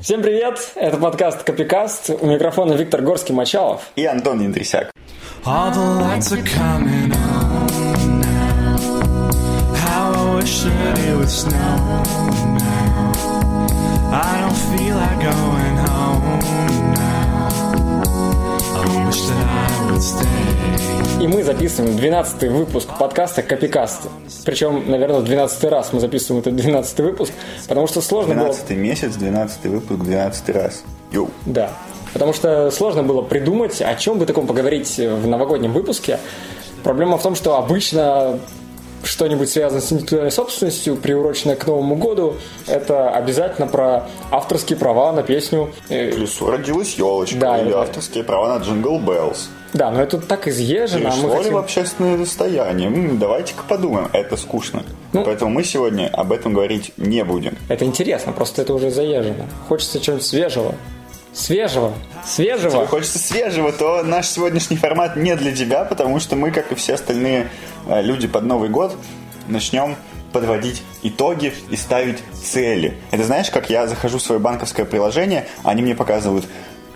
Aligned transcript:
Всем 0.00 0.22
привет! 0.22 0.72
Это 0.76 0.96
подкаст 0.96 1.42
Копикаст. 1.42 2.10
У 2.10 2.26
микрофона 2.26 2.74
Виктор 2.74 3.02
Горский-Мачалов. 3.02 3.80
И 3.96 4.06
Антон 4.06 4.40
Интрисяк. 4.46 4.92
All 5.44 5.72
the 5.72 6.00
lights 6.00 6.30
are 6.30 6.42
coming 6.44 7.12
on 7.12 8.20
now. 8.20 8.76
How 9.74 10.12
I 10.12 10.36
wish 10.36 10.62
that 10.62 10.98
it 11.00 11.16
would 11.16 11.28
snow 11.28 11.52
now. 12.54 13.12
I 14.12 14.40
don't 14.40 14.56
feel 14.78 14.94
like 14.94 15.18
going 15.20 15.76
home 15.88 16.38
now. 16.94 17.17
И 21.20 21.26
мы 21.26 21.42
записываем 21.42 21.96
12 21.96 22.42
выпуск 22.52 22.88
подкаста 22.98 23.42
Копикаст. 23.42 24.02
Причем, 24.44 24.84
наверное, 24.90 25.20
в 25.20 25.24
12 25.24 25.64
раз 25.64 25.94
мы 25.94 26.00
записываем 26.00 26.42
этот 26.42 26.56
12 26.56 26.98
выпуск, 27.00 27.32
потому 27.66 27.86
что 27.86 28.02
сложно 28.02 28.34
было... 28.34 28.52
12 28.52 28.70
месяц, 28.76 29.14
12 29.16 29.64
выпуск, 29.64 30.00
12 30.00 30.48
раз. 30.50 30.82
Yo. 31.10 31.30
Да. 31.46 31.70
Потому 32.12 32.34
что 32.34 32.70
сложно 32.70 33.02
было 33.02 33.22
придумать, 33.22 33.80
о 33.80 33.94
чем 33.94 34.18
бы 34.18 34.26
таком 34.26 34.46
поговорить 34.46 34.98
в 34.98 35.26
новогоднем 35.26 35.72
выпуске. 35.72 36.20
Проблема 36.84 37.16
в 37.16 37.22
том, 37.22 37.34
что 37.34 37.56
обычно 37.56 38.38
что-нибудь 39.04 39.48
связанное 39.50 39.80
с 39.82 39.92
интеллектуальной 39.92 40.30
собственностью, 40.30 40.96
приуроченное 40.96 41.56
к 41.56 41.66
Новому 41.66 41.96
году, 41.96 42.34
это 42.66 43.10
обязательно 43.10 43.66
про 43.66 44.06
авторские 44.30 44.78
права 44.78 45.12
на 45.12 45.22
песню. 45.22 45.72
Э, 45.88 46.12
Плюс 46.12 46.40
родилась 46.42 46.94
елочка 46.94 47.38
Да, 47.38 47.58
или 47.58 47.68
это- 47.70 47.82
авторские 47.82 48.24
права 48.24 48.58
на 48.58 48.62
Jingle 48.62 48.98
Bells. 48.98 49.48
Да, 49.74 49.90
но 49.90 50.00
это 50.00 50.18
так 50.18 50.48
изъезжено, 50.48 51.10
а 51.10 51.12
мы 51.16 51.20
Перешло 51.20 51.28
ли 51.30 51.36
хотим... 51.38 51.52
в 51.54 51.56
общественное 51.58 52.16
достояние? 52.16 52.90
Давайте-ка 53.18 53.62
подумаем. 53.68 54.08
Это 54.14 54.36
скучно. 54.38 54.82
Ну. 55.12 55.24
Поэтому 55.24 55.50
мы 55.50 55.62
сегодня 55.62 56.08
об 56.10 56.32
этом 56.32 56.54
говорить 56.54 56.92
не 56.96 57.22
будем. 57.22 57.56
Это 57.68 57.84
интересно, 57.84 58.32
просто 58.32 58.62
это 58.62 58.72
уже 58.72 58.90
заезжено. 58.90 59.44
Хочется 59.68 60.00
чего-нибудь 60.00 60.26
свежего. 60.26 60.74
Свежего. 61.38 61.94
Свежего. 62.26 62.80
Если 62.80 62.86
хочется 62.86 63.18
свежего, 63.20 63.70
то 63.72 64.02
наш 64.02 64.26
сегодняшний 64.26 64.76
формат 64.76 65.14
не 65.14 65.36
для 65.36 65.54
тебя, 65.54 65.84
потому 65.84 66.18
что 66.18 66.34
мы, 66.34 66.50
как 66.50 66.72
и 66.72 66.74
все 66.74 66.94
остальные 66.94 67.48
э, 67.86 68.02
люди 68.02 68.26
под 68.26 68.42
Новый 68.42 68.68
год, 68.68 68.96
начнем 69.46 69.94
подводить 70.32 70.82
итоги 71.02 71.54
и 71.70 71.76
ставить 71.76 72.18
цели. 72.42 72.98
Это 73.12 73.22
знаешь, 73.22 73.50
как 73.50 73.70
я 73.70 73.86
захожу 73.86 74.18
в 74.18 74.22
свое 74.22 74.40
банковское 74.40 74.84
приложение, 74.84 75.46
они 75.62 75.82
мне 75.82 75.94
показывают 75.94 76.44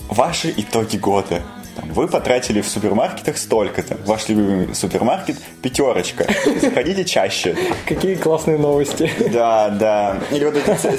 ваши 0.08 0.53
итоги 0.56 0.97
года. 0.97 1.42
Там, 1.75 1.91
вы 1.92 2.06
потратили 2.06 2.61
в 2.61 2.69
супермаркетах 2.69 3.39
столько-то. 3.39 3.97
Ваш 4.05 4.28
любимый 4.28 4.75
супермаркет– 4.75 5.37
пятерочка. 5.62 6.27
Заходите 6.61 7.05
чаще. 7.05 7.56
Какие 7.87 8.15
классные 8.17 8.59
новости. 8.59 9.11
Да, 9.33 9.70
да. 9.70 10.19
Или 10.31 10.45
вот 10.45 10.56
эта 10.56 10.75
цель, 10.77 10.98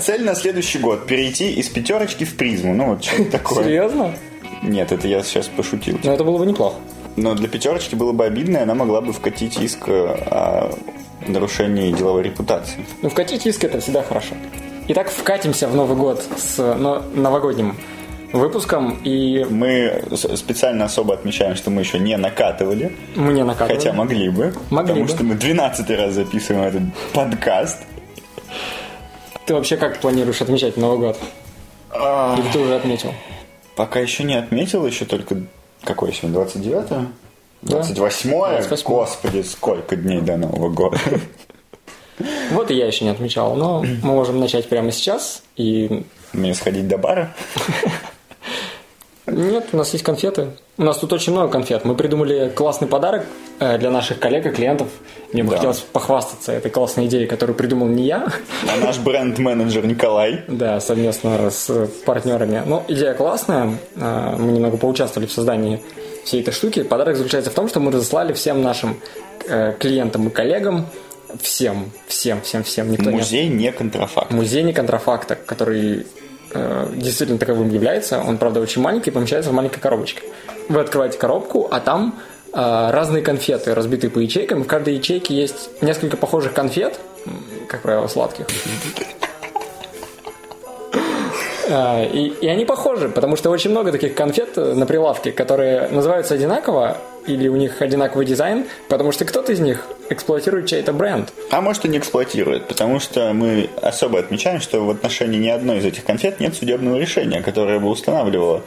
цель 0.00 0.24
на 0.24 0.34
следующий 0.34 0.78
год– 0.78 1.06
перейти 1.08 1.52
из 1.52 1.68
пятерочки 1.68 2.24
в 2.24 2.36
призму. 2.36 2.74
Ну, 2.74 2.94
вот 2.94 3.04
что-то 3.04 3.30
такое. 3.32 3.64
Серьезно? 3.64 4.14
Нет, 4.62 4.92
это 4.92 5.06
я 5.06 5.22
сейчас 5.22 5.48
пошутил. 5.48 5.98
Ну, 6.02 6.12
это 6.12 6.24
было 6.24 6.38
бы 6.38 6.46
неплохо. 6.46 6.76
Но 7.16 7.34
для 7.34 7.48
пятерочки 7.48 7.94
было 7.94 8.12
бы 8.12 8.24
обидно, 8.24 8.58
и 8.58 8.60
она 8.60 8.74
могла 8.74 9.00
бы 9.00 9.12
вкатить 9.12 9.58
иск 9.60 9.88
э, 9.88 9.92
о 9.92 10.74
нарушении 11.26 11.92
деловой 11.92 12.22
репутации. 12.22 12.84
Ну, 13.02 13.10
вкатить 13.10 13.46
иск 13.46 13.64
это 13.64 13.80
всегда 13.80 14.02
хорошо. 14.02 14.34
Итак, 14.88 15.10
вкатимся 15.10 15.68
в 15.68 15.74
Новый 15.74 15.96
год 15.96 16.24
с 16.38 16.56
но- 16.58 17.02
новогодним 17.14 17.76
выпуском, 18.32 18.98
и 19.04 19.44
Мы 19.48 20.04
специально 20.36 20.84
особо 20.84 21.14
отмечаем, 21.14 21.56
что 21.56 21.70
мы 21.70 21.82
еще 21.82 21.98
не 21.98 22.16
накатывали, 22.16 22.94
мы 23.16 23.32
не 23.32 23.42
накатываем. 23.44 23.78
хотя 23.80 23.92
могли 23.92 24.28
бы, 24.28 24.54
Могли 24.70 24.88
потому 24.92 25.04
бы. 25.04 25.08
что 25.08 25.24
мы 25.24 25.34
12 25.34 25.90
раз 25.90 26.12
записываем 26.14 26.64
этот 26.66 26.82
подкаст. 27.12 27.78
Ты 29.46 29.54
вообще 29.54 29.76
как 29.76 29.98
планируешь 30.00 30.42
отмечать 30.42 30.76
Новый 30.76 30.98
год? 30.98 31.18
Или 31.94 32.52
ты 32.52 32.58
уже 32.58 32.76
отметил? 32.76 33.14
Пока 33.76 34.00
еще 34.00 34.24
не 34.24 34.34
отметил, 34.34 34.86
еще 34.86 35.04
только... 35.04 35.36
Какое 35.84 36.12
сегодня? 36.12 36.34
29 36.40 36.88
Да. 36.88 37.80
28-е? 37.80 37.94
28-е. 38.62 38.78
Господи, 38.84 39.42
сколько 39.42 39.96
дней 39.96 40.20
до 40.20 40.36
Нового 40.36 40.68
года. 40.68 40.98
Вот 42.50 42.68
и 42.72 42.74
я 42.74 42.86
еще 42.88 43.04
не 43.04 43.12
отмечал, 43.12 43.54
но 43.54 43.80
мы 43.82 44.10
можем 44.12 44.40
начать 44.40 44.68
прямо 44.68 44.90
сейчас. 44.90 45.44
И 45.56 46.02
Мне 46.32 46.52
сходить 46.52 46.88
до 46.88 46.98
бара? 46.98 47.32
нет, 49.30 49.66
у 49.72 49.76
нас 49.76 49.92
есть 49.92 50.04
конфеты. 50.04 50.48
У 50.76 50.84
нас 50.84 50.98
тут 50.98 51.12
очень 51.12 51.32
много 51.32 51.48
конфет. 51.50 51.84
Мы 51.84 51.94
придумали 51.94 52.52
классный 52.54 52.86
подарок 52.88 53.24
э, 53.60 53.78
для 53.78 53.90
наших 53.90 54.18
коллег 54.18 54.46
и 54.46 54.50
клиентов. 54.50 54.88
Мне 55.32 55.42
бы 55.42 55.50
Да. 55.50 55.56
хотелось 55.56 55.78
похвастаться 55.80 56.52
этой 56.52 56.70
классной 56.70 57.06
идеей, 57.06 57.26
которую 57.26 57.56
придумал 57.56 57.86
не 57.88 58.04
я, 58.06 58.28
А 58.72 58.84
наш 58.84 58.98
бренд-менеджер 58.98 59.86
Николай 59.86 60.44
Да, 60.48 60.80
совместно 60.80 61.50
с 61.50 61.68
э, 61.70 61.88
партнерами. 62.06 62.62
Ну, 62.64 62.82
идея 62.88 63.14
классная. 63.14 63.74
А, 63.96 64.36
Мы 64.36 64.52
немного 64.52 64.76
поучаствовали 64.76 65.26
в 65.26 65.32
создании 65.32 65.80
всей 66.24 66.42
этой 66.42 66.52
штуки. 66.52 66.82
Подарок 66.82 67.16
заключается 67.16 67.50
в 67.50 67.54
том, 67.54 67.68
что 67.68 67.80
мы 67.80 67.90
разослали 67.90 68.32
всем 68.32 68.62
нашим 68.62 69.00
э, 69.48 69.74
клиентам 69.78 70.28
и 70.28 70.30
коллегам, 70.30 70.86
всем, 71.40 71.90
всем, 72.06 72.40
всем, 72.42 72.62
всем, 72.64 72.90
никто 72.90 73.10
не 73.10 73.16
музей 73.18 73.48
не 73.48 73.70
контрафакт. 73.72 74.30
музей 74.30 74.62
не 74.62 74.72
контрафакта, 74.72 75.34
который 75.34 76.06
э, 76.52 76.88
действительно 76.94 77.38
таковым 77.38 77.70
является. 77.70 78.20
Он, 78.20 78.38
правда, 78.38 78.60
очень 78.60 78.82
маленький, 78.82 79.10
помещается 79.10 79.50
в 79.50 79.54
маленькой 79.54 79.80
коробочке. 79.80 80.22
Вы 80.68 80.80
открываете 80.80 81.18
коробку, 81.18 81.68
а 81.70 81.80
там 81.80 82.18
э, 82.52 82.90
разные 82.90 83.22
конфеты, 83.22 83.74
разбитые 83.74 84.10
по 84.10 84.18
ячейкам. 84.18 84.64
В 84.64 84.66
каждой 84.66 84.94
ячейке 84.94 85.34
есть 85.34 85.70
несколько 85.82 86.16
похожих 86.16 86.52
конфет, 86.52 86.98
как 87.68 87.82
правило, 87.82 88.06
сладких. 88.06 88.46
А, 91.70 92.04
И, 92.04 92.28
и 92.28 92.48
они 92.48 92.64
похожи, 92.64 93.08
потому 93.08 93.36
что 93.36 93.50
очень 93.50 93.70
много 93.70 93.92
таких 93.92 94.14
конфет 94.14 94.56
э, 94.56 94.74
на 94.74 94.86
прилавке, 94.86 95.32
которые 95.32 95.88
называются 95.88 96.34
одинаково, 96.34 96.98
или 97.26 97.48
у 97.48 97.56
них 97.56 97.82
одинаковый 97.82 98.24
дизайн, 98.24 98.64
потому 98.88 99.12
что 99.12 99.24
кто-то 99.24 99.52
из 99.52 99.60
них 99.60 99.86
эксплуатирует 100.08 100.66
чей-то 100.66 100.92
бренд. 100.92 101.32
А 101.50 101.60
может 101.60 101.84
и 101.84 101.88
не 101.88 101.98
эксплуатирует, 101.98 102.66
потому 102.66 103.00
что 103.00 103.32
мы 103.32 103.68
особо 103.82 104.18
отмечаем, 104.18 104.60
что 104.60 104.84
в 104.84 104.90
отношении 104.90 105.38
ни 105.38 105.48
одной 105.48 105.78
из 105.78 105.84
этих 105.84 106.04
конфет 106.04 106.40
нет 106.40 106.54
судебного 106.54 106.96
решения, 106.96 107.42
которое 107.42 107.78
бы 107.78 107.88
устанавливало 107.88 108.62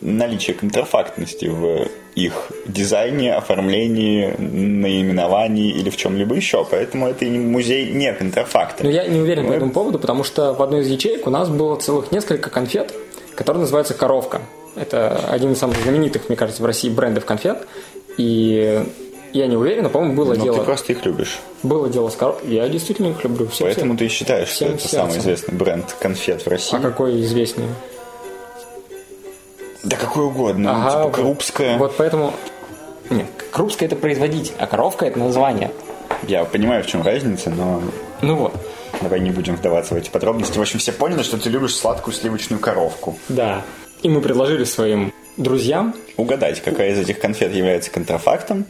наличие 0.00 0.54
контрафактности 0.54 1.46
в 1.46 1.88
их 2.14 2.32
дизайне, 2.66 3.34
оформлении, 3.34 4.34
наименовании 4.38 5.70
или 5.70 5.90
в 5.90 5.96
чем-либо 5.96 6.34
еще. 6.34 6.66
Поэтому 6.70 7.08
это 7.08 7.24
и 7.24 7.30
музей 7.30 7.90
не 7.92 8.12
контрафакта. 8.12 8.84
Но 8.84 8.90
я 8.90 9.06
не 9.06 9.20
уверен 9.20 9.44
по 9.44 9.50
Мы- 9.50 9.56
этому 9.56 9.70
поводу, 9.72 9.98
потому 9.98 10.24
что 10.24 10.52
в 10.54 10.62
одной 10.62 10.80
из 10.82 10.88
ячеек 10.88 11.26
у 11.26 11.30
нас 11.30 11.48
было 11.48 11.76
целых 11.76 12.10
несколько 12.12 12.50
конфет, 12.50 12.92
которые 13.34 13.60
называются 13.62 13.94
«Коровка». 13.94 14.42
Это 14.76 15.16
один 15.28 15.52
из 15.52 15.58
самых 15.58 15.78
знаменитых, 15.82 16.28
мне 16.28 16.36
кажется, 16.36 16.62
в 16.62 16.66
России 16.66 16.88
брендов 16.88 17.24
конфет. 17.24 17.58
И 18.16 18.82
я 19.32 19.46
не 19.46 19.56
уверен, 19.56 19.84
но, 19.84 19.88
по-моему, 19.90 20.14
было 20.14 20.34
Но 20.34 20.42
дело, 20.42 20.58
ты 20.58 20.64
просто 20.64 20.92
их 20.92 21.04
любишь. 21.04 21.38
было 21.62 21.88
дело 21.88 22.08
с 22.08 22.16
коровкой. 22.16 22.54
Я 22.54 22.68
действительно 22.68 23.08
их 23.08 23.22
люблю. 23.24 23.46
Все, 23.48 23.64
Поэтому 23.64 23.96
ты 23.96 24.06
и 24.06 24.08
считаешь, 24.08 24.48
что 24.48 24.56
всем 24.66 24.74
это 24.74 24.88
самый 24.88 25.12
сердцем. 25.12 25.20
известный 25.22 25.54
бренд 25.54 25.96
конфет 26.00 26.42
в 26.44 26.48
России. 26.48 26.76
А 26.76 26.80
какой 26.80 27.20
известнее? 27.22 27.68
Да 29.82 29.96
какой 29.96 30.24
угодно. 30.24 30.72
Ага, 30.72 30.90
типа 30.90 31.02
вот- 31.04 31.14
Крупская. 31.14 31.78
Вот 31.78 31.96
поэтому... 31.96 32.32
Нет, 33.08 33.26
Крупская 33.50 33.88
это 33.88 33.96
производитель, 33.96 34.52
а 34.58 34.66
коровка 34.66 35.06
это 35.06 35.18
название. 35.18 35.70
Я 36.28 36.44
понимаю, 36.44 36.84
в 36.84 36.86
чем 36.86 37.02
разница, 37.02 37.50
но 37.50 37.82
Ну 38.20 38.36
вот, 38.36 38.54
Давай 39.00 39.20
не 39.20 39.30
будем 39.30 39.56
вдаваться 39.56 39.94
в 39.94 39.96
эти 39.96 40.10
подробности. 40.10 40.58
В 40.58 40.60
общем, 40.60 40.78
все 40.78 40.92
поняли, 40.92 41.22
что 41.22 41.38
ты 41.38 41.48
любишь 41.48 41.74
сладкую 41.74 42.14
сливочную 42.14 42.60
коровку. 42.60 43.18
да. 43.28 43.62
И 44.02 44.08
мы 44.08 44.22
предложили 44.22 44.64
своим 44.64 45.12
друзьям, 45.36 45.94
Угадать, 46.16 46.62
какая 46.62 46.92
из 46.92 46.98
этих 46.98 47.18
конфет 47.20 47.52
является 47.54 47.90
контрафактом, 47.90 48.64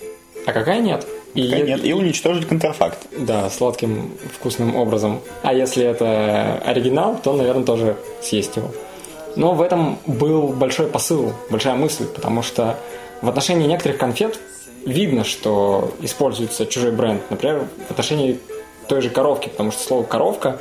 а 0.46 0.52
какая 0.52 0.80
нет. 0.80 1.06
И, 1.34 1.48
какая 1.48 1.64
нет, 1.64 1.84
и 1.84 1.92
уничтожить 1.92 2.48
контрафакт. 2.48 2.98
Да, 3.16 3.48
сладким, 3.50 4.12
вкусным 4.34 4.74
образом. 4.74 5.20
А 5.42 5.54
если 5.54 5.84
это 5.84 6.60
оригинал, 6.64 7.20
то, 7.22 7.32
наверное, 7.34 7.64
тоже 7.64 7.96
съесть 8.20 8.56
его. 8.56 8.72
Но 9.36 9.54
в 9.54 9.62
этом 9.62 9.98
был 10.06 10.48
большой 10.48 10.86
посыл, 10.86 11.32
большая 11.50 11.74
мысль, 11.74 12.06
потому 12.06 12.42
что 12.42 12.76
в 13.22 13.28
отношении 13.28 13.66
некоторых 13.66 13.98
конфет 13.98 14.38
видно, 14.84 15.24
что 15.24 15.94
используется 16.00 16.66
чужой 16.66 16.92
бренд. 16.92 17.22
Например, 17.30 17.66
в 17.88 17.90
отношении 17.90 18.40
той 18.88 19.02
же 19.02 19.10
коровки, 19.10 19.48
потому 19.48 19.70
что 19.70 19.82
слово 19.82 20.02
коровка 20.02 20.58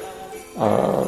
э, 0.55 1.05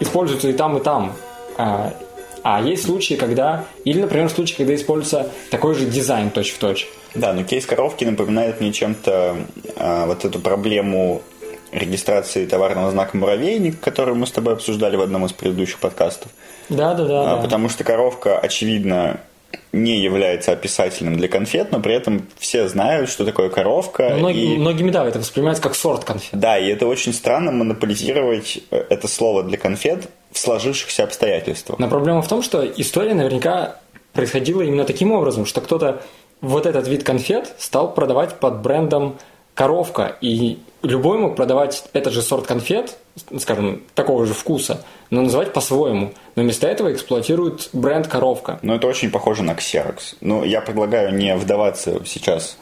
используется 0.00 0.48
и 0.48 0.52
там, 0.52 0.78
и 0.78 0.82
там. 0.82 1.12
А, 1.56 1.94
а 2.42 2.60
есть 2.60 2.84
случаи, 2.84 3.14
когда... 3.14 3.64
Или, 3.84 4.00
например, 4.00 4.28
случаи, 4.28 4.56
когда 4.56 4.74
используется 4.74 5.30
такой 5.50 5.74
же 5.74 5.86
дизайн 5.86 6.30
точь-в-точь. 6.30 6.88
Да, 7.14 7.32
но 7.32 7.44
кейс 7.44 7.64
коровки 7.64 8.04
напоминает 8.04 8.60
мне 8.60 8.72
чем-то 8.72 9.36
а, 9.76 10.06
вот 10.06 10.24
эту 10.24 10.40
проблему 10.40 11.22
регистрации 11.74 12.46
товарного 12.46 12.90
знака 12.90 13.16
«Муравейник», 13.16 13.80
которую 13.80 14.16
мы 14.16 14.26
с 14.26 14.30
тобой 14.30 14.54
обсуждали 14.54 14.96
в 14.96 15.00
одном 15.02 15.24
из 15.26 15.32
предыдущих 15.32 15.78
подкастов. 15.78 16.30
Да, 16.68 16.94
да, 16.94 17.04
да. 17.04 17.32
А, 17.34 17.42
Потому 17.42 17.68
что 17.68 17.84
коровка, 17.84 18.38
очевидно, 18.38 19.20
не 19.72 19.98
является 20.00 20.52
описательным 20.52 21.16
для 21.16 21.28
конфет, 21.28 21.70
но 21.72 21.80
при 21.80 21.94
этом 21.94 22.26
все 22.38 22.68
знают, 22.68 23.10
что 23.10 23.24
такое 23.24 23.50
коровка. 23.50 24.14
Многие- 24.16 24.54
и- 24.54 24.58
Многими, 24.58 24.90
да, 24.90 25.06
это 25.06 25.18
воспринимается 25.18 25.62
как 25.62 25.74
сорт 25.74 26.04
конфет. 26.04 26.30
Да, 26.38 26.58
и 26.58 26.68
это 26.68 26.86
очень 26.86 27.12
странно 27.12 27.52
монополизировать 27.52 28.60
э, 28.70 28.84
это 28.88 29.06
слово 29.08 29.42
для 29.42 29.58
конфет 29.58 30.08
в 30.32 30.38
сложившихся 30.38 31.04
обстоятельствах. 31.04 31.78
Но 31.78 31.88
проблема 31.88 32.22
в 32.22 32.28
том, 32.28 32.42
что 32.42 32.64
история 32.64 33.14
наверняка 33.14 33.76
происходила 34.12 34.62
именно 34.62 34.84
таким 34.84 35.12
образом, 35.12 35.44
что 35.46 35.60
кто-то 35.60 36.02
вот 36.40 36.66
этот 36.66 36.88
вид 36.88 37.04
конфет 37.04 37.52
стал 37.58 37.94
продавать 37.94 38.34
под 38.34 38.60
брендом 38.60 39.16
коровка, 39.54 40.16
и 40.20 40.58
любой 40.82 41.18
мог 41.18 41.36
продавать 41.36 41.84
этот 41.92 42.12
же 42.12 42.22
сорт 42.22 42.46
конфет, 42.46 42.98
скажем, 43.38 43.82
такого 43.94 44.26
же 44.26 44.34
вкуса, 44.34 44.84
но 45.10 45.22
называть 45.22 45.52
по-своему. 45.52 46.12
Но 46.36 46.42
вместо 46.42 46.66
этого 46.66 46.92
эксплуатируют 46.92 47.70
бренд 47.72 48.06
коровка. 48.08 48.58
Но 48.62 48.74
это 48.74 48.86
очень 48.86 49.10
похоже 49.10 49.42
на 49.42 49.52
Xerox. 49.52 50.16
Ну, 50.20 50.44
я 50.44 50.60
предлагаю 50.60 51.14
не 51.14 51.34
вдаваться 51.36 52.04
сейчас 52.04 52.58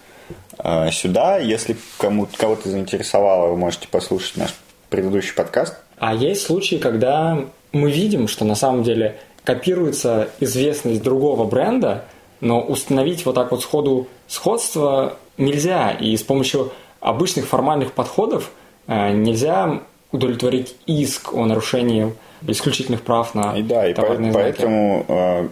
э, 0.59 0.91
сюда. 0.91 1.39
Если 1.39 1.77
кому 1.99 2.29
кого-то 2.37 2.69
заинтересовало, 2.69 3.49
вы 3.49 3.56
можете 3.56 3.89
послушать 3.89 4.37
наш 4.37 4.55
предыдущий 4.91 5.35
подкаст. 5.35 5.77
А 5.99 6.15
есть 6.15 6.43
случаи, 6.43 6.77
когда 6.77 7.39
мы 7.73 7.91
видим, 7.91 8.29
что 8.29 8.44
на 8.44 8.55
самом 8.55 8.83
деле 8.83 9.19
копируется 9.44 10.29
известность 10.41 11.03
другого 11.03 11.44
бренда, 11.44 12.05
но 12.41 12.61
установить 12.61 13.25
вот 13.25 13.35
так 13.35 13.50
вот 13.50 13.62
сходу 13.62 14.09
сходство 14.29 15.17
нельзя. 15.39 15.91
И 15.93 16.17
с 16.17 16.23
помощью 16.23 16.73
обычных 17.03 17.47
формальных 17.47 17.93
подходов 17.93 18.51
э, 18.87 19.13
нельзя 19.13 19.81
удовлетворить 20.13 20.77
иск 20.87 21.35
о 21.35 21.45
нарушении 21.45 22.15
исключительных 22.47 23.03
прав 23.03 23.35
на 23.35 23.57
и 23.57 23.63
да, 23.63 23.89
и 23.89 23.95
по- 23.95 24.15
знаки. 24.17 24.33
поэтому 24.33 25.05
э, 25.09 25.49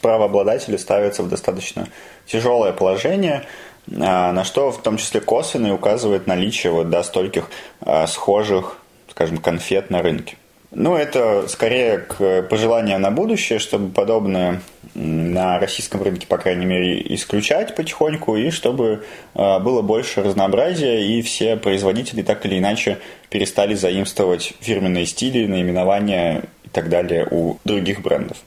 правообладатели 0.00 0.76
ставятся 0.76 1.22
в 1.22 1.28
достаточно 1.28 1.88
тяжелое 2.26 2.72
положение, 2.72 3.44
э, 3.88 3.92
на 3.96 4.44
что 4.44 4.70
в 4.70 4.82
том 4.82 4.96
числе 4.96 5.20
косвенно 5.20 5.68
и 5.68 5.70
указывает 5.70 6.26
наличие 6.26 6.72
вот, 6.72 6.90
да, 6.90 7.02
стольких 7.02 7.50
э, 7.84 8.06
схожих, 8.06 8.78
скажем, 9.10 9.38
конфет 9.38 9.90
на 9.90 10.02
рынке. 10.02 10.36
Ну, 10.72 10.94
это 10.94 11.48
скорее 11.48 11.98
к 11.98 12.42
пожеланиям 12.42 13.00
на 13.02 13.10
будущее, 13.10 13.58
чтобы 13.58 13.90
подобное 13.92 14.50
м, 14.50 14.60
на 14.94 15.58
российском 15.58 16.02
рынке, 16.02 16.26
по 16.26 16.38
крайней 16.38 16.66
мере, 16.66 17.14
исключать 17.14 17.74
потихоньку, 17.74 18.36
и 18.36 18.50
чтобы 18.50 19.04
э, 19.34 19.58
было 19.60 19.82
больше 19.82 20.22
разнообразия, 20.22 21.06
и 21.06 21.22
все 21.22 21.56
производители 21.56 22.22
так 22.22 22.44
или 22.46 22.58
иначе 22.58 22.98
перестали 23.28 23.74
заимствовать 23.74 24.54
фирменные 24.60 25.06
стили, 25.06 25.46
наименования 25.46 26.44
и 26.64 26.68
так 26.68 26.88
далее 26.88 27.26
у 27.30 27.56
других 27.64 28.02
брендов. 28.02 28.38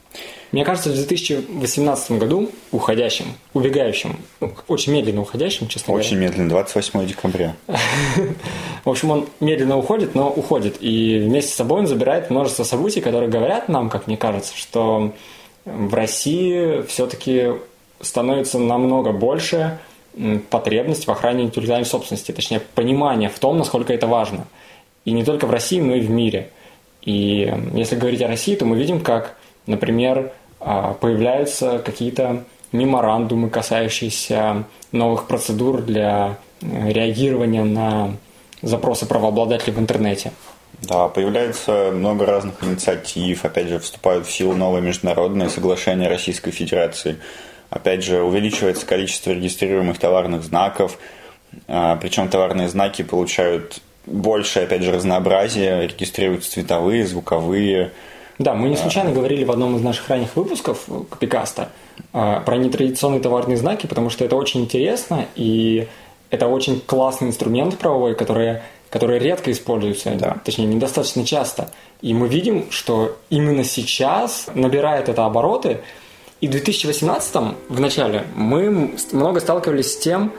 Мне 0.54 0.64
кажется, 0.64 0.92
в 0.92 0.94
2018 0.94 2.12
году 2.12 2.52
уходящим, 2.72 3.26
убегающим, 3.56 4.20
очень 4.68 4.94
медленно 4.94 5.22
уходящим, 5.22 5.68
честно 5.68 5.96
Очень 5.96 6.18
медленно, 6.18 6.48
28 6.48 7.08
декабря. 7.08 7.56
В 8.86 8.90
общем, 8.90 9.10
он 9.10 9.28
медленно 9.40 9.80
уходит, 9.80 10.14
но 10.14 10.30
уходит. 10.30 10.78
И 10.80 11.18
вместе 11.18 11.52
с 11.52 11.56
собой 11.56 11.80
он 11.80 11.88
забирает 11.88 12.30
множество 12.30 12.64
событий, 12.64 13.02
которые 13.02 13.32
говорят 13.32 13.68
нам, 13.68 13.90
как 13.90 14.06
мне 14.06 14.16
кажется, 14.16 14.56
что 14.56 15.14
в 15.66 15.94
России 15.94 16.82
все-таки 16.84 17.54
становится 18.02 18.60
намного 18.60 19.12
больше 19.12 19.80
потребность 20.50 21.08
в 21.08 21.12
охране 21.12 21.46
интеллектуальной 21.46 21.86
собственности, 21.86 22.32
точнее, 22.32 22.60
понимание 22.60 23.30
в 23.30 23.40
том, 23.40 23.58
насколько 23.58 23.94
это 23.94 24.08
важно. 24.08 24.46
И 25.06 25.12
не 25.12 25.24
только 25.24 25.48
в 25.48 25.52
России, 25.52 25.80
но 25.80 25.96
и 25.96 26.02
в 26.02 26.10
мире. 26.10 26.52
И 27.02 27.54
если 27.74 27.96
говорить 27.96 28.22
о 28.22 28.28
России, 28.28 28.56
то 28.56 28.66
мы 28.66 28.78
видим, 28.78 29.02
как, 29.02 29.36
например, 29.66 30.32
а, 30.60 30.94
появляются 30.94 31.80
какие-то 31.80 32.44
меморандумы, 32.72 33.50
касающиеся 33.50 34.64
новых 34.92 35.28
процедур 35.28 35.82
для 35.82 36.38
реагирования 36.62 37.64
на 37.64 38.12
запросы 38.62 39.06
правообладателей 39.06 39.74
в 39.74 39.80
интернете. 39.80 40.32
Да, 40.82 41.08
появляется 41.08 41.92
много 41.94 42.26
разных 42.26 42.64
инициатив, 42.64 43.46
опять 43.46 43.68
же, 43.68 43.80
вступают 43.80 44.26
в 44.28 44.32
силу 44.32 44.54
новые 44.54 44.82
международные 44.82 45.50
соглашения 45.50 46.08
Российской 46.08 46.52
Федерации. 46.52 47.18
Опять 47.70 48.04
же, 48.04 48.22
увеличивается 48.22 48.86
количество 48.86 49.32
регистрируемых 49.32 49.98
товарных 49.98 50.44
знаков, 50.44 50.98
а, 51.68 51.96
причем 51.96 52.28
товарные 52.28 52.68
знаки 52.68 53.02
получают 53.02 53.82
больше, 54.06 54.60
опять 54.60 54.84
же, 54.84 54.92
разнообразие, 54.92 55.88
регистрируются 55.88 56.52
цветовые, 56.52 57.06
звуковые. 57.06 57.92
Да, 58.40 58.54
мы 58.54 58.70
не 58.70 58.76
случайно 58.76 59.12
говорили 59.12 59.44
в 59.44 59.52
одном 59.52 59.76
из 59.76 59.82
наших 59.82 60.10
ранних 60.10 60.36
выпусков 60.36 60.84
э, 60.88 61.02
Копикаста 61.10 61.70
э, 62.14 62.42
про 62.46 62.58
нетрадиционные 62.58 63.22
товарные 63.22 63.58
знаки, 63.58 63.86
потому 63.88 64.10
что 64.10 64.26
это 64.26 64.36
очень 64.36 64.62
интересно, 64.62 65.28
и 65.36 65.88
это 66.30 66.48
очень 66.48 66.82
классный 66.82 67.28
инструмент 67.28 67.78
правовой, 67.78 68.16
который, 68.16 68.62
который 68.94 69.18
редко 69.18 69.52
используется, 69.52 70.12
Да. 70.12 70.38
точнее, 70.46 70.68
недостаточно 70.68 71.26
часто. 71.26 71.72
И 72.04 72.14
мы 72.14 72.28
видим, 72.28 72.68
что 72.70 73.18
именно 73.32 73.64
сейчас 73.64 74.46
набирает 74.54 75.10
это 75.10 75.26
обороты, 75.26 75.80
и 76.42 76.48
в 76.48 76.52
2018 76.52 77.56
в 77.70 77.80
начале 77.80 78.26
мы 78.36 78.94
много 79.12 79.40
сталкивались 79.40 79.94
с 79.94 79.98
тем, 79.98 80.32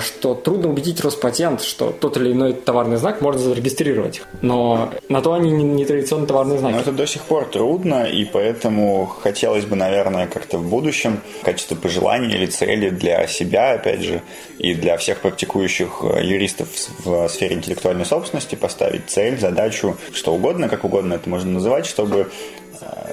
что 0.00 0.34
трудно 0.34 0.68
убедить 0.68 1.00
Роспатент, 1.00 1.62
что 1.62 1.90
тот 1.90 2.16
или 2.16 2.32
иной 2.32 2.52
товарный 2.52 2.96
знак 2.96 3.20
можно 3.20 3.40
зарегистрировать. 3.40 4.22
Но 4.42 4.90
на 5.08 5.20
то 5.22 5.34
они 5.34 5.50
не, 5.50 5.64
не 5.64 5.84
традиционные 5.84 6.26
товарные 6.26 6.58
знаки. 6.58 6.74
Но 6.74 6.80
это 6.80 6.92
до 6.92 7.06
сих 7.06 7.22
пор 7.22 7.44
трудно, 7.44 8.04
и 8.04 8.24
поэтому 8.24 9.06
хотелось 9.06 9.64
бы, 9.64 9.76
наверное, 9.76 10.26
как-то 10.26 10.58
в 10.58 10.68
будущем 10.68 11.20
в 11.40 11.44
качестве 11.44 11.76
пожелания 11.76 12.34
или 12.34 12.46
цели 12.46 12.90
для 12.90 13.26
себя, 13.26 13.72
опять 13.72 14.02
же, 14.02 14.22
и 14.58 14.74
для 14.74 14.96
всех 14.96 15.20
практикующих 15.20 16.02
э, 16.02 16.24
юристов 16.24 16.68
в 17.04 17.28
сфере 17.28 17.56
интеллектуальной 17.56 18.04
собственности 18.04 18.54
поставить 18.54 19.08
цель, 19.08 19.38
задачу, 19.38 19.96
что 20.12 20.34
угодно, 20.34 20.68
как 20.68 20.84
угодно 20.84 21.14
это 21.14 21.28
можно 21.28 21.52
называть, 21.52 21.86
чтобы 21.86 22.20
э, 22.20 22.26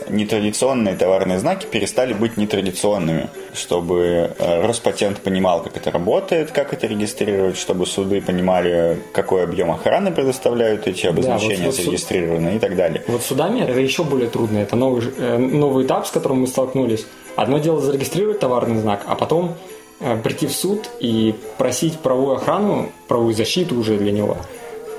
нетрадиционные 0.09 0.95
товарные 0.95 1.39
знаки 1.39 1.65
перестали 1.65 2.13
быть 2.13 2.38
нетрадиционными, 2.38 3.29
чтобы 3.53 4.31
э, 4.38 4.65
Роспатент 4.65 5.19
понимал, 5.19 5.63
как 5.63 5.77
это 5.77 5.91
работает, 5.91 6.51
как 6.51 6.73
это 6.73 6.88
регистрировать, 6.88 7.57
чтобы 7.57 7.85
суды 7.85 8.21
понимали, 8.21 9.00
какой 9.13 9.44
объем 9.44 9.71
охраны 9.71 10.12
предоставляют 10.12 10.88
эти 10.88 11.07
обозначения 11.07 11.65
вот 11.65 11.75
суд- 11.75 11.85
зарегистрированные 11.85 12.56
и 12.57 12.59
так 12.59 12.75
далее. 12.75 13.03
Вот 13.07 13.23
судами 13.23 13.62
это 13.62 13.79
еще 13.79 14.03
более 14.03 14.29
трудно. 14.29 14.59
Это 14.59 14.75
новый, 14.75 15.03
э, 15.17 15.38
новый 15.38 15.85
этап, 15.85 16.06
с 16.07 16.12
которым 16.12 16.41
мы 16.41 16.47
столкнулись. 16.47 17.06
Одно 17.35 17.57
дело 17.59 17.81
зарегистрировать 17.81 18.39
товарный 18.39 18.79
знак, 18.79 19.03
а 19.07 19.15
потом 19.15 19.56
э, 20.00 20.17
прийти 20.17 20.47
в 20.47 20.51
суд 20.51 20.89
и 21.00 21.33
просить 21.57 22.00
правовую 22.00 22.35
охрану, 22.38 22.91
правовую 23.07 23.33
защиту 23.33 23.75
уже 23.75 23.97
для 23.97 24.12
него. 24.12 24.38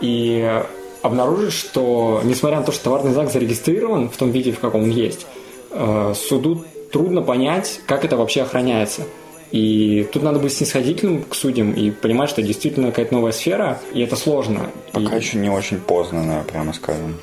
И 0.01 0.63
обнаружить, 1.07 1.53
что 1.53 2.21
несмотря 2.25 2.59
на 2.61 2.65
то, 2.65 2.73
что 2.73 2.85
товарный 2.85 3.13
знак 3.13 3.31
зарегистрирован 3.33 4.09
в 4.11 4.17
том 4.17 4.31
виде, 4.31 4.53
в 4.53 4.59
каком 4.61 4.85
он 4.85 4.91
есть, 4.91 5.27
э, 5.71 6.13
суду 6.17 6.65
трудно 6.93 7.23
понять, 7.23 7.81
как 7.87 8.05
это 8.05 8.17
вообще 8.17 8.43
охраняется. 8.43 9.03
И 9.53 10.07
тут 10.13 10.23
надо 10.23 10.39
быть 10.41 10.53
снисходительным 10.53 11.23
к 11.23 11.35
судьям 11.35 11.73
и 11.73 11.91
понимать, 11.91 12.29
что 12.31 12.43
действительно 12.43 12.89
какая-то 12.89 13.15
новая 13.15 13.33
сфера, 13.33 13.79
и 13.95 14.01
это 14.03 14.17
сложно. 14.17 14.71
Пока 14.93 15.17
И- 15.17 15.21
еще 15.21 15.39
не 15.39 15.49
очень 15.49 15.79
поздно, 15.79 16.25
да, 16.27 16.53
прямо 16.53 16.73
скажем. 16.73 17.17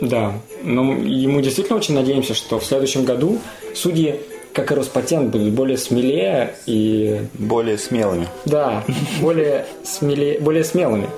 да, 0.00 0.32
но 0.62 0.94
и 0.94 1.26
мы 1.26 1.42
действительно 1.42 1.76
очень 1.76 1.94
надеемся, 1.94 2.32
что 2.34 2.58
в 2.58 2.64
следующем 2.64 3.04
году 3.04 3.38
судьи, 3.74 4.20
как 4.54 4.72
и 4.72 4.74
Роспатент, 4.74 5.30
будут 5.30 5.50
более 5.52 5.76
смелее 5.76 6.54
и, 6.66 7.20
Более 7.34 7.76
смелыми. 7.76 8.26
да, 8.46 8.82
более, 9.20 9.66
смелее, 9.84 10.40
более 10.40 10.64
смелыми. 10.64 11.08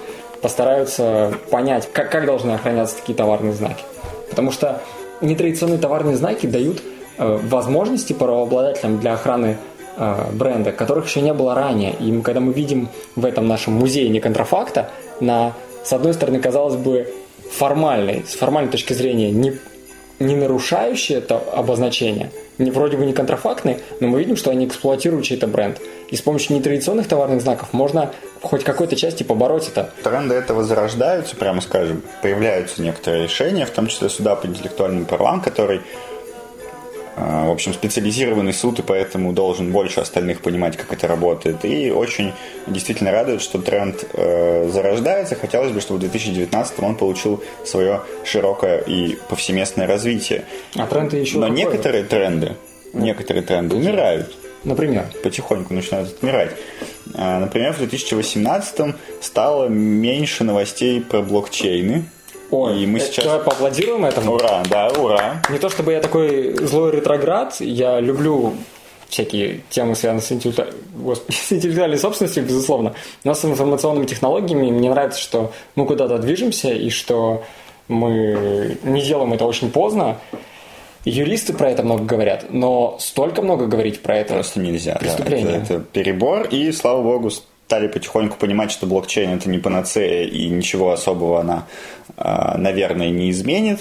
Постараются 0.42 1.32
понять, 1.50 1.88
как, 1.92 2.10
как 2.10 2.26
должны 2.26 2.50
охраняться 2.52 2.96
такие 2.96 3.14
товарные 3.14 3.52
знаки. 3.52 3.84
Потому 4.28 4.50
что 4.50 4.82
нетрадиционные 5.20 5.78
товарные 5.78 6.16
знаки 6.16 6.46
дают 6.46 6.82
э, 7.18 7.38
возможности 7.44 8.12
правообладателям 8.12 8.98
для 8.98 9.12
охраны 9.14 9.56
э, 9.96 10.24
бренда, 10.32 10.72
которых 10.72 11.06
еще 11.06 11.20
не 11.20 11.32
было 11.32 11.54
ранее. 11.54 11.94
И 12.00 12.10
мы- 12.10 12.22
когда 12.22 12.40
мы 12.40 12.52
видим 12.52 12.88
в 13.14 13.24
этом 13.24 13.46
нашем 13.46 13.74
музее 13.74 14.08
неконтрафакта, 14.08 14.90
на, 15.20 15.52
с 15.84 15.92
одной 15.92 16.12
стороны, 16.14 16.40
казалось 16.40 16.76
бы, 16.76 17.12
формальной, 17.50 18.24
с 18.26 18.34
формальной 18.34 18.70
точки 18.72 18.94
зрения, 18.94 19.30
не, 19.30 19.58
не 20.18 20.34
нарушающие 20.34 21.18
это 21.18 21.36
обозначение, 21.36 22.30
не, 22.58 22.70
вроде 22.70 22.96
бы 22.96 23.06
не 23.06 23.12
контрафактные, 23.12 23.80
но 24.00 24.08
мы 24.08 24.18
видим, 24.18 24.36
что 24.36 24.50
они 24.50 24.66
эксплуатируют 24.66 25.24
чей-то 25.24 25.46
бренд. 25.46 25.80
И 26.12 26.16
с 26.16 26.20
помощью 26.20 26.54
нетрадиционных 26.56 27.08
товарных 27.08 27.40
знаков 27.40 27.72
можно 27.72 28.12
хоть 28.42 28.64
какой-то 28.64 28.96
части 28.96 29.22
побороть 29.22 29.68
это. 29.68 29.90
Тренды 30.04 30.34
этого 30.34 30.62
зарождаются, 30.62 31.34
прямо 31.36 31.62
скажем. 31.62 32.02
Появляются 32.20 32.82
некоторые 32.82 33.24
решения, 33.24 33.64
в 33.64 33.70
том 33.70 33.86
числе 33.86 34.10
суда 34.10 34.36
по 34.36 34.46
интеллектуальным 34.46 35.06
правам, 35.06 35.40
который, 35.40 35.80
э, 37.16 37.46
в 37.46 37.50
общем, 37.50 37.72
специализированный 37.72 38.52
суд, 38.52 38.78
и 38.80 38.82
поэтому 38.82 39.32
должен 39.32 39.72
больше 39.72 40.00
остальных 40.00 40.42
понимать, 40.42 40.76
как 40.76 40.92
это 40.92 41.08
работает. 41.08 41.64
И 41.64 41.90
очень 41.90 42.34
действительно 42.66 43.10
радует, 43.10 43.40
что 43.40 43.58
тренд 43.58 44.04
э, 44.12 44.68
зарождается. 44.70 45.34
Хотелось 45.34 45.72
бы, 45.72 45.80
чтобы 45.80 45.96
в 45.96 46.00
2019 46.00 46.80
он 46.80 46.94
получил 46.96 47.42
свое 47.64 48.02
широкое 48.22 48.80
и 48.80 49.16
повсеместное 49.30 49.86
развитие. 49.86 50.44
А 50.76 50.86
тренды 50.86 51.16
еще 51.16 51.38
Но 51.38 51.46
какой? 51.46 51.56
некоторые 51.56 52.04
тренды, 52.04 52.56
некоторые 52.92 53.42
тренды 53.42 53.76
умирают. 53.76 54.30
Например, 54.64 55.06
потихоньку 55.22 55.74
начинают 55.74 56.08
отмирать. 56.08 56.52
А, 57.14 57.40
Например, 57.40 57.72
в 57.72 57.78
2018 57.78 58.94
стало 59.20 59.68
меньше 59.68 60.44
новостей 60.44 61.00
про 61.00 61.22
блокчейны. 61.22 62.04
Ой, 62.50 62.82
и 62.82 62.86
мы 62.86 62.98
э, 62.98 63.02
сейчас... 63.02 63.24
Давай 63.24 63.40
поаплодируем 63.40 64.04
этому. 64.04 64.34
Ура, 64.34 64.62
да, 64.68 64.88
ура. 64.88 65.42
Не 65.48 65.58
то 65.58 65.68
чтобы 65.68 65.92
я 65.92 66.00
такой 66.00 66.54
злой 66.66 66.92
ретроград, 66.92 67.56
я 67.60 67.98
люблю 67.98 68.54
всякие 69.08 69.60
темы, 69.68 69.94
связанные 69.94 70.22
с, 70.22 70.32
интеллекту... 70.32 70.64
Господи, 70.94 71.36
с 71.48 71.52
интеллектуальной 71.52 71.98
собственностью, 71.98 72.44
безусловно. 72.44 72.94
Но 73.24 73.34
с 73.34 73.44
информационными 73.44 74.06
технологиями 74.06 74.70
мне 74.70 74.90
нравится, 74.90 75.20
что 75.20 75.52
мы 75.76 75.86
куда-то 75.86 76.18
движемся 76.18 76.70
и 76.72 76.90
что 76.90 77.42
мы 77.88 78.78
не 78.82 79.02
делаем 79.02 79.32
это 79.32 79.44
очень 79.44 79.70
поздно. 79.70 80.18
Юристы 81.04 81.52
про 81.52 81.70
это 81.70 81.82
много 81.82 82.04
говорят, 82.04 82.46
но 82.50 82.96
столько 83.00 83.42
много 83.42 83.66
говорить 83.66 84.00
про 84.02 84.18
это 84.18 84.34
Просто 84.34 84.60
нельзя. 84.60 84.94
да. 84.94 84.98
Преступление. 85.00 85.56
Это, 85.56 85.74
это 85.74 85.80
перебор, 85.80 86.46
и, 86.46 86.70
слава 86.72 87.02
богу, 87.02 87.30
стали 87.30 87.88
потихоньку 87.88 88.36
понимать, 88.36 88.70
что 88.70 88.86
блокчейн 88.86 89.30
это 89.30 89.48
не 89.48 89.58
панацея, 89.58 90.26
и 90.26 90.48
ничего 90.48 90.92
особого 90.92 91.40
она, 91.40 91.66
а, 92.16 92.56
наверное, 92.58 93.10
не 93.10 93.30
изменит. 93.30 93.80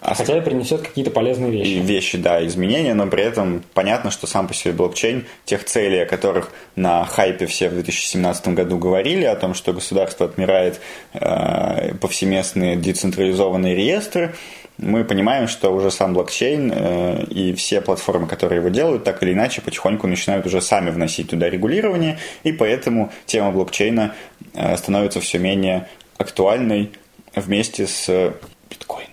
А 0.00 0.14
хотя 0.14 0.38
и 0.38 0.40
принесет 0.40 0.80
какие-то 0.80 1.10
полезные 1.10 1.50
вещи. 1.50 1.78
вещи, 1.84 2.16
да, 2.16 2.44
изменения, 2.46 2.94
но 2.94 3.06
при 3.06 3.22
этом 3.22 3.62
понятно, 3.74 4.10
что 4.10 4.26
сам 4.26 4.48
по 4.48 4.54
себе 4.54 4.72
блокчейн, 4.72 5.26
тех 5.44 5.64
целей, 5.66 6.00
о 6.00 6.06
которых 6.06 6.52
на 6.74 7.04
хайпе 7.04 7.44
все 7.44 7.68
в 7.68 7.74
2017 7.74 8.48
году 8.48 8.78
говорили, 8.78 9.24
о 9.24 9.36
том, 9.36 9.52
что 9.52 9.74
государство 9.74 10.24
отмирает 10.24 10.80
э, 11.12 11.92
повсеместные 12.00 12.76
децентрализованные 12.76 13.74
реестры, 13.74 14.34
мы 14.80 15.04
понимаем, 15.04 15.46
что 15.46 15.70
уже 15.70 15.90
сам 15.90 16.14
блокчейн 16.14 16.72
э, 16.74 17.24
и 17.24 17.52
все 17.52 17.80
платформы, 17.80 18.26
которые 18.26 18.60
его 18.60 18.70
делают, 18.70 19.04
так 19.04 19.22
или 19.22 19.32
иначе 19.32 19.60
потихоньку 19.60 20.06
начинают 20.06 20.46
уже 20.46 20.60
сами 20.60 20.90
вносить 20.90 21.30
туда 21.30 21.50
регулирование, 21.50 22.18
и 22.44 22.52
поэтому 22.52 23.12
тема 23.26 23.50
блокчейна 23.50 24.14
э, 24.54 24.76
становится 24.76 25.20
все 25.20 25.38
менее 25.38 25.88
актуальной 26.16 26.92
вместе 27.34 27.86
с 27.86 28.32
биткоином. 28.70 29.10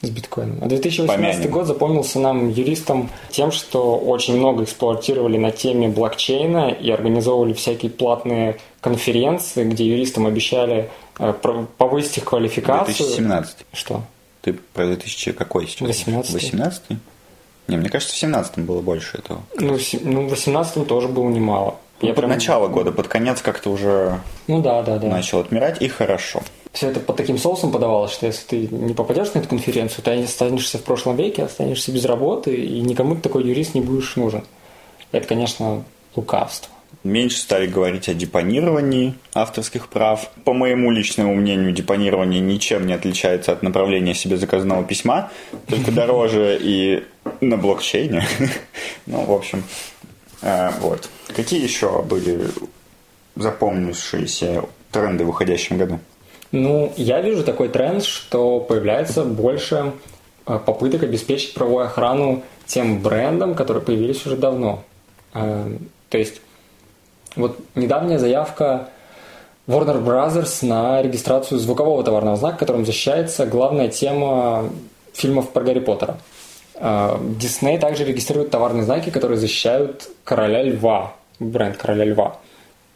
С 0.00 0.08
биткоином. 0.08 0.58
А 0.62 0.66
2018 0.66 1.06
Помянем. 1.08 1.50
год 1.50 1.66
запомнился 1.66 2.18
нам 2.18 2.48
юристам 2.48 3.10
тем, 3.30 3.52
что 3.52 3.98
очень 3.98 4.38
много 4.38 4.64
эксплуатировали 4.64 5.36
на 5.36 5.50
теме 5.50 5.88
блокчейна 5.88 6.70
и 6.70 6.90
организовывали 6.90 7.52
всякие 7.52 7.90
платные 7.90 8.56
конференции, 8.80 9.64
где 9.64 9.86
юристам 9.86 10.26
обещали 10.26 10.88
э, 11.18 11.34
повысить 11.76 12.18
их 12.18 12.24
квалификацию. 12.24 12.96
2017. 12.96 13.66
Что? 13.74 14.02
Ты 14.42 14.54
про 14.72 14.86
2000 14.86 15.32
какой 15.32 15.66
сейчас? 15.66 15.86
18. 15.88 16.32
18 16.32 16.82
Не, 17.68 17.76
мне 17.76 17.88
кажется, 17.88 18.14
в 18.14 18.18
17 18.18 18.58
было 18.60 18.80
больше 18.80 19.18
этого. 19.18 19.42
Ну, 19.56 19.76
в 19.78 19.92
ну, 20.02 20.26
в 20.26 20.30
18 20.30 20.86
тоже 20.86 21.08
было 21.08 21.28
немало. 21.28 21.76
Ну, 22.00 22.08
Я 22.08 22.14
под 22.14 22.22
прям- 22.24 22.30
начало 22.30 22.68
года, 22.68 22.92
под 22.92 23.08
конец 23.08 23.42
как-то 23.42 23.70
уже 23.70 24.20
Ну 24.46 24.62
да, 24.62 24.82
да, 24.82 24.98
да. 24.98 25.08
начал 25.08 25.40
отмирать, 25.40 25.82
и 25.82 25.88
хорошо. 25.88 26.42
Все 26.72 26.88
это 26.88 27.00
под 27.00 27.16
таким 27.16 27.36
соусом 27.36 27.72
подавалось, 27.72 28.12
что 28.12 28.26
если 28.26 28.46
ты 28.46 28.68
не 28.74 28.94
попадешь 28.94 29.32
на 29.34 29.40
эту 29.40 29.48
конференцию, 29.48 30.04
ты 30.04 30.22
останешься 30.22 30.78
в 30.78 30.84
прошлом 30.84 31.16
веке, 31.16 31.44
останешься 31.44 31.92
без 31.92 32.04
работы, 32.04 32.54
и 32.54 32.80
никому 32.80 33.16
ты 33.16 33.22
такой 33.22 33.44
юрист 33.44 33.74
не 33.74 33.80
будешь 33.80 34.16
нужен. 34.16 34.44
Это, 35.12 35.26
конечно, 35.26 35.84
лукавство. 36.16 36.72
Меньше 37.02 37.38
стали 37.38 37.66
говорить 37.66 38.08
о 38.08 38.14
депонировании 38.14 39.14
авторских 39.32 39.88
прав. 39.88 40.30
По 40.44 40.52
моему 40.52 40.90
личному 40.90 41.34
мнению, 41.34 41.72
депонирование 41.72 42.40
ничем 42.40 42.86
не 42.86 42.92
отличается 42.92 43.52
от 43.52 43.62
направления 43.62 44.14
себе 44.14 44.36
заказанного 44.36 44.84
письма, 44.84 45.30
только 45.66 45.92
дороже 45.92 46.58
и 46.60 47.04
на 47.40 47.56
блокчейне. 47.56 48.24
Ну, 49.06 49.24
в 49.24 49.32
общем, 49.32 49.64
э, 50.42 50.70
вот. 50.80 51.08
Какие 51.34 51.62
еще 51.62 52.02
были 52.02 52.48
запомнившиеся 53.34 54.64
тренды 54.92 55.24
в 55.24 55.30
уходящем 55.30 55.78
году? 55.78 55.98
Ну, 56.52 56.92
я 56.96 57.20
вижу 57.20 57.44
такой 57.44 57.68
тренд, 57.68 58.04
что 58.04 58.60
появляется 58.60 59.24
больше 59.24 59.92
э, 60.46 60.58
попыток 60.64 61.02
обеспечить 61.04 61.54
правовую 61.54 61.86
охрану 61.86 62.42
тем 62.66 63.00
брендам, 63.00 63.54
которые 63.54 63.82
появились 63.82 64.26
уже 64.26 64.36
давно. 64.36 64.84
Э, 65.32 65.76
То 66.08 66.18
есть, 66.18 66.40
вот 67.36 67.58
недавняя 67.74 68.18
заявка 68.18 68.88
Warner 69.66 70.02
Brothers 70.02 70.66
на 70.66 71.02
регистрацию 71.02 71.58
звукового 71.58 72.02
товарного 72.02 72.36
знака, 72.36 72.58
которым 72.58 72.84
защищается 72.84 73.46
главная 73.46 73.88
тема 73.88 74.68
фильмов 75.12 75.50
про 75.50 75.62
Гарри 75.62 75.80
Поттера. 75.80 76.18
Дисней 77.36 77.78
также 77.78 78.04
регистрирует 78.04 78.50
товарные 78.50 78.84
знаки, 78.84 79.10
которые 79.10 79.36
защищают 79.38 80.08
короля 80.24 80.62
льва, 80.62 81.12
бренд 81.38 81.76
короля 81.76 82.04
льва. 82.04 82.38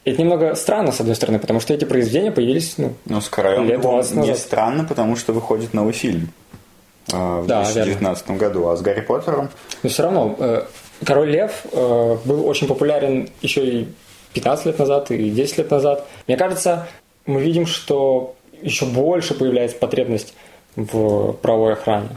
Это 0.05 0.21
немного 0.21 0.55
странно, 0.55 0.93
с 0.93 1.00
одной 1.00 1.17
стороны, 1.17 1.38
потому 1.38 1.61
что 1.61 1.73
эти 1.73 1.85
произведения 1.85 2.31
появились 2.31 2.75
ну, 2.76 2.93
Ну, 3.07 3.21
с 3.21 3.29
королем 3.29 3.64
Лет 3.67 3.81
Львом 3.81 3.95
20 3.95 4.12
не 4.12 4.19
назад. 4.21 4.38
странно, 4.38 4.85
потому 4.85 5.17
что 5.17 5.33
выходит 5.33 5.73
новый 5.73 5.95
фильм 5.95 6.31
э, 7.11 7.17
в 7.41 7.47
Да, 7.47 7.62
2019 7.64 8.31
году, 8.33 8.69
а 8.69 8.76
с 8.76 8.83
Гарри 8.83 9.00
Поттером 9.00 9.49
Но 9.83 9.88
все 9.88 10.03
равно, 10.03 10.37
э, 10.38 10.62
Король 11.05 11.31
Лев 11.31 11.64
э, 11.73 12.17
был 12.25 12.47
очень 12.47 12.67
популярен 12.67 13.31
еще 13.41 13.67
и 13.67 13.88
15 14.35 14.67
лет 14.67 14.79
назад, 14.79 15.11
и 15.11 15.31
10 15.31 15.59
лет 15.59 15.71
назад. 15.71 16.07
Мне 16.26 16.37
кажется, 16.37 16.87
мы 17.26 17.41
видим, 17.41 17.67
что 17.67 18.35
еще 18.61 18.85
больше 18.87 19.35
появляется 19.35 19.79
потребность 19.79 20.35
в 20.76 21.33
правовой 21.35 21.75
охране. 21.75 22.09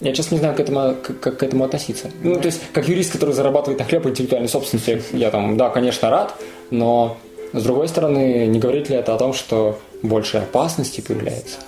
Я 0.00 0.12
честно 0.12 0.36
не 0.36 0.40
знаю, 0.40 0.56
как 0.56 0.66
к 0.66 0.68
этому, 0.68 0.94
как, 1.02 1.20
как 1.20 1.38
к 1.38 1.42
этому 1.42 1.64
относиться. 1.64 2.10
Ну, 2.22 2.36
то 2.36 2.46
есть, 2.46 2.60
как 2.72 2.88
юрист, 2.88 3.12
который 3.12 3.34
зарабатывает 3.34 3.78
на 3.80 3.84
хлеб 3.84 4.06
интеллектуальной 4.06 4.48
собственности, 4.48 5.02
я 5.12 5.30
там, 5.30 5.56
да, 5.56 5.70
конечно, 5.70 6.08
рад, 6.08 6.34
но 6.70 7.16
с 7.52 7.62
другой 7.62 7.88
стороны, 7.88 8.46
не 8.46 8.58
говорит 8.60 8.90
ли 8.90 8.96
это 8.96 9.14
о 9.14 9.18
том, 9.18 9.32
что 9.32 9.78
больше 10.02 10.38
опасностей 10.38 11.02
появляется? 11.02 11.58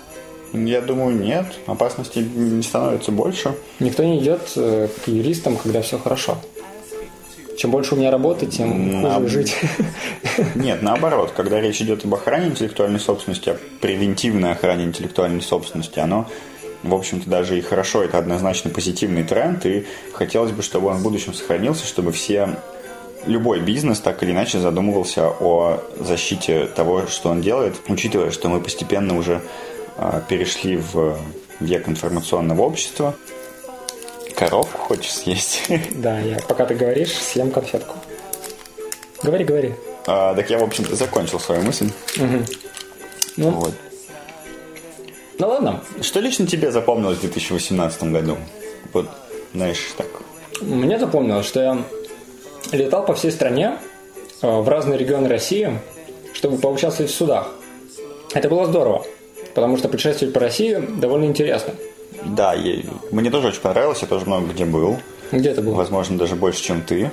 Я 0.53 0.81
думаю, 0.81 1.15
нет. 1.15 1.45
Опасности 1.65 2.19
не 2.19 2.61
становится 2.61 3.11
больше. 3.11 3.55
Никто 3.79 4.03
не 4.03 4.19
идет 4.19 4.41
э, 4.55 4.89
к 5.03 5.07
юристам, 5.07 5.57
когда 5.57 5.81
все 5.81 5.97
хорошо. 5.97 6.37
Чем 7.57 7.71
больше 7.71 7.95
у 7.95 7.97
меня 7.97 8.11
работы, 8.11 8.45
тем 8.45 9.01
На- 9.01 9.15
хуже 9.15 9.29
жить. 9.29 9.55
Нет, 10.55 10.81
наоборот, 10.81 11.33
когда 11.35 11.59
речь 11.59 11.81
идет 11.81 12.05
об 12.05 12.13
охране 12.13 12.47
интеллектуальной 12.47 12.99
собственности, 12.99 13.49
о 13.49 13.57
превентивной 13.81 14.51
охране 14.51 14.85
интеллектуальной 14.85 15.41
собственности, 15.41 15.99
оно, 15.99 16.27
в 16.83 16.93
общем-то, 16.93 17.29
даже 17.29 17.57
и 17.57 17.61
хорошо, 17.61 18.03
это 18.03 18.17
однозначно 18.17 18.69
позитивный 18.69 19.23
тренд, 19.23 19.65
и 19.65 19.85
хотелось 20.13 20.51
бы, 20.51 20.63
чтобы 20.63 20.87
он 20.87 20.97
в 20.97 21.03
будущем 21.03 21.33
сохранился, 21.33 21.85
чтобы 21.85 22.11
все 22.11 22.57
любой 23.25 23.59
бизнес 23.59 23.99
так 23.99 24.23
или 24.23 24.31
иначе 24.31 24.59
задумывался 24.59 25.27
о 25.27 25.83
защите 25.99 26.65
того, 26.65 27.07
что 27.07 27.29
он 27.29 27.41
делает, 27.41 27.75
учитывая, 27.87 28.31
что 28.31 28.49
мы 28.49 28.59
постепенно 28.61 29.17
уже 29.17 29.41
а, 29.97 30.21
перешли 30.27 30.77
в 30.77 31.17
век 31.59 31.87
информационного 31.87 32.61
общества. 32.63 33.15
Коровку 34.41 34.79
хочешь 34.79 35.11
съесть? 35.13 35.61
Да, 35.91 36.19
я, 36.19 36.39
пока 36.47 36.65
ты 36.65 36.73
говоришь, 36.73 37.13
съем 37.13 37.51
конфетку. 37.51 37.93
Говори, 39.21 39.45
говори. 39.45 39.73
А, 40.07 40.33
Так 40.33 40.49
я, 40.49 40.57
в 40.57 40.63
общем-то, 40.63 40.95
закончил 40.95 41.39
свою 41.39 41.61
мысль. 41.61 41.91
Ну, 43.37 43.51
Вот. 43.51 43.73
ну 45.37 45.47
ладно. 45.47 45.83
Что 46.01 46.21
лично 46.21 46.47
тебе 46.47 46.71
запомнилось 46.71 47.19
в 47.19 47.21
2018 47.21 48.03
году? 48.05 48.37
Вот, 48.93 49.07
знаешь, 49.53 49.93
так. 49.95 50.07
Мне 50.59 50.97
запомнилось, 50.97 51.45
что 51.45 51.61
я 51.61 51.83
летал 52.71 53.05
по 53.05 53.13
всей 53.13 53.31
стране 53.31 53.77
э, 54.41 54.47
в 54.47 54.67
разные 54.67 54.97
регионы 54.97 55.29
России, 55.29 55.79
чтобы 56.33 56.57
поучаствовать 56.57 57.11
в 57.11 57.15
судах. 57.15 57.53
Это 58.33 58.49
было 58.49 58.65
здорово, 58.65 59.05
потому 59.53 59.77
что 59.77 59.87
путешествовать 59.87 60.33
по 60.33 60.39
России 60.39 60.83
довольно 60.97 61.25
интересно. 61.25 61.75
Да, 62.25 62.53
я- 62.53 62.83
мне 63.11 63.29
тоже 63.29 63.47
очень 63.49 63.61
понравилось, 63.61 63.99
я 64.01 64.07
тоже 64.07 64.25
много 64.25 64.47
где 64.47 64.65
был. 64.65 64.97
Где 65.31 65.53
ты 65.53 65.61
был? 65.61 65.73
Возможно, 65.73 66.17
даже 66.17 66.35
больше, 66.35 66.61
чем 66.63 66.81
ты. 66.81 67.09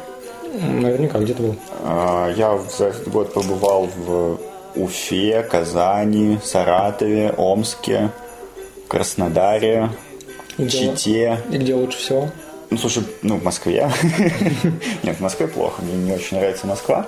Наверняка, 0.54 1.18
где 1.18 1.34
ты 1.34 1.42
был? 1.42 1.56
А, 1.84 2.32
Я 2.36 2.58
за 2.76 2.86
этот 2.86 3.08
год 3.08 3.32
побывал 3.32 3.88
в 3.96 4.38
Уфе, 4.76 5.42
Казани, 5.42 6.38
Саратове, 6.42 7.32
Омске, 7.36 8.10
Краснодаре, 8.88 9.90
И 10.56 10.64
где- 10.64 10.78
Чите. 10.96 11.38
И 11.52 11.56
где 11.58 11.74
лучше 11.74 11.98
всего? 11.98 12.28
Ну, 12.70 12.76
слушай, 12.78 13.02
ну, 13.22 13.36
в 13.36 13.44
Москве. 13.44 13.90
Нет, 15.02 15.16
в 15.16 15.20
Москве 15.20 15.46
плохо, 15.48 15.80
мне 15.82 15.94
не 15.94 16.12
очень 16.12 16.36
нравится 16.38 16.66
Москва. 16.66 17.06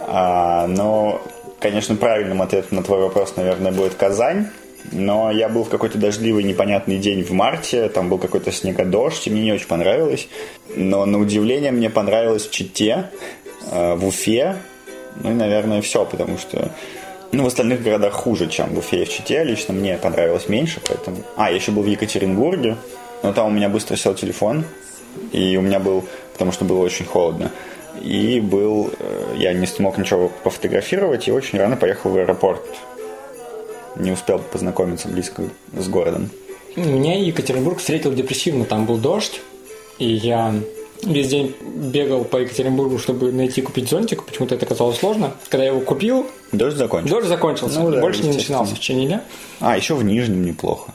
А, 0.00 0.66
но, 0.66 1.20
конечно, 1.60 1.94
правильным 1.96 2.42
ответом 2.42 2.78
на 2.78 2.82
твой 2.82 3.00
вопрос, 3.00 3.34
наверное, 3.36 3.72
будет 3.72 3.94
Казань. 3.94 4.48
Но 4.92 5.30
я 5.30 5.48
был 5.48 5.64
в 5.64 5.68
какой-то 5.68 5.98
дождливый, 5.98 6.44
непонятный 6.44 6.98
день 6.98 7.24
в 7.24 7.32
марте, 7.32 7.88
там 7.88 8.08
был 8.08 8.18
какой-то 8.18 8.52
снегодождь, 8.52 9.26
и 9.26 9.30
мне 9.30 9.42
не 9.42 9.52
очень 9.52 9.66
понравилось. 9.66 10.28
Но, 10.76 11.04
на 11.06 11.18
удивление, 11.18 11.72
мне 11.72 11.90
понравилось 11.90 12.46
в 12.46 12.50
Чите, 12.50 13.10
э, 13.70 13.94
в 13.94 14.06
Уфе, 14.06 14.56
ну 15.22 15.30
и, 15.30 15.34
наверное, 15.34 15.80
все, 15.82 16.04
потому 16.04 16.38
что 16.38 16.70
ну, 17.32 17.42
в 17.42 17.46
остальных 17.46 17.82
городах 17.82 18.14
хуже, 18.14 18.48
чем 18.48 18.74
в 18.74 18.78
Уфе 18.78 19.02
и 19.02 19.04
в 19.04 19.08
Чите. 19.08 19.44
Лично 19.44 19.74
мне 19.74 19.96
понравилось 19.96 20.48
меньше, 20.48 20.80
поэтому... 20.86 21.18
А, 21.36 21.50
я 21.50 21.56
еще 21.56 21.72
был 21.72 21.82
в 21.82 21.86
Екатеринбурге, 21.86 22.76
но 23.22 23.32
там 23.32 23.46
у 23.48 23.50
меня 23.50 23.68
быстро 23.68 23.96
сел 23.96 24.14
телефон, 24.14 24.64
и 25.32 25.56
у 25.56 25.60
меня 25.60 25.80
был... 25.80 26.04
Потому 26.32 26.52
что 26.52 26.64
было 26.64 26.78
очень 26.78 27.04
холодно. 27.04 27.50
И 28.00 28.40
был... 28.40 28.92
э, 28.98 29.34
Я 29.36 29.52
не 29.54 29.66
смог 29.66 29.98
ничего 29.98 30.30
пофотографировать, 30.44 31.28
и 31.28 31.32
очень 31.32 31.58
рано 31.58 31.76
поехал 31.76 32.10
в 32.10 32.16
аэропорт. 32.16 32.62
Не 33.98 34.12
успел 34.12 34.38
познакомиться 34.38 35.08
близко 35.08 35.44
с 35.76 35.88
городом. 35.88 36.30
Меня 36.76 37.18
Екатеринбург 37.18 37.78
встретил 37.78 38.12
депрессивно. 38.12 38.64
Там 38.64 38.84
был 38.86 38.98
дождь, 38.98 39.40
и 39.98 40.06
я 40.06 40.54
весь 41.02 41.28
день 41.28 41.54
бегал 41.62 42.24
по 42.24 42.38
Екатеринбургу, 42.38 42.98
чтобы 42.98 43.32
найти 43.32 43.62
купить 43.62 43.88
зонтик. 43.88 44.24
Почему-то 44.24 44.54
это 44.54 44.66
казалось 44.66 44.98
сложно. 44.98 45.32
Когда 45.48 45.64
я 45.64 45.70
его 45.70 45.80
купил, 45.80 46.26
Дождь 46.52 46.76
закончился. 46.76 47.14
дождь 47.14 47.28
закончился. 47.28 47.80
Ну 47.80 47.90
да, 47.90 48.00
Больше 48.00 48.22
не 48.22 48.32
начинался 48.32 48.74
в 48.74 48.78
течение 48.78 49.06
дня. 49.06 49.24
А, 49.60 49.76
еще 49.76 49.94
в 49.94 50.04
Нижнем 50.04 50.44
неплохо. 50.44 50.92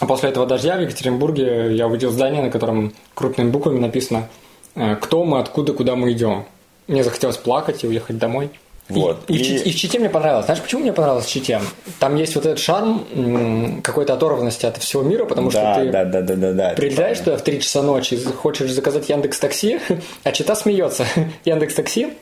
А 0.00 0.06
после 0.06 0.28
этого 0.28 0.46
дождя 0.46 0.76
в 0.76 0.80
Екатеринбурге 0.82 1.74
я 1.74 1.88
увидел 1.88 2.10
здание, 2.10 2.42
на 2.42 2.50
котором 2.50 2.92
крупными 3.14 3.50
буквами 3.50 3.80
написано 3.80 4.28
э, 4.76 4.94
«Кто 4.96 5.24
мы, 5.24 5.40
откуда, 5.40 5.72
куда 5.72 5.96
мы 5.96 6.12
идем». 6.12 6.44
Мне 6.86 7.02
захотелось 7.02 7.36
плакать 7.36 7.82
и 7.82 7.86
уехать 7.88 8.16
домой. 8.18 8.50
И- 8.88 8.92
Вот. 8.94 9.24
И, 9.28 9.32
в 9.34 9.36
И- 9.36 9.44
Чите, 9.44 9.64
и 9.64 9.70
в 9.72 9.76
Чите 9.76 9.98
мне 9.98 10.08
понравилось. 10.08 10.46
Знаешь, 10.46 10.62
почему 10.62 10.80
мне 10.82 10.92
понравилось 10.92 11.26
в 11.26 11.30
Чите? 11.30 11.60
Там 11.98 12.16
есть 12.16 12.34
вот 12.34 12.46
этот 12.46 12.58
шарм 12.58 13.80
какой-то 13.82 14.14
оторванности 14.14 14.64
от 14.66 14.78
всего 14.78 15.02
мира, 15.02 15.24
потому 15.26 15.50
да, 15.50 15.74
что 15.74 15.82
ты 15.84 15.90
да, 15.90 16.04
да, 16.04 16.20
да, 16.22 16.34
да, 16.36 16.52
да. 16.52 16.70
прилетаешь 16.74 17.18
туда 17.18 17.36
в 17.36 17.42
3 17.42 17.60
часа 17.60 17.82
ночи, 17.82 18.16
хочешь 18.22 18.70
заказать 18.70 19.08
Яндекс 19.08 19.38
Такси, 19.38 19.78
а 20.24 20.32
Чита 20.32 20.54
смеется. 20.54 21.04
Яндекс 21.44 21.74
Такси. 21.74 22.14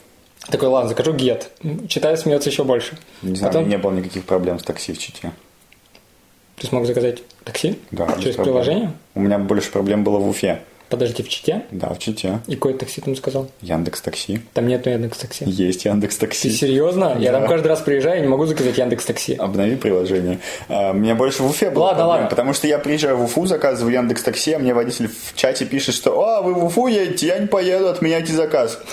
Такой, 0.50 0.68
ладно, 0.68 0.88
закажу 0.90 1.12
гет. 1.12 1.50
Читаю, 1.88 2.16
смеется 2.16 2.50
еще 2.50 2.62
больше. 2.62 2.96
Не 3.23 3.35
знаю, 3.37 3.52
Потом 3.52 3.68
не 3.68 3.78
было 3.78 3.90
никаких 3.92 4.25
проблем 4.25 4.58
с 4.61 4.62
такси 4.62 4.92
в 4.92 4.99
Чите. 4.99 5.32
ты 6.56 6.66
смог 6.68 6.87
заказать 6.87 7.23
такси 7.42 7.78
Да, 7.90 8.06
через 8.20 8.37
проблем. 8.37 8.44
приложение. 8.44 8.92
У 9.14 9.20
меня 9.20 9.38
больше 9.38 9.70
проблем 9.73 10.04
было 10.04 10.18
в 10.18 10.28
Уфе. 10.28 10.61
Подожди, 10.88 11.23
в 11.25 11.28
Чите. 11.28 11.62
Да, 11.73 11.88
в 11.93 11.99
Чите. 11.99 12.38
И 12.47 12.55
какое 12.55 12.75
такси 12.75 13.00
там 13.00 13.16
заказал? 13.16 13.49
Яндекс 13.61 14.00
Такси. 14.02 14.40
Там 14.55 14.69
нету 14.69 14.88
Яндекс 14.88 15.19
Такси. 15.19 15.45
Есть 15.45 15.85
Яндекс 15.85 16.16
Ты 16.16 16.26
Такси. 16.26 16.49
серьезно? 16.50 17.16
Я 17.19 17.33
Да. 17.33 17.40
там 17.40 17.49
каждый 17.49 17.66
раз 17.66 17.81
приезжаю 17.81 18.23
не 18.23 18.28
могу 18.28 18.47
заказать 18.47 18.78
Яндекс 18.78 19.05
Такси. 19.05 19.35
Обнови 19.35 19.75
приложение. 19.75 20.38
А, 20.69 20.93
Мне 20.93 21.14
больше 21.14 21.43
в 21.43 21.47
Уфе 21.50 21.71
было 21.71 21.85
Ладно, 21.85 21.97
проблем, 21.99 22.09
ладно. 22.23 22.28
потому 22.31 22.52
что 22.55 22.69
я 22.69 22.78
приезжаю 22.78 23.16
в 23.16 23.25
Уфу, 23.25 23.47
заказываю 23.47 23.93
Яндекс 23.95 24.23
Такси, 24.23 24.52
а 24.52 24.59
мне 24.61 24.75
водитель 24.75 25.09
в 25.09 25.35
чате 25.35 25.64
пишет, 25.64 25.95
что 25.97 26.23
«А, 26.25 26.40
вы 26.43 26.55
в 26.55 26.64
Уфу 26.64 26.87
едете? 26.87 27.26
Я 27.26 27.38
не 27.40 27.49
поеду, 27.49 27.88
отменяйте 27.88 28.33
заказ». 28.33 28.78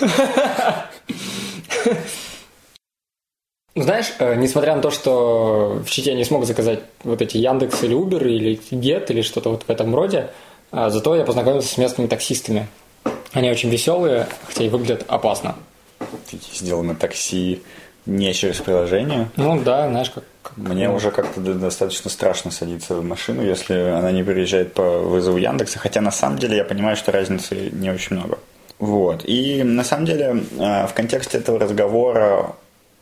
Знаешь, 3.76 4.12
э, 4.20 4.36
несмотря 4.36 4.76
на 4.76 4.82
то, 4.82 4.90
что 4.92 5.82
в 5.84 5.90
Чите 5.90 6.10
я 6.12 6.16
не 6.16 6.24
смог 6.24 6.44
заказать 6.44 6.80
вот 7.02 7.20
эти 7.20 7.38
Яндекс 7.38 7.82
или 7.82 7.96
Uber 7.96 8.24
или 8.24 8.60
Get 8.70 9.06
или 9.10 9.22
что-то 9.22 9.50
вот 9.50 9.64
в 9.64 9.70
этом 9.70 9.94
роде, 9.96 10.28
зато 10.90 11.16
я 11.16 11.24
познакомился 11.24 11.68
с 11.68 11.78
местными 11.78 12.08
таксистами. 12.08 12.66
Они 13.32 13.50
очень 13.50 13.68
веселые, 13.70 14.26
хотя 14.46 14.64
и 14.64 14.68
выглядят 14.68 15.04
опасно. 15.08 15.54
Ездил 16.52 16.82
на 16.82 16.94
такси 16.94 17.62
не 18.06 18.32
через 18.34 18.56
приложение. 18.56 19.28
Ну 19.36 19.60
да, 19.62 19.88
знаешь, 19.88 20.10
как... 20.10 20.24
как- 20.42 20.56
Мне 20.56 20.90
уже 20.90 21.10
как-то 21.10 21.40
достаточно 21.40 22.10
страшно 22.10 22.50
садиться 22.50 22.94
в 22.96 23.04
машину, 23.04 23.42
если 23.42 23.74
она 23.74 24.10
не 24.12 24.22
приезжает 24.22 24.74
по 24.74 24.82
вызову 25.00 25.38
Яндекса, 25.38 25.78
хотя 25.78 26.00
на 26.00 26.10
самом 26.10 26.38
деле 26.38 26.58
я 26.58 26.64
понимаю, 26.64 26.96
что 26.96 27.12
разницы 27.12 27.70
не 27.72 27.90
очень 27.90 28.16
много. 28.16 28.38
Вот. 28.78 29.22
И 29.24 29.62
на 29.62 29.84
самом 29.84 30.04
деле 30.06 30.42
э, 30.58 30.86
в 30.86 30.92
контексте 30.94 31.38
этого 31.38 31.58
разговора 31.58 32.52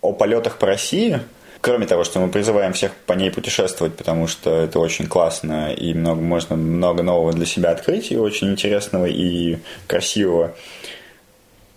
о 0.03 0.13
полетах 0.13 0.59
по 0.59 0.67
России, 0.67 1.21
кроме 1.63 1.87
того, 1.87 2.05
что 2.05 2.21
мы 2.21 2.29
призываем 2.29 2.75
всех 2.75 2.93
по 3.07 3.15
ней 3.15 3.31
путешествовать, 3.31 3.97
потому 3.97 4.27
что 4.27 4.51
это 4.51 4.79
очень 4.79 5.07
классно 5.07 5.73
и 5.73 5.95
много, 5.95 6.21
можно 6.21 6.57
много 6.57 7.03
нового 7.03 7.33
для 7.33 7.47
себя 7.47 7.71
открыть, 7.71 8.13
и 8.13 8.19
очень 8.19 8.51
интересного 8.51 9.07
и 9.07 9.57
красивого, 9.87 10.55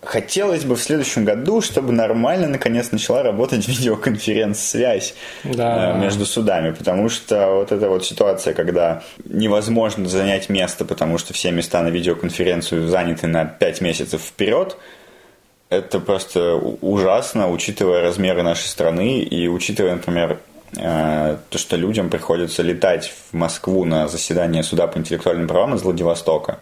Хотелось 0.06 0.64
бы 0.64 0.76
в 0.76 0.80
следующем 0.80 1.24
году, 1.24 1.60
чтобы 1.60 1.92
нормально 1.92 2.46
наконец 2.46 2.92
начала 2.92 3.24
работать 3.24 3.66
видеоконференц-связь 3.68 5.14
Да. 5.42 5.96
э, 5.96 5.98
между 5.98 6.24
судами, 6.26 6.70
потому 6.70 7.08
что 7.08 7.48
вот 7.56 7.72
эта 7.72 7.88
вот 7.88 8.04
ситуация, 8.04 8.54
когда 8.54 9.02
невозможно 9.24 10.08
занять 10.08 10.48
место, 10.48 10.84
потому 10.84 11.18
что 11.18 11.34
все 11.34 11.50
места 11.50 11.82
на 11.82 11.88
видеоконференцию 11.88 12.86
заняты 12.86 13.26
на 13.26 13.44
5 13.46 13.80
месяцев 13.80 14.22
вперед, 14.22 14.76
это 15.68 16.00
просто 16.00 16.54
ужасно, 16.54 17.50
учитывая 17.50 18.02
размеры 18.02 18.42
нашей 18.42 18.66
страны 18.66 19.20
и 19.20 19.48
учитывая, 19.48 19.96
например, 19.96 20.38
э, 20.76 21.36
то, 21.48 21.58
что 21.58 21.76
людям 21.76 22.08
приходится 22.08 22.62
летать 22.62 23.12
в 23.30 23.34
Москву 23.34 23.84
на 23.84 24.08
заседание 24.08 24.62
суда 24.62 24.86
по 24.86 24.98
интеллектуальным 24.98 25.48
правам 25.48 25.74
из 25.74 25.82
Владивостока. 25.82 26.60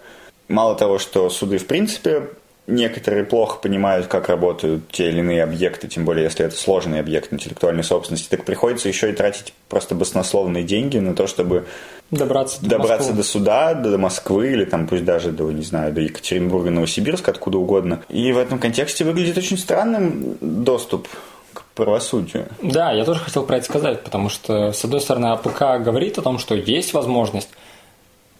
Мало 0.49 0.75
того, 0.75 0.99
что 0.99 1.29
суды 1.31 1.59
в 1.59 1.67
принципе 1.67 2.29
некоторые 2.67 3.25
плохо 3.25 3.59
понимают, 3.59 4.07
как 4.07 4.29
работают 4.29 4.89
те 4.91 5.09
или 5.09 5.21
иные 5.21 5.43
объекты, 5.43 5.89
тем 5.89 6.05
более 6.05 6.25
если 6.25 6.47
это 6.47 6.57
сложный 6.57 7.01
объект 7.01 7.33
интеллектуальной 7.33 7.85
собственности, 7.85 8.29
так 8.29 8.45
приходится 8.45 8.89
еще 8.89 9.11
и 9.11 9.13
тратить 9.13 9.53
просто 9.69 9.95
баснословные 9.95 10.65
деньги 10.65 10.99
на 10.99 11.15
то, 11.15 11.27
чтобы 11.27 11.67
Добраться 12.11 12.63
до 12.63 12.69
добраться 12.71 13.13
Москвы. 13.13 13.17
до 13.17 13.23
суда, 13.23 13.75
до 13.75 13.99
Москвы 13.99 14.53
или 14.53 14.65
там 14.65 14.87
пусть 14.87 15.05
даже 15.05 15.31
до, 15.33 15.51
не 15.51 15.63
знаю, 15.63 15.93
до 15.93 16.01
Екатеринбурга, 16.01 16.71
Новосибирска, 16.71 17.31
откуда 17.31 17.59
угодно. 17.59 18.03
И 18.09 18.33
в 18.33 18.39
этом 18.39 18.59
контексте 18.59 19.05
выглядит 19.05 19.37
очень 19.37 19.59
странным 19.59 20.37
доступ 20.41 21.09
к 21.53 21.65
правосудию. 21.75 22.47
Да, 22.63 22.93
я 22.93 23.05
тоже 23.05 23.21
хотел 23.21 23.45
про 23.45 23.57
это 23.57 23.67
сказать, 23.67 24.03
потому 24.03 24.29
что, 24.29 24.73
с 24.73 24.85
одной 24.85 25.01
стороны, 25.01 25.27
АПК 25.27 25.83
говорит 25.83 26.19
о 26.19 26.23
том, 26.23 26.39
что 26.39 26.55
есть 26.55 26.93
возможность, 26.93 27.49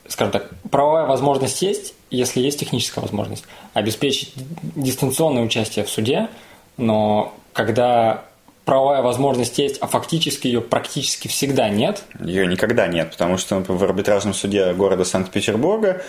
скажем 0.09 0.33
так, 0.33 0.51
правовая 0.71 1.07
возможность 1.07 1.63
есть, 1.63 1.95
если 2.11 2.41
есть 2.41 2.61
техническая 2.61 3.03
возможность, 3.03 3.45
обеспечить 3.73 4.33
дистанционное 4.75 5.43
участие 5.43 5.85
в 5.85 5.91
суде, 5.91 6.29
но 6.77 7.35
когда 7.53 8.25
правовая 8.65 9.03
возможность 9.03 9.59
есть, 9.59 9.79
а 9.81 9.87
фактически 9.87 10.47
ее 10.47 10.61
практически 10.61 11.29
всегда 11.29 11.69
нет, 11.69 12.05
Ее 12.21 12.47
никогда 12.47 12.87
нет, 12.87 13.11
потому 13.11 13.37
что 13.37 13.57
например, 13.59 13.81
в 13.81 13.85
арбитражном 13.85 14.35
суде 14.35 14.73
города 14.73 15.05
Санкт-Петербурга 15.05 16.03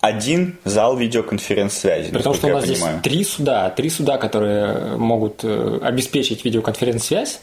один 0.00 0.56
зал 0.64 0.96
видеоконференц-связи, 0.96 2.12
при 2.12 2.22
том, 2.22 2.34
что 2.34 2.46
у 2.46 2.50
нас 2.50 2.64
здесь 2.64 2.84
три 3.02 3.24
суда, 3.24 3.68
три 3.70 3.90
суда, 3.90 4.16
которые 4.16 4.96
могут 4.96 5.40
э, 5.42 5.80
обеспечить 5.82 6.44
видеоконференц-связь, 6.44 7.40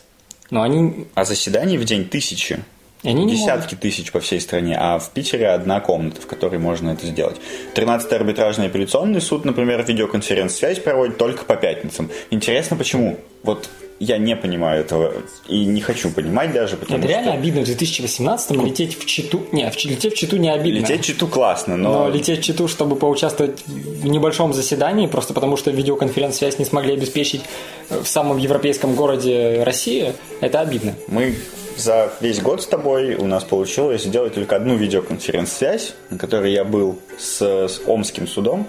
но 0.51 0.61
они, 0.61 1.07
А 1.15 1.25
заседаний 1.25 1.77
в 1.77 1.83
день 1.83 2.07
тысячи. 2.07 2.63
Они 3.05 3.25
не 3.25 3.33
могут. 3.33 3.39
Десятки 3.39 3.75
тысяч 3.75 4.11
по 4.11 4.19
всей 4.19 4.39
стране, 4.39 4.77
а 4.79 4.99
в 4.99 5.11
Питере 5.11 5.49
одна 5.49 5.79
комната, 5.79 6.21
в 6.21 6.27
которой 6.27 6.59
можно 6.59 6.91
это 6.91 7.05
сделать. 7.05 7.37
13-й 7.75 8.15
арбитражный 8.15 8.67
апелляционный 8.67 9.21
суд, 9.21 9.45
например, 9.45 9.83
видеоконференц-связь 9.83 10.79
проводит 10.79 11.17
только 11.17 11.45
по 11.45 11.55
пятницам. 11.55 12.09
Интересно, 12.29 12.75
почему? 12.77 13.17
Вот 13.43 13.69
я 13.99 14.17
не 14.17 14.35
понимаю 14.35 14.81
этого 14.81 15.13
и 15.47 15.63
не 15.65 15.79
хочу 15.79 16.11
понимать 16.11 16.51
даже, 16.51 16.75
потому 16.75 16.99
Это 16.99 17.07
реально 17.07 17.31
что 17.31 17.39
обидно 17.39 17.61
в 17.61 17.69
2018-м 17.69 18.65
лететь 18.65 18.99
в 18.99 19.05
Читу. 19.05 19.43
Нет, 19.53 19.73
в 19.73 19.85
лететь 19.85 20.13
в 20.13 20.17
Читу 20.17 20.37
не 20.37 20.49
обидно. 20.49 20.79
лететь 20.79 21.03
читу 21.03 21.27
классно, 21.27 21.77
но, 21.77 22.05
Но 22.05 22.09
лететь 22.09 22.39
в 22.39 22.43
Читу, 22.43 22.67
чтобы 22.67 22.97
поучаствовать 22.97 23.63
в 23.65 24.05
небольшом 24.05 24.53
заседании, 24.53 25.07
просто 25.07 25.33
потому 25.33 25.55
что 25.55 25.71
видеоконференц-связь 25.71 26.59
не 26.59 26.65
смогли 26.65 26.93
обеспечить 26.93 27.41
э, 27.89 28.01
в 28.03 28.07
самом 28.07 28.37
европейском 28.37 28.95
городе 28.95 29.63
России, 29.63 30.13
это 30.41 30.59
обидно. 30.59 30.95
мы 31.07 31.35
за 31.77 32.11
весь 32.21 32.41
год 32.41 32.61
с 32.61 32.67
тобой 32.67 33.15
у 33.15 33.25
нас 33.25 33.43
получилось 33.43 34.03
сделать 34.03 34.33
только 34.33 34.55
одну 34.55 34.75
видеоконференц-связь, 34.75 35.95
на 36.09 36.17
которой 36.17 36.51
я 36.51 36.63
был 36.63 36.99
с, 37.17 37.41
с 37.41 37.81
Омским 37.85 38.27
судом, 38.27 38.67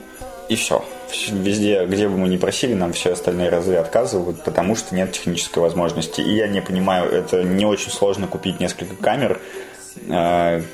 и 0.49 0.57
все. 0.57 0.85
Везде, 1.31 1.87
где 1.87 2.09
бы 2.09 2.17
мы 2.17 2.29
ни 2.29 2.37
просили, 2.37 2.75
нам 2.75 2.93
все 2.93 3.13
остальные 3.13 3.49
разы 3.49 3.77
отказывают, 3.77 4.43
потому 4.45 4.77
что 4.77 4.95
нет 4.95 5.13
технической 5.13 5.63
возможности. 5.63 6.21
И 6.21 6.35
я 6.35 6.49
не 6.49 6.61
понимаю, 6.61 7.11
это 7.11 7.43
не 7.43 7.65
очень 7.65 7.91
сложно 7.91 8.27
купить 8.27 8.61
несколько 8.61 8.95
камер, 8.97 9.41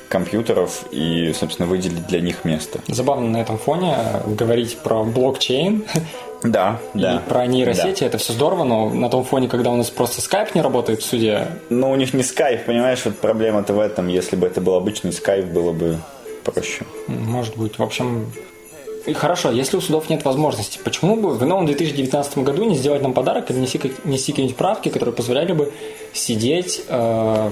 компьютеров 0.09 0.85
и, 0.91 1.33
собственно, 1.33 1.69
выделить 1.69 2.07
для 2.07 2.21
них 2.21 2.45
место. 2.45 2.81
Забавно 2.89 3.29
на 3.29 3.37
этом 3.39 3.59
фоне 3.59 3.95
э, 3.97 4.35
говорить 4.35 4.79
про 4.79 5.05
блокчейн 5.05 5.85
Да, 6.43 6.79
да. 6.95 7.17
и 7.17 7.29
про 7.29 7.47
нейросети, 7.47 8.05
это 8.05 8.19
все 8.19 8.33
здорово, 8.33 8.65
но 8.65 8.91
на 8.91 9.09
том 9.09 9.25
фоне, 9.25 9.49
когда 9.49 9.71
у 9.71 9.77
нас 9.77 9.91
просто 9.91 10.21
скайп 10.21 10.55
не 10.55 10.63
работает 10.63 11.01
в 11.01 11.05
суде, 11.05 11.49
Но 11.71 11.91
у 11.91 11.97
них 11.97 12.15
не 12.15 12.23
скайп, 12.23 12.67
понимаешь, 12.67 13.05
вот 13.05 13.19
проблема-то 13.19 13.75
в 13.75 13.81
этом. 13.81 14.09
Если 14.09 14.37
бы 14.37 14.47
это 14.47 14.61
был 14.61 14.75
обычный 14.75 15.13
скайп, 15.13 15.47
было 15.47 15.73
бы 15.73 15.99
проще. 16.45 16.85
может 17.09 17.57
быть, 17.57 17.79
в 17.79 17.83
общем... 17.83 18.33
И 19.07 19.13
хорошо, 19.15 19.51
если 19.51 19.77
у 19.77 19.81
судов 19.81 20.09
нет 20.11 20.25
возможности, 20.25 20.79
почему 20.83 21.17
бы 21.17 21.31
в 21.31 21.45
новом 21.45 21.67
2019 21.67 22.39
году 22.39 22.65
не 22.65 22.77
сделать 22.77 23.03
нам 23.03 23.13
подарок 23.13 23.51
и 23.51 23.53
внести, 23.53 23.81
внести 24.05 24.33
какие-нибудь 24.33 24.57
правки, 24.57 24.89
которые 24.91 25.15
позволяли 25.15 25.53
бы 25.53 25.73
сидеть 26.13 26.83
э, 26.89 27.51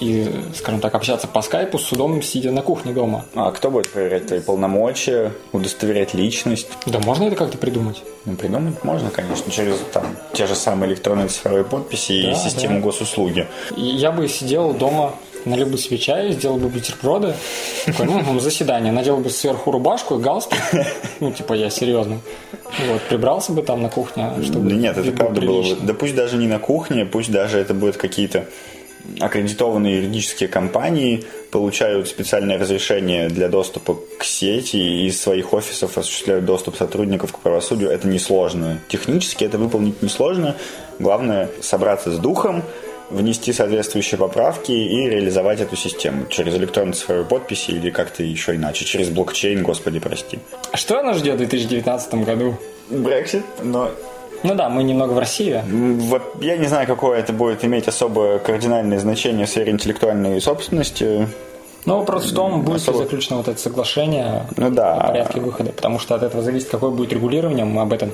и, 0.00 0.30
скажем 0.54 0.80
так, 0.80 0.94
общаться 0.94 1.26
по 1.26 1.42
скайпу 1.42 1.78
с 1.78 1.82
судом, 1.84 2.22
сидя 2.22 2.52
на 2.52 2.62
кухне 2.62 2.92
дома? 2.92 3.24
А 3.34 3.50
кто 3.50 3.70
будет 3.70 3.90
проверять 3.90 4.26
твои 4.28 4.40
полномочия, 4.40 5.32
удостоверять 5.52 6.14
личность? 6.14 6.68
Да 6.86 7.00
можно 7.00 7.24
это 7.24 7.36
как-то 7.36 7.58
придумать? 7.58 8.02
Ну, 8.24 8.36
придумать 8.36 8.84
можно, 8.84 9.10
конечно, 9.10 9.50
через 9.50 9.76
там, 9.92 10.04
те 10.32 10.46
же 10.46 10.54
самые 10.54 10.90
электронные 10.90 11.28
цифровые 11.28 11.64
подписи 11.64 12.12
и 12.12 12.26
Да, 12.26 12.34
систему 12.34 12.76
да. 12.76 12.80
госуслуги. 12.82 13.48
И 13.76 13.82
я 13.82 14.12
бы 14.12 14.28
сидел 14.28 14.72
дома, 14.72 15.14
налил 15.44 15.66
бы 15.66 15.78
себе 15.78 15.98
чай, 15.98 16.32
сделал 16.32 16.56
бы 16.56 16.68
бутерброды, 16.68 17.34
такой, 17.86 18.06
ну, 18.06 18.40
заседание, 18.40 18.92
надел 18.92 19.18
бы 19.18 19.30
сверху 19.30 19.70
рубашку 19.70 20.18
и 20.18 20.22
галстук, 20.22 20.58
ну, 21.20 21.32
типа, 21.32 21.54
я 21.54 21.70
серьезно. 21.70 22.20
Вот, 22.88 23.02
прибрался 23.02 23.52
бы 23.52 23.62
там 23.62 23.82
на 23.82 23.88
кухне, 23.88 24.30
чтобы... 24.42 24.70
Да 24.70 24.76
нет, 24.76 24.96
это 24.96 25.12
правда 25.12 25.40
было 25.40 25.62
бы. 25.62 25.76
Да 25.82 25.94
пусть 25.94 26.14
даже 26.14 26.36
не 26.36 26.46
на 26.46 26.58
кухне, 26.58 27.04
пусть 27.04 27.30
даже 27.30 27.58
это 27.58 27.74
будут 27.74 27.96
какие-то 27.96 28.46
аккредитованные 29.20 29.96
юридические 29.96 30.48
компании 30.48 31.24
получают 31.50 32.08
специальное 32.08 32.58
разрешение 32.58 33.28
для 33.28 33.48
доступа 33.48 33.98
к 34.18 34.24
сети 34.24 34.76
и 34.76 35.06
из 35.06 35.20
своих 35.20 35.52
офисов 35.52 35.98
осуществляют 35.98 36.44
доступ 36.44 36.76
сотрудников 36.76 37.32
к 37.32 37.38
правосудию. 37.38 37.90
Это 37.90 38.08
несложно. 38.08 38.78
Технически 38.88 39.44
это 39.44 39.58
выполнить 39.58 40.00
несложно. 40.02 40.56
Главное 40.98 41.50
собраться 41.60 42.10
с 42.12 42.18
духом, 42.18 42.62
внести 43.12 43.52
соответствующие 43.52 44.18
поправки 44.18 44.72
и 44.72 45.08
реализовать 45.08 45.60
эту 45.60 45.76
систему 45.76 46.26
через 46.28 46.54
электронную 46.56 46.94
цифровую 46.94 47.26
подпись 47.26 47.68
или 47.68 47.90
как-то 47.90 48.22
еще 48.22 48.54
иначе, 48.56 48.84
через 48.84 49.08
блокчейн, 49.08 49.62
господи, 49.62 49.98
прости. 50.00 50.38
А 50.72 50.76
что 50.76 51.02
нас 51.02 51.18
ждет 51.18 51.34
в 51.34 51.38
2019 51.38 52.14
году? 52.14 52.56
Брексит, 52.90 53.44
но 53.62 53.90
Ну 54.42 54.54
да, 54.54 54.68
мы 54.68 54.82
немного 54.82 55.12
в 55.12 55.18
России. 55.18 55.62
вот 55.66 56.22
я 56.40 56.56
не 56.56 56.66
знаю, 56.66 56.86
какое 56.86 57.20
это 57.20 57.32
будет 57.32 57.64
иметь 57.64 57.86
особое 57.88 58.38
кардинальное 58.38 58.98
значение 58.98 59.46
в 59.46 59.48
сфере 59.48 59.70
интеллектуальной 59.72 60.40
собственности. 60.40 61.28
Но 61.84 61.98
вопрос 61.98 62.30
в 62.30 62.34
том, 62.34 62.62
будет 62.62 62.76
ли 62.76 62.82
особо- 62.82 62.98
заключено 62.98 63.36
вот 63.38 63.48
это 63.48 63.58
соглашение 63.60 64.46
Ну 64.56 64.70
да. 64.70 64.94
о 64.94 65.08
порядке 65.08 65.40
выхода, 65.40 65.72
потому 65.72 65.98
что 65.98 66.14
от 66.14 66.22
этого 66.22 66.42
зависит, 66.42 66.68
какое 66.68 66.90
будет 66.90 67.12
регулирование. 67.12 67.64
Мы 67.64 67.82
об 67.82 67.92
этом 67.92 68.12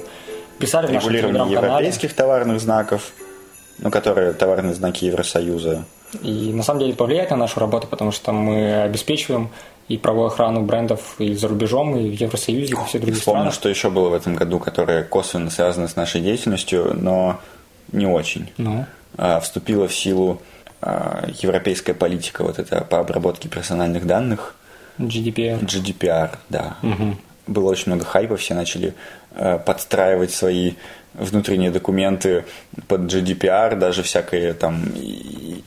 писали 0.58 0.86
в 0.86 0.92
нашем 0.92 1.10
Регулирование 1.12 1.52
европейских 1.52 2.14
товарных 2.14 2.60
знаков, 2.60 3.12
ну, 3.78 3.90
которые 3.90 4.32
товарные 4.32 4.74
знаки 4.74 5.04
Евросоюза. 5.06 5.84
И 6.22 6.52
на 6.52 6.62
самом 6.62 6.80
деле 6.80 6.92
это 6.92 6.98
повлияет 6.98 7.30
на 7.30 7.36
нашу 7.36 7.60
работу, 7.60 7.86
потому 7.86 8.12
что 8.12 8.32
мы 8.32 8.82
обеспечиваем 8.82 9.50
и 9.88 9.96
правовую 9.98 10.28
охрану 10.28 10.62
брендов 10.62 11.14
и 11.18 11.34
за 11.34 11.48
рубежом, 11.48 11.96
и 11.96 12.10
в 12.16 12.20
Евросоюзе, 12.20 12.72
и 12.72 12.74
во 12.74 12.84
всех 12.84 13.00
других 13.02 13.18
Вспомнил, 13.20 13.40
странах. 13.42 13.54
что 13.54 13.68
еще 13.68 13.90
было 13.90 14.08
в 14.08 14.14
этом 14.14 14.34
году, 14.34 14.58
которое 14.58 15.02
косвенно 15.02 15.50
связано 15.50 15.88
с 15.88 15.96
нашей 15.96 16.20
деятельностью, 16.20 16.94
но 16.94 17.40
не 17.92 18.06
очень. 18.06 18.50
Ну, 18.58 18.84
А, 19.16 19.40
Вступила 19.40 19.88
в 19.88 19.94
силу 19.94 20.40
а, 20.82 21.26
европейская 21.42 21.94
политика 21.94 22.42
вот 22.44 22.58
эта 22.58 22.82
по 22.84 23.00
обработке 23.00 23.48
персональных 23.48 24.06
данных, 24.06 24.54
GDPR. 24.98 25.60
GDPR, 25.64 26.30
да. 26.48 26.76
Было 27.46 27.70
очень 27.70 27.92
много 27.92 28.04
хайпа, 28.04 28.36
все 28.36 28.52
начали 28.54 28.94
э, 29.34 29.58
подстраивать 29.58 30.32
свои 30.32 30.72
внутренние 31.14 31.70
документы 31.70 32.44
под 32.86 33.02
GDPR, 33.02 33.76
даже 33.76 34.02
всякое 34.02 34.54
там 34.54 34.84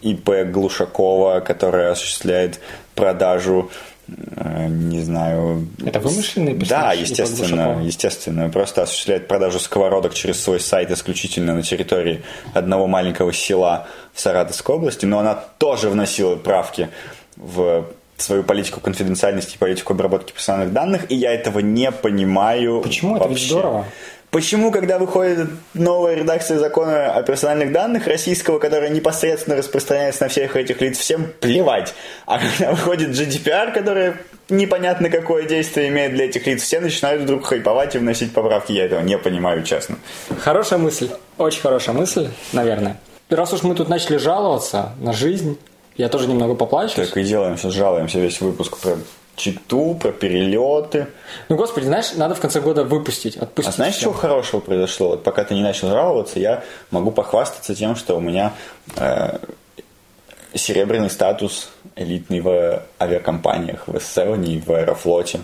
ИП 0.01 0.29
Глушакова, 0.51 1.39
которая 1.41 1.91
осуществляет 1.91 2.59
продажу, 2.95 3.71
э, 4.07 4.67
не 4.67 5.01
знаю... 5.01 5.67
Это 5.85 5.99
вымышленный 5.99 6.53
Да, 6.53 6.59
персонаж 6.59 6.95
ИП 6.95 7.01
естественно, 7.01 7.81
естественно. 7.83 8.49
Просто 8.49 8.83
осуществляет 8.83 9.27
продажу 9.27 9.59
сковородок 9.59 10.13
через 10.13 10.41
свой 10.41 10.59
сайт 10.59 10.91
исключительно 10.91 11.55
на 11.55 11.63
территории 11.63 12.23
одного 12.53 12.87
маленького 12.87 13.33
села 13.33 13.87
в 14.13 14.19
Саратовской 14.19 14.75
области, 14.75 15.05
но 15.05 15.19
она 15.19 15.35
тоже 15.35 15.89
вносила 15.89 16.35
правки 16.35 16.89
в 17.37 17.85
свою 18.21 18.43
политику 18.43 18.79
конфиденциальности 18.79 19.55
и 19.55 19.57
политику 19.57 19.93
обработки 19.93 20.31
персональных 20.31 20.73
данных, 20.73 21.11
и 21.11 21.15
я 21.15 21.33
этого 21.33 21.59
не 21.59 21.91
понимаю 21.91 22.81
Почему? 22.81 23.15
Это 23.15 23.25
ведь 23.25 23.37
вообще. 23.37 23.47
здорово. 23.47 23.85
Почему, 24.31 24.71
когда 24.71 24.97
выходит 24.97 25.49
новая 25.73 26.15
редакция 26.15 26.57
закона 26.57 27.13
о 27.13 27.21
персональных 27.21 27.73
данных 27.73 28.07
российского, 28.07 28.59
которая 28.59 28.89
непосредственно 28.89 29.57
распространяется 29.57 30.23
на 30.23 30.29
всех 30.29 30.55
этих 30.55 30.79
лиц, 30.79 30.97
всем 30.97 31.33
плевать. 31.41 31.93
А 32.25 32.39
когда 32.39 32.71
выходит 32.71 33.09
GDPR, 33.09 33.73
который 33.73 34.13
непонятно 34.47 35.09
какое 35.09 35.43
действие 35.43 35.89
имеет 35.89 36.13
для 36.13 36.25
этих 36.25 36.47
лиц, 36.47 36.63
все 36.63 36.79
начинают 36.79 37.23
вдруг 37.23 37.45
хайповать 37.45 37.95
и 37.95 37.97
вносить 37.97 38.33
поправки. 38.33 38.71
Я 38.71 38.85
этого 38.85 39.01
не 39.01 39.17
понимаю, 39.17 39.63
честно. 39.63 39.97
Хорошая 40.39 40.79
мысль. 40.79 41.09
Очень 41.37 41.61
хорошая 41.61 41.93
мысль, 41.93 42.29
наверное. 42.53 42.97
И 43.29 43.35
раз 43.35 43.51
уж 43.51 43.63
мы 43.63 43.75
тут 43.75 43.89
начали 43.89 44.15
жаловаться 44.15 44.93
на 45.01 45.11
жизнь, 45.11 45.57
я 45.97 46.07
тоже 46.07 46.29
немного 46.29 46.55
поплачусь. 46.55 47.09
Так 47.09 47.17
и 47.17 47.23
делаем, 47.23 47.57
сейчас 47.57 47.73
жалуемся 47.73 48.19
весь 48.19 48.39
выпуск 48.39 48.77
про 48.77 48.97
читу, 49.41 49.95
про 49.95 50.11
перелеты. 50.11 51.07
Ну, 51.49 51.55
господи, 51.55 51.85
знаешь, 51.85 52.13
надо 52.15 52.35
в 52.35 52.39
конце 52.39 52.61
года 52.61 52.83
выпустить, 52.83 53.37
отпустить. 53.37 53.73
А 53.73 53.75
знаешь, 53.75 53.95
всё. 53.95 54.03
чего 54.03 54.13
хорошего 54.13 54.61
произошло? 54.61 55.09
Вот 55.09 55.23
пока 55.23 55.43
ты 55.43 55.55
не 55.55 55.63
начал 55.63 55.89
жаловаться, 55.89 56.39
я 56.39 56.63
могу 56.91 57.11
похвастаться 57.11 57.73
тем, 57.73 57.95
что 57.95 58.15
у 58.15 58.19
меня 58.19 58.53
э, 58.97 59.39
серебряный 60.53 61.09
статус 61.09 61.69
элитный 61.95 62.41
в 62.41 62.83
авиакомпаниях, 62.99 63.87
в 63.87 63.95
S7 63.95 64.45
и 64.45 64.59
в 64.59 64.71
Аэрофлоте. 64.71 65.41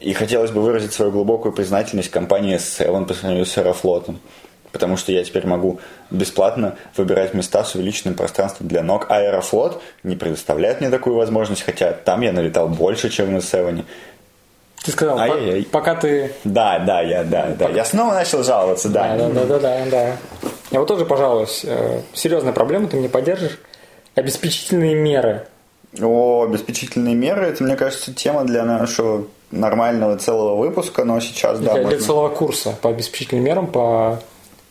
И 0.00 0.12
хотелось 0.12 0.50
бы 0.50 0.60
выразить 0.60 0.92
свою 0.92 1.10
глубокую 1.10 1.52
признательность 1.52 2.10
компании 2.10 2.56
S7 2.56 3.06
по 3.06 3.14
сравнению 3.14 3.46
с 3.46 3.56
Аэрофлотом. 3.56 4.20
Потому 4.74 4.96
что 4.96 5.12
я 5.12 5.22
теперь 5.22 5.46
могу 5.46 5.78
бесплатно 6.10 6.74
выбирать 6.96 7.32
места 7.32 7.62
с 7.64 7.76
увеличенным 7.76 8.16
пространством 8.16 8.66
для 8.66 8.82
ног. 8.82 9.06
Аэрофлот 9.08 9.80
не 10.02 10.16
предоставляет 10.16 10.80
мне 10.80 10.90
такую 10.90 11.14
возможность, 11.16 11.62
хотя 11.62 11.92
там 11.92 12.20
я 12.22 12.32
налетал 12.32 12.68
больше, 12.68 13.08
чем 13.08 13.32
на 13.32 13.36
S7. 13.38 13.84
Ты 14.84 14.90
сказал, 14.90 15.16
по- 15.16 15.62
пока 15.70 15.94
ты... 15.94 16.32
Да, 16.42 16.80
да, 16.80 17.00
я, 17.00 17.22
да, 17.22 17.54
да. 17.58 17.68
Я 17.70 17.84
снова 17.84 18.14
начал 18.14 18.42
жаловаться, 18.42 18.88
да. 18.88 19.16
Да, 19.16 19.28
да, 19.28 19.44
да, 19.44 19.58
да, 19.60 19.84
да. 19.90 20.16
Я 20.72 20.80
вот 20.80 20.88
тоже 20.88 21.04
пожалуюсь. 21.06 21.64
Э, 21.64 22.00
Серьезная 22.12 22.52
проблема, 22.52 22.88
ты 22.88 22.96
мне 22.96 23.08
поддержишь? 23.08 23.58
Обеспечительные 24.16 24.94
меры. 24.96 25.46
О, 26.02 26.44
обеспечительные 26.48 27.14
меры, 27.14 27.46
это, 27.46 27.62
мне 27.62 27.76
кажется, 27.76 28.12
тема 28.12 28.42
для 28.44 28.64
нашего 28.64 29.26
нормального 29.52 30.18
целого 30.18 30.56
выпуска, 30.56 31.04
но 31.04 31.20
сейчас, 31.20 31.60
да, 31.60 31.74
для, 31.74 31.74
для 31.74 31.82
можно- 31.84 32.00
целого 32.00 32.28
курса 32.28 32.76
по 32.82 32.90
обеспечительным 32.90 33.44
мерам, 33.44 33.66
по 33.68 34.18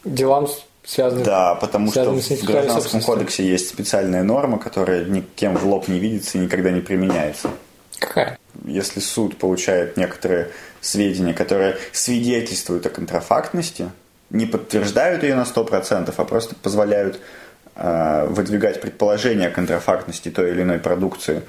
делам, 0.06 0.48
связанным 0.84 1.24
Да, 1.24 1.56
потому 1.56 1.88
что 1.88 2.04
связанным 2.04 2.20
в 2.20 2.44
Гражданском 2.44 3.02
кодексе 3.02 3.48
есть 3.48 3.70
специальная 3.70 4.24
норма, 4.24 4.60
которая 4.60 5.06
никем 5.06 5.58
в 5.58 5.66
лоб 5.66 5.88
не 5.88 6.00
видится 6.00 6.38
и 6.38 6.42
никогда 6.42 6.72
не 6.72 6.82
применяется. 6.82 7.50
Какая? 8.00 8.38
Если 8.66 9.00
суд 9.00 9.38
получает 9.38 9.98
некоторые 9.98 10.50
сведения, 10.82 11.34
которые 11.34 11.78
свидетельствуют 11.92 12.86
о 12.86 12.90
контрафактности, 12.90 13.90
не 14.30 14.46
подтверждают 14.46 15.24
ее 15.24 15.36
на 15.36 15.44
100%, 15.44 16.14
а 16.16 16.26
просто 16.26 16.56
позволяют 16.56 17.20
э, 17.76 18.28
выдвигать 18.30 18.82
предположения 18.82 19.48
о 19.48 19.52
контрафактности 19.52 20.30
той 20.30 20.52
или 20.52 20.64
иной 20.64 20.80
продукции, 20.80 21.44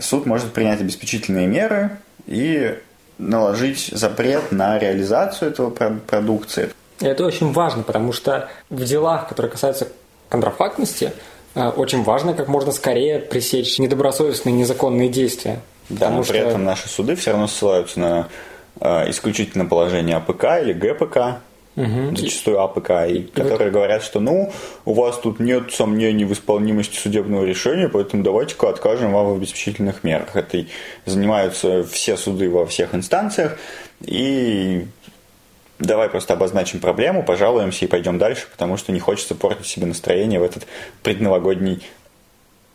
суд 0.00 0.26
может 0.26 0.52
принять 0.52 0.80
обеспечительные 0.80 1.46
меры 1.46 1.98
и 2.26 2.78
наложить 3.18 3.90
запрет 3.92 4.52
на 4.52 4.78
реализацию 4.78 5.50
этого 5.50 5.70
про- 5.70 5.98
продукции. 6.06 6.70
И 7.00 7.06
это 7.06 7.24
очень 7.24 7.52
важно, 7.52 7.82
потому 7.82 8.12
что 8.12 8.48
в 8.70 8.84
делах, 8.84 9.28
которые 9.28 9.50
касаются 9.50 9.88
контрафактности, 10.28 11.12
э, 11.54 11.68
очень 11.68 12.02
важно 12.02 12.34
как 12.34 12.48
можно 12.48 12.72
скорее 12.72 13.18
пресечь 13.18 13.78
недобросовестные 13.78 14.52
незаконные 14.52 15.08
действия. 15.08 15.60
Да, 15.88 16.10
но 16.10 16.22
Потому 16.22 16.24
при 16.24 16.38
что- 16.38 16.48
этом 16.48 16.64
наши 16.64 16.88
суды 16.88 17.14
все 17.14 17.32
равно 17.32 17.46
ссылаются 17.46 18.00
на 18.00 18.28
э, 18.80 19.10
исключительно 19.10 19.66
положение 19.66 20.16
АПК 20.16 20.44
или 20.62 20.72
ГПК, 20.72 21.40
зачастую 21.76 22.60
АПК, 22.60 22.90
и, 23.08 23.22
которые 23.34 23.70
говорят, 23.72 24.02
что 24.04 24.20
ну, 24.20 24.52
у 24.84 24.94
вас 24.94 25.18
тут 25.18 25.40
нет 25.40 25.72
сомнений 25.72 26.24
в 26.24 26.32
исполнимости 26.32 26.96
судебного 26.96 27.44
решения, 27.44 27.88
поэтому 27.88 28.22
давайте-ка 28.22 28.68
откажем 28.68 29.12
вам 29.12 29.32
в 29.32 29.36
обеспечительных 29.36 30.04
мерах. 30.04 30.36
Этой 30.36 30.68
занимаются 31.04 31.82
все 31.84 32.16
суды 32.16 32.48
во 32.48 32.64
всех 32.66 32.94
инстанциях, 32.94 33.58
и 34.02 34.86
давай 35.86 36.08
просто 36.08 36.34
обозначим 36.34 36.80
проблему, 36.80 37.22
пожалуемся 37.22 37.84
и 37.84 37.88
пойдем 37.88 38.18
дальше, 38.18 38.46
потому 38.50 38.76
что 38.76 38.92
не 38.92 39.00
хочется 39.00 39.34
портить 39.34 39.66
себе 39.66 39.86
настроение 39.86 40.40
в 40.40 40.42
этот 40.42 40.66
предновогодний 41.02 41.86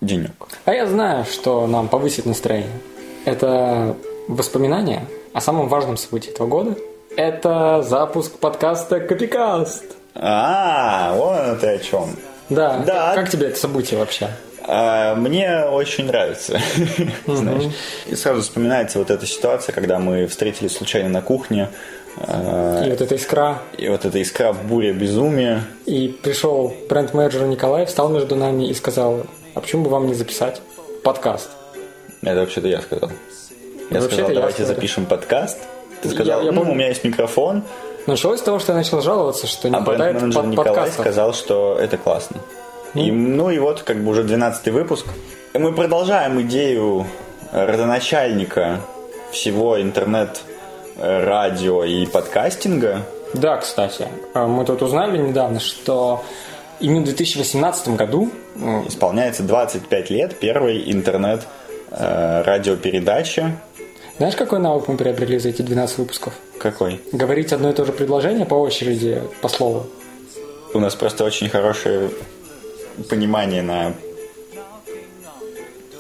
денек. 0.02 0.32
А 0.66 0.74
я 0.74 0.88
знаю, 0.88 1.26
что 1.26 1.68
нам 1.68 1.88
повысит 1.88 2.26
настроение. 2.26 2.80
Это 3.26 3.96
воспоминания 4.28 5.06
о 5.34 5.42
самом 5.42 5.68
важном 5.68 5.98
событии 5.98 6.32
этого 6.32 6.48
года. 6.48 6.76
Это 7.16 7.82
запуск 7.82 8.40
подкаста 8.40 9.00
Копикаст. 9.00 9.86
А, 10.16 11.14
вон 11.16 11.58
ты 11.60 11.68
о 11.68 11.78
чем. 11.80 12.16
Да. 12.50 12.80
Да. 12.86 13.16
Как 13.16 13.30
тебе 13.30 13.48
это 13.48 13.60
событие 13.60 14.00
вообще? 14.00 14.30
А, 14.72 15.16
Мне 15.16 15.64
очень 15.66 16.06
нравится. 16.06 16.60
Знаешь. 17.26 17.64
И 18.06 18.16
сразу 18.16 18.42
вспоминается 18.42 19.00
вот 19.00 19.10
эта 19.10 19.26
ситуация, 19.26 19.74
когда 19.74 19.98
мы 19.98 20.28
встретились 20.28 20.78
случайно 20.78 21.10
на 21.10 21.22
кухне, 21.22 21.70
а, 22.18 22.84
И 22.86 22.92
вот 22.92 23.02
эта 23.02 23.16
искра. 23.16 23.60
и 23.78 23.90
вот 23.90 24.06
эта 24.06 24.20
искра 24.22 24.52
в 24.54 24.64
буре 24.68 24.94
безумия. 24.94 25.64
И 25.88 26.08
пришел 26.22 26.72
бренд-менеджер 26.88 27.48
Николай, 27.48 27.88
встал 27.88 28.10
между 28.10 28.36
нами 28.36 28.66
и 28.66 28.74
сказал, 28.76 29.22
а 29.56 29.62
почему 29.62 29.86
бы 29.86 29.90
вам 29.90 30.06
не 30.06 30.14
записать 30.14 30.62
подкаст? 31.04 31.50
Это 32.22 32.42
вообще-то 32.42 32.68
я 32.68 32.82
сказал. 32.82 33.10
Я 33.90 34.02
сказал, 34.02 34.30
давайте 34.32 34.66
запишем 34.66 35.08
подкаст. 35.08 35.58
Ты 36.04 36.10
сказал, 36.10 36.44
я 36.44 36.52
ну, 36.52 36.60
помню. 36.60 36.74
у 36.74 36.76
меня 36.76 36.90
есть 36.90 37.04
микрофон, 37.04 37.64
Началось 38.06 38.40
с 38.40 38.44
того, 38.44 38.58
что 38.60 38.72
я 38.72 38.78
начал 38.78 39.02
жаловаться, 39.02 39.46
что 39.46 39.70
не 39.70 39.76
а 39.76 39.84
хватает 39.84 40.18
бренд-менеджер 40.18 40.42
под- 40.42 40.52
Николай 40.52 40.74
подкастов. 40.74 41.02
сказал, 41.02 41.34
что 41.34 41.78
это 41.80 41.98
классно. 41.98 42.38
И, 42.94 43.12
ну 43.12 43.50
и 43.50 43.60
вот 43.60 43.84
как 43.84 44.04
бы 44.04 44.12
уже 44.12 44.24
12 44.24 44.68
выпуск. 44.70 45.06
И 45.54 45.58
мы 45.58 45.74
продолжаем 45.74 46.42
идею 46.42 47.06
родоначальника 47.52 48.82
всего 49.32 49.82
интернет, 49.82 50.42
э, 50.98 51.24
радио 51.24 51.84
и 51.84 52.06
подкастинга. 52.06 53.04
Да, 53.34 53.58
кстати, 53.58 54.08
а 54.34 54.48
мы 54.48 54.66
тут 54.66 54.82
узнали 54.82 55.18
недавно, 55.18 55.60
что 55.60 56.24
именно 56.80 57.02
в 57.02 57.06
2018 57.06 57.90
году 57.90 58.32
Исполняется 58.88 59.44
25 59.44 60.10
лет 60.10 60.36
первой 60.36 60.92
интернет 60.92 61.48
э, 61.92 62.42
радиопередачи. 62.42 63.56
Знаешь, 64.18 64.36
какой 64.36 64.60
навык 64.60 64.90
мы 64.90 64.98
приобрели 64.98 65.40
за 65.40 65.50
эти 65.50 65.62
12 65.62 66.00
выпусков? 66.00 66.34
Какой? 66.60 67.00
Говорить 67.14 67.54
одно 67.54 67.70
и 67.70 67.74
то 67.74 67.86
же 67.86 67.94
предложение 67.94 68.46
по 68.46 68.56
очереди, 68.56 69.22
по 69.42 69.48
слову. 69.48 69.88
У 70.74 70.80
нас 70.80 70.94
просто 70.96 71.24
очень 71.24 71.48
хорошее 71.48 72.10
понимание 73.10 73.62
на 73.62 73.94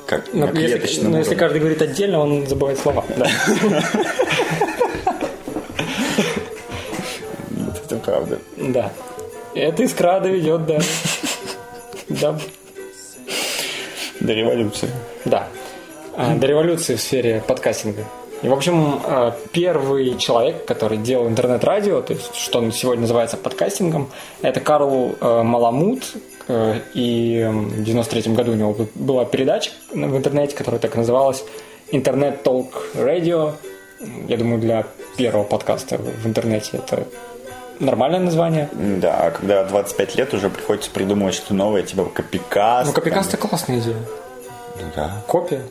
как 0.05 0.33
Но, 0.33 0.47
на 0.47 0.59
если, 0.59 0.77
клеточном 0.77 1.11
но 1.11 1.17
если 1.19 1.35
каждый 1.35 1.59
говорит 1.59 1.81
отдельно, 1.83 2.19
он 2.19 2.47
забывает 2.47 2.79
слова. 2.79 3.05
Это 7.85 7.95
правда. 7.97 8.39
да. 8.57 8.91
Это 9.55 9.83
искра 9.83 10.19
доведет 10.19 10.65
до... 10.65 10.79
до- 12.09 12.39
До 14.19 14.33
революции. 14.33 14.89
Да. 15.25 15.47
А, 16.15 16.35
До 16.35 16.45
революции 16.47 16.95
в 16.95 17.01
сфере 17.01 17.43
подкастинга. 17.47 18.05
И, 18.41 18.47
в 18.47 18.53
общем, 18.53 19.01
а, 19.03 19.35
первый 19.51 20.17
человек, 20.17 20.65
который 20.65 20.97
делал 20.97 21.27
интернет-радио, 21.27 22.01
то 22.01 22.13
есть, 22.13 22.35
что 22.35 22.69
сегодня 22.71 23.01
называется 23.01 23.37
подкастингом, 23.37 24.09
это 24.41 24.59
Карл 24.59 25.15
э, 25.19 25.41
Маламут. 25.43 26.03
Э, 26.49 26.79
И 26.93 27.39
м, 27.39 27.69
в 27.69 27.83
93 27.83 28.33
году 28.33 28.51
у 28.51 28.55
него 28.55 28.75
была 28.95 29.23
передача 29.25 29.71
в 29.91 30.17
интернете, 30.17 30.55
которая 30.55 30.79
так 30.81 30.95
и 30.95 30.97
называлась 30.97 31.43
«Интернет 31.91 32.43
Толк 32.43 32.87
Радио». 32.95 33.53
Я 34.27 34.37
думаю, 34.37 34.59
для 34.59 34.85
первого 35.17 35.43
подкаста 35.43 35.97
в 35.97 36.25
интернете 36.25 36.77
это 36.77 37.05
нормальное 37.79 38.19
название. 38.19 38.69
Да, 38.73 39.27
а 39.27 39.31
когда 39.31 39.63
25 39.63 40.15
лет 40.15 40.33
уже 40.33 40.49
приходится 40.49 40.89
придумывать 40.91 41.35
что-то 41.35 41.53
новое, 41.53 41.83
типа 41.83 42.05
копикаст. 42.05 42.87
Ну, 42.87 42.93
копикаст– 42.93 43.33
это 43.33 43.47
классная 43.47 43.79
идея. 43.79 43.95
там. 44.75 44.91
Да, 44.95 45.23
Копия, 45.27 45.61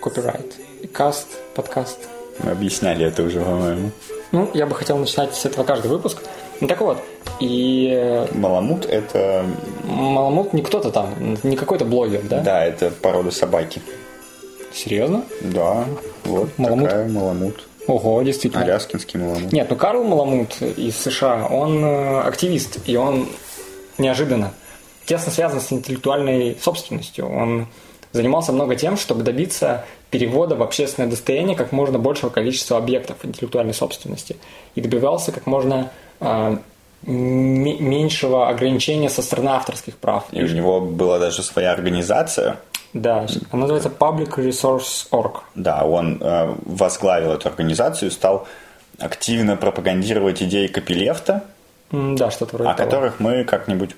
копирайт, 0.00 0.54
каст, 0.92 1.26
подкаст. 1.54 1.98
мы 2.42 2.50
объясняли 2.52 3.06
это 3.06 3.22
уже, 3.22 3.40
по-моему. 3.40 3.90
Ну, 4.30 4.50
я 4.54 4.66
бы 4.66 4.74
хотел 4.74 4.98
начинать 4.98 5.34
с 5.34 5.44
этого 5.46 5.64
каждый 5.64 5.90
выпуск. 5.90 6.18
Ну 6.60 6.68
так 6.68 6.80
вот, 6.80 6.98
и 7.42 7.90
э, 7.92 8.26
Маламут 8.34 8.86
это, 8.86 9.44
Маламут 9.84 10.52
не 10.52 10.62
кто-то 10.62 10.92
там, 10.92 11.36
не 11.42 11.56
какой-то 11.56 11.84
блогер, 11.84 12.22
да? 12.22 12.40
да, 12.40 12.64
это 12.64 12.90
порода 12.90 13.32
собаки. 13.32 13.82
Серьезно? 14.72 15.24
Да, 15.40 15.84
вот 16.24 16.56
Маламут? 16.56 16.88
такая 16.88 17.08
маламут. 17.08 17.68
Ого, 17.88 18.22
действительно. 18.22 18.62
Аляскинский 18.62 19.18
маламут. 19.18 19.52
Нет, 19.52 19.66
ну 19.68 19.74
Карл 19.74 20.04
Маламут 20.04 20.62
из 20.62 20.96
США, 20.98 21.48
он 21.50 21.84
э, 21.84 22.20
активист, 22.20 22.78
и 22.86 22.94
он 22.94 23.28
неожиданно 23.98 24.54
тесно 25.04 25.32
связан 25.32 25.60
с 25.60 25.72
интеллектуальной 25.72 26.56
собственностью. 26.60 27.28
Он 27.28 27.66
занимался 28.12 28.52
много 28.52 28.76
тем, 28.76 28.96
чтобы 28.96 29.24
добиться 29.24 29.84
перевода 30.10 30.54
в 30.54 30.62
общественное 30.62 31.10
достояние 31.10 31.56
как 31.56 31.72
можно 31.72 31.98
большего 31.98 32.30
количества 32.30 32.78
объектов 32.78 33.16
интеллектуальной 33.24 33.74
собственности. 33.74 34.36
И 34.76 34.80
добивался 34.80 35.32
как 35.32 35.46
можно 35.46 35.90
э, 36.20 36.56
меньшего 37.04 38.48
ограничения 38.48 39.08
со 39.10 39.22
стороны 39.22 39.50
авторских 39.50 39.96
прав. 39.96 40.24
И 40.32 40.42
у 40.42 40.48
него 40.48 40.80
была 40.80 41.18
даже 41.18 41.42
своя 41.42 41.72
организация. 41.72 42.56
Да, 42.92 43.26
она 43.50 43.62
называется 43.62 43.88
Public 43.88 44.34
Resource 44.36 45.08
Org. 45.10 45.38
Да, 45.54 45.84
он 45.84 46.18
э, 46.20 46.54
возглавил 46.66 47.32
эту 47.32 47.48
организацию 47.48 48.10
и 48.10 48.12
стал 48.12 48.46
активно 48.98 49.56
пропагандировать 49.56 50.42
идеи 50.42 50.66
Копилефта, 50.66 51.44
М, 51.90 52.16
Да, 52.16 52.30
что-то 52.30 52.56
вроде 52.56 52.70
о 52.70 52.74
того. 52.74 52.90
которых 52.90 53.20
мы 53.20 53.44
как-нибудь 53.44 53.90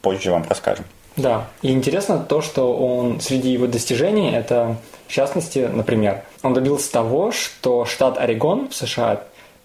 позже 0.00 0.30
вам 0.30 0.44
расскажем. 0.48 0.84
Да, 1.16 1.48
и 1.60 1.70
интересно 1.70 2.18
то, 2.18 2.40
что 2.40 2.74
он 2.74 3.20
среди 3.20 3.50
его 3.52 3.66
достижений, 3.66 4.30
это 4.32 4.76
в 5.06 5.12
частности, 5.12 5.68
например, 5.70 6.22
он 6.42 6.54
добился 6.54 6.90
того, 6.90 7.30
что 7.32 7.84
штат 7.84 8.16
Орегон 8.18 8.68
в 8.70 8.74
США 8.74 9.22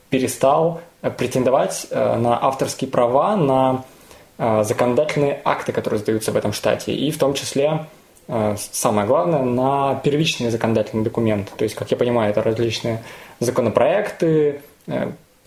перестал 0.09 0.81
э, 1.01 1.11
претендовать 1.11 1.87
э, 1.89 2.15
на 2.17 2.43
авторские 2.43 2.89
права 2.89 3.35
на 3.35 3.83
э, 4.37 4.63
законодательные 4.63 5.41
акты, 5.43 5.71
которые 5.71 5.99
издаются 5.99 6.31
в 6.31 6.35
этом 6.37 6.53
штате, 6.53 6.93
и 6.93 7.11
в 7.11 7.17
том 7.17 7.33
числе, 7.33 7.85
самое 8.57 9.07
главное, 9.07 9.41
на 9.41 9.95
первичные 10.03 10.51
законодательные 10.51 11.05
документы. 11.05 11.51
То 11.55 11.63
есть, 11.63 11.75
как 11.75 11.91
я 11.91 11.97
понимаю, 11.97 12.31
это 12.31 12.43
различные 12.43 13.01
законопроекты, 13.39 14.59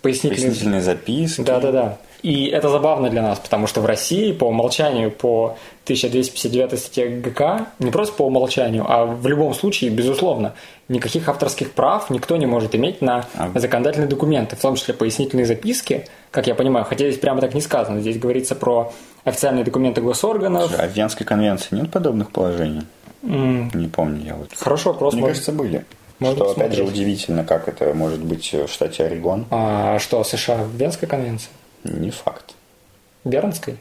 пояснительные 0.01 0.51
Пояснительные 0.51 0.81
записки. 0.81 1.43
да, 1.43 1.61
да, 1.61 1.73
да. 1.73 1.99
И 2.23 2.47
это 2.47 2.69
забавно 2.69 3.09
для 3.09 3.23
нас, 3.23 3.39
потому 3.39 3.67
что 3.67 3.81
в 3.81 3.87
России 3.87 4.33
по 4.33 4.45
умолчанию 4.45 5.11
по 5.11 5.57
1259 5.85 6.79
статье 6.79 7.09
ГК, 7.09 7.67
не 7.79 7.91
просто 7.91 8.15
по 8.15 8.23
умолчанию, 8.27 8.85
а 8.89 9.07
в 9.07 9.27
любом 9.27 9.55
случае, 9.55 9.91
безусловно, 9.91 10.53
никаких 10.89 11.29
авторских 11.29 11.73
прав 11.73 12.11
никто 12.11 12.37
не 12.37 12.47
может 12.47 12.75
иметь 12.75 13.01
на 13.01 13.25
А. 13.37 13.51
законодательные 13.59 14.09
документы, 14.09 14.57
в 14.57 14.61
том 14.61 14.77
числе 14.77 14.93
пояснительные 14.95 15.47
записки, 15.47 16.07
как 16.31 16.47
я 16.47 16.55
понимаю, 16.55 16.85
хотя 16.85 17.07
здесь 17.09 17.19
прямо 17.21 17.41
так 17.41 17.55
не 17.55 17.61
сказано, 17.61 18.01
здесь 18.01 18.19
говорится 18.19 18.55
про 18.55 18.93
официальные 19.25 19.65
документы 19.65 20.01
госорганов. 20.03 20.73
А 20.79 20.87
в 20.87 20.93
Венской 20.93 21.25
конвенции 21.27 21.75
нет 21.75 21.91
подобных 21.91 22.31
положений? 22.31 22.83
Не 23.23 23.89
помню 23.89 24.25
я 24.27 24.35
вот. 24.35 24.51
Хорошо, 24.57 24.95
просто 24.95 25.17
Мне 25.17 25.23
можно- 25.23 25.35
кажется, 25.35 25.53
были. 25.53 25.85
Можно 26.19 26.37
что, 26.37 26.51
опять 26.51 26.73
же, 26.75 26.83
посмотреть. 26.85 26.89
удивительно, 26.91 27.45
как 27.45 27.67
это 27.69 27.95
может 27.95 28.21
быть 28.23 28.53
в 28.53 28.69
штате 28.69 29.05
Орегон. 29.05 29.47
А 29.51 29.99
что, 29.99 30.23
США 30.23 30.57
в 30.65 30.75
Венской 30.77 31.09
конвенции? 31.09 31.49
Не 31.85 32.11
факт. 32.11 32.55
Бернской? 33.25 33.77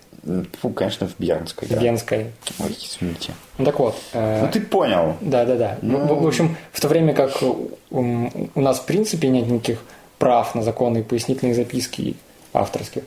Фу, 0.62 0.69
конечно, 0.71 1.07
в 1.07 1.15
Бернской, 1.17 1.67
да. 1.69 1.77
Венской. 1.77 2.27
Ой, 2.59 2.75
извините. 2.77 3.31
Ну 3.57 3.65
так 3.65 3.79
вот. 3.79 3.95
э, 4.13 4.41
Ну 4.45 4.51
ты 4.51 4.59
понял. 4.59 5.15
Да, 5.21 5.45
да, 5.45 5.55
да. 5.55 5.77
Ну, 5.81 5.97
в, 5.99 6.23
в 6.23 6.27
общем, 6.27 6.57
в 6.73 6.81
то 6.81 6.89
время 6.89 7.13
как 7.13 7.41
ум, 7.89 8.31
у 8.53 8.62
нас 8.62 8.79
в 8.79 8.85
принципе 8.85 9.29
нет 9.29 9.47
никаких 9.47 9.79
прав 10.17 10.55
на 10.55 10.62
законы 10.62 10.99
и 10.99 11.03
пояснительные 11.03 11.55
записки 11.55 12.15
авторских, 12.53 13.03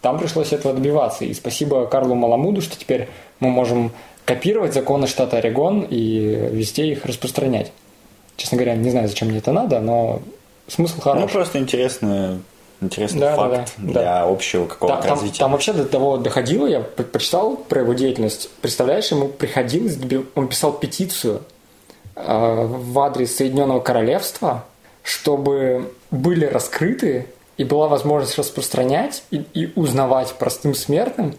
там 0.00 0.18
пришлось 0.18 0.52
этого 0.52 0.72
добиваться. 0.74 1.24
И 1.24 1.34
спасибо 1.34 1.86
Карлу 1.86 2.14
Маламуду, 2.14 2.60
что 2.62 2.78
теперь 2.78 3.08
мы 3.40 3.48
можем 3.50 3.90
копировать 4.24 4.72
законы 4.74 5.08
штата 5.08 5.38
Орегон 5.38 5.80
и 5.90 6.20
везде 6.52 6.86
их 6.92 7.04
распространять. 7.06 7.72
Честно 8.36 8.56
говоря, 8.56 8.76
не 8.76 8.90
знаю, 8.90 9.08
зачем 9.08 9.28
мне 9.28 9.38
это 9.38 9.50
надо, 9.52 9.80
но 9.80 10.22
смысл 10.68 10.94
Ну, 10.98 11.02
хороший. 11.02 11.32
просто 11.32 11.58
интересный, 11.58 12.38
интересный 12.82 13.20
Да, 13.20 13.30
да, 13.30 13.36
факт 13.36 13.72
да, 13.78 13.92
для 13.92 14.02
да. 14.02 14.22
общего 14.24 14.66
какого-то 14.66 15.02
там- 15.02 15.10
развития. 15.12 15.38
там 15.38 15.52
вообще 15.52 15.72
до 15.72 15.84
того 15.84 16.16
доходило, 16.16 16.66
я 16.66 16.80
почитал 16.80 17.56
про 17.56 17.80
его 17.80 17.92
деятельность. 17.94 18.50
Представляешь, 18.60 19.10
ему 19.10 19.28
приходилось, 19.28 19.98
он 20.34 20.48
писал 20.48 20.72
петицию 20.72 21.42
э, 22.16 22.66
в 22.66 22.98
адрес 23.00 23.36
Соединенного 23.36 23.80
Королевства, 23.80 24.64
чтобы 25.02 25.92
были 26.10 26.44
раскрыты 26.44 27.26
и 27.56 27.64
была 27.64 27.88
возможность 27.88 28.38
распространять 28.38 29.24
и, 29.30 29.44
и 29.54 29.72
узнавать 29.76 30.32
простым 30.34 30.74
смертным 30.74 31.34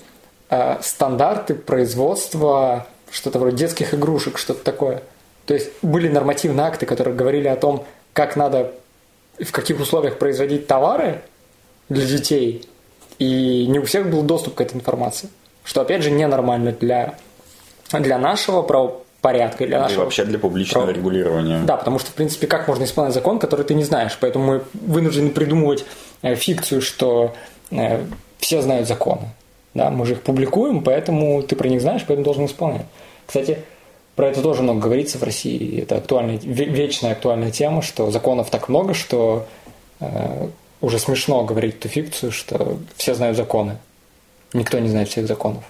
э, 0.50 0.78
стандарты 0.82 1.56
производства 1.56 2.88
что-то 3.10 3.40
вроде 3.40 3.58
детских 3.58 3.94
игрушек, 3.94 4.38
что-то 4.38 4.64
такое. 4.64 5.04
То 5.46 5.54
есть 5.54 5.70
были 5.82 6.08
нормативные 6.08 6.66
акты, 6.66 6.86
которые 6.86 7.16
говорили 7.16 7.48
о 7.48 7.56
том, 7.56 7.86
как 8.14 8.36
надо 8.36 8.74
в 9.40 9.52
каких 9.52 9.80
условиях 9.80 10.18
производить 10.18 10.68
товары 10.68 11.22
для 11.94 12.06
детей, 12.06 12.68
и 13.20 13.68
не 13.68 13.80
у 13.80 13.84
всех 13.86 14.10
был 14.10 14.24
доступ 14.24 14.56
к 14.56 14.62
этой 14.62 14.76
информации. 14.76 15.30
Что, 15.64 15.82
опять 15.82 16.04
же, 16.04 16.12
ненормально 16.12 16.74
для, 16.74 17.16
для 17.92 18.18
нашего 18.18 18.62
правопорядка, 18.64 19.66
для 19.66 19.78
И 19.78 19.82
нашего... 19.82 20.04
вообще 20.04 20.26
для 20.26 20.38
публичного 20.40 20.86
Про- 20.86 20.94
регулирования. 20.94 21.62
Да, 21.66 21.78
потому 21.78 22.00
что, 22.00 22.12
в 22.12 22.14
принципе, 22.16 22.48
как 22.48 22.68
можно 22.68 22.84
исполнять 22.84 23.14
закон, 23.14 23.40
который 23.40 23.66
ты 23.66 23.74
не 23.74 23.84
знаешь? 23.84 24.18
Поэтому 24.20 24.46
мы 24.46 24.64
вынуждены 24.74 25.30
придумывать 25.30 25.86
э, 26.22 26.36
фикцию, 26.36 26.82
что 26.82 27.34
э, 27.72 28.04
все 28.40 28.62
знают 28.62 28.88
законы. 28.88 29.30
Да, 29.74 29.90
мы 29.90 30.06
же 30.06 30.14
их 30.14 30.22
публикуем, 30.22 30.84
поэтому 30.84 31.42
ты 31.44 31.56
про 31.56 31.68
них 31.68 31.82
знаешь, 31.82 32.04
поэтому 32.06 32.26
должен 32.26 32.46
исполнять. 32.46 32.86
Кстати, 33.26 33.60
про 34.16 34.28
это 34.28 34.42
тоже 34.42 34.62
много 34.62 34.82
говорится 34.82 35.18
в 35.18 35.24
России. 35.24 35.82
Это 35.82 35.96
актуальная, 35.98 36.38
ве- 36.38 36.66
вечная 36.70 37.14
актуальная 37.14 37.52
тема, 37.52 37.82
что 37.82 38.12
законов 38.12 38.50
так 38.52 38.70
много, 38.70 38.94
что 38.94 39.48
э, 40.00 40.48
уже 40.84 41.00
смешно 41.00 41.44
говорить 41.46 41.80
ту 41.80 41.88
фикцию, 41.88 42.32
что 42.34 42.78
все 42.98 43.16
знают 43.16 43.38
законы. 43.38 43.78
Никто 44.52 44.78
не 44.80 44.90
знает 44.90 45.08
всех 45.08 45.28
законов. 45.28 45.64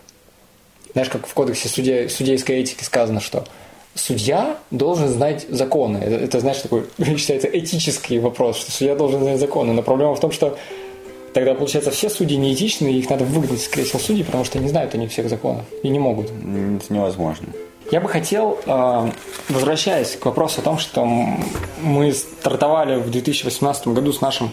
Знаешь, 0.91 1.09
как 1.09 1.27
в 1.27 1.33
кодексе 1.33 1.69
судей- 1.69 2.09
судейской 2.09 2.57
этики 2.57 2.83
сказано, 2.83 3.21
что 3.21 3.45
судья 3.93 4.57
должен 4.71 5.07
знать 5.07 5.45
законы. 5.49 5.99
Это, 5.99 6.15
это, 6.15 6.39
знаешь, 6.39 6.57
такой 6.57 6.85
считается 7.17 7.47
этический 7.47 8.17
вопрос, 8.17 8.57
что 8.57 8.71
судья 8.71 8.95
должен 8.95 9.21
знать 9.21 9.39
законы. 9.39 9.73
Но 9.73 9.83
проблема 9.83 10.15
в 10.15 10.19
том, 10.19 10.31
что 10.31 10.57
тогда, 11.35 11.53
получается, 11.53 11.91
все 11.91 12.09
судьи 12.09 12.35
неэтичны, 12.35 12.87
и 12.91 12.97
их 12.97 13.07
надо 13.07 13.23
выгнать 13.23 13.61
с 13.61 13.67
кресел 13.67 13.99
судей, 13.99 14.23
потому 14.23 14.43
что 14.45 14.57
не 14.57 14.67
знают 14.67 14.95
они 14.95 15.07
всех 15.07 15.29
законов 15.29 15.63
и 15.83 15.89
не 15.89 15.99
могут. 15.99 16.25
Это 16.25 16.91
невозможно. 16.91 17.49
Я 17.91 18.01
бы 18.01 18.09
хотел, 18.09 18.57
э, 18.65 19.11
возвращаясь 19.49 20.15
к 20.15 20.25
вопросу 20.25 20.61
о 20.61 20.63
том, 20.63 20.79
что 20.79 21.05
мы 21.83 22.11
стартовали 22.13 22.95
в 22.95 23.11
2018 23.11 23.87
году 23.89 24.11
с 24.11 24.21
нашим 24.21 24.51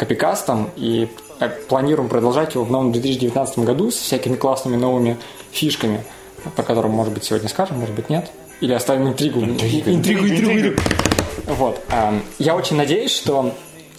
копикастом 0.00 0.70
и 0.76 1.08
э, 1.40 1.48
планируем 1.68 2.08
продолжать 2.08 2.54
его 2.54 2.64
в 2.64 2.70
новом 2.70 2.90
2019 2.90 3.58
году 3.58 3.90
с 3.90 3.96
всякими 3.96 4.34
классными 4.34 4.76
новыми 4.76 5.18
фишками, 5.52 6.02
по 6.56 6.62
которым, 6.62 6.92
может 6.92 7.12
быть, 7.12 7.24
сегодня 7.24 7.50
скажем, 7.50 7.78
может 7.78 7.94
быть, 7.94 8.08
нет. 8.08 8.30
Или 8.62 8.72
оставим 8.72 9.08
интригу. 9.08 9.40
Интригу, 9.40 9.90
интригу, 9.90 10.26
интригу. 10.26 10.80
Вот. 11.48 11.82
эм, 11.90 12.22
Я 12.38 12.56
очень 12.56 12.76
надеюсь, 12.76 13.10
что 13.10 13.52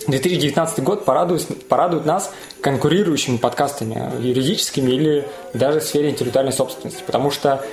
2019 0.07 0.83
год 0.83 1.05
порадует, 1.05 1.67
порадует 1.67 2.05
нас 2.05 2.33
конкурирующими 2.61 3.37
подкастами, 3.37 4.11
юридическими 4.19 4.89
или 4.89 5.27
даже 5.53 5.81
в 5.81 5.83
сфере 5.83 6.09
интеллектуальной 6.09 6.53
собственности. 6.53 7.03
Потому 7.05 7.29
что 7.29 7.63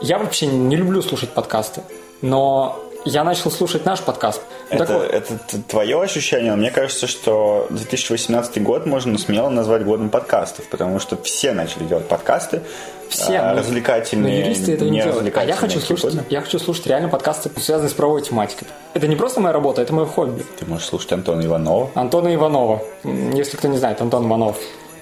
я 0.00 0.18
вообще 0.18 0.46
не 0.46 0.74
люблю 0.74 1.02
слушать 1.02 1.30
подкасты, 1.30 1.82
но 2.20 2.80
я 3.04 3.22
начал 3.22 3.52
слушать 3.52 3.84
наш 3.84 4.00
подкаст. 4.00 4.42
Ну, 4.68 4.76
Это, 4.76 4.86
так 4.86 4.96
вот, 4.96 5.10
это 5.12 5.62
твое 5.68 6.02
ощущение, 6.02 6.50
но 6.50 6.56
мне 6.56 6.72
кажется, 6.72 7.06
что 7.06 7.68
2018 7.70 8.60
год 8.64 8.84
можно 8.84 9.16
смело 9.16 9.48
назвать 9.48 9.84
годом 9.84 10.10
подкастов, 10.10 10.66
потому 10.68 10.98
что 10.98 11.16
все 11.22 11.52
начали 11.52 11.84
делать 11.84 12.08
подкасты, 12.08 12.62
все 13.08 13.36
а, 13.38 13.52
но- 13.52 13.60
развлекательные, 13.60 14.40
но 14.40 14.44
юристы 14.48 14.72
этого 14.72 14.88
не 14.88 15.00
делают. 15.02 15.36
А 15.36 15.44
я 15.44 15.54
хочу 15.54 15.78
слушать, 15.78 16.14
я 16.30 16.40
хочу 16.40 16.58
слушать 16.58 16.86
реально 16.88 17.08
подкасты, 17.08 17.48
связанные 17.60 17.90
с 17.90 17.94
правовой 17.94 18.22
тематикой. 18.22 18.66
Это 18.94 19.06
не 19.06 19.14
просто 19.14 19.40
моя 19.40 19.52
работа, 19.52 19.82
это 19.82 19.92
мое 19.92 20.06
хобби. 20.06 20.44
Ты 20.58 20.66
можешь 20.66 20.88
слушать 20.88 21.12
Антона 21.12 21.44
Иванова, 21.46 21.90
Антона 21.94 22.34
Иванова. 22.34 22.82
Если 23.04 23.56
кто 23.56 23.68
не 23.68 23.78
знает, 23.78 24.00
Антон 24.02 24.26
Иванов, 24.26 24.56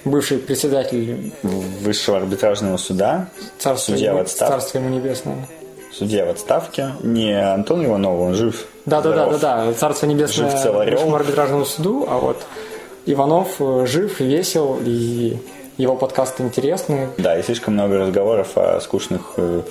бывший 0.04 0.36
председатель 0.38 1.32
Высшего 1.42 2.18
арбитражного 2.18 2.76
суда, 2.76 3.28
царства, 3.58 3.92
Судья 3.92 4.10
в 4.10 4.14
ему- 4.16 4.22
отставке. 4.24 4.52
царства 4.60 4.78
ему 4.78 4.90
небесное. 4.90 5.36
Судья 5.96 6.26
в 6.26 6.30
отставке, 6.30 6.92
не 7.02 7.32
Антон 7.32 7.84
Иванов, 7.84 8.20
он 8.20 8.34
жив. 8.34 8.66
Да, 8.86 9.00
да, 9.00 9.10
да, 9.10 9.14
здоров. 9.14 9.40
да, 9.40 9.64
да. 9.66 9.72
Царство 9.72 10.06
небесное 10.06 10.50
Жив 10.50 10.74
высшему 10.74 11.14
арбитражному 11.14 11.64
суду, 11.64 12.06
а 12.08 12.18
вот 12.18 12.44
Иванов 13.06 13.56
э, 13.60 13.86
жив 13.86 14.20
и 14.20 14.24
весел, 14.24 14.78
и 14.84 15.36
его 15.76 15.96
подкасты 15.96 16.42
интересные. 16.42 17.10
Да, 17.18 17.38
и 17.38 17.42
слишком 17.42 17.74
много 17.74 17.98
разговоров 17.98 18.56
о 18.56 18.80
скучных 18.80 19.34
э, 19.36 19.62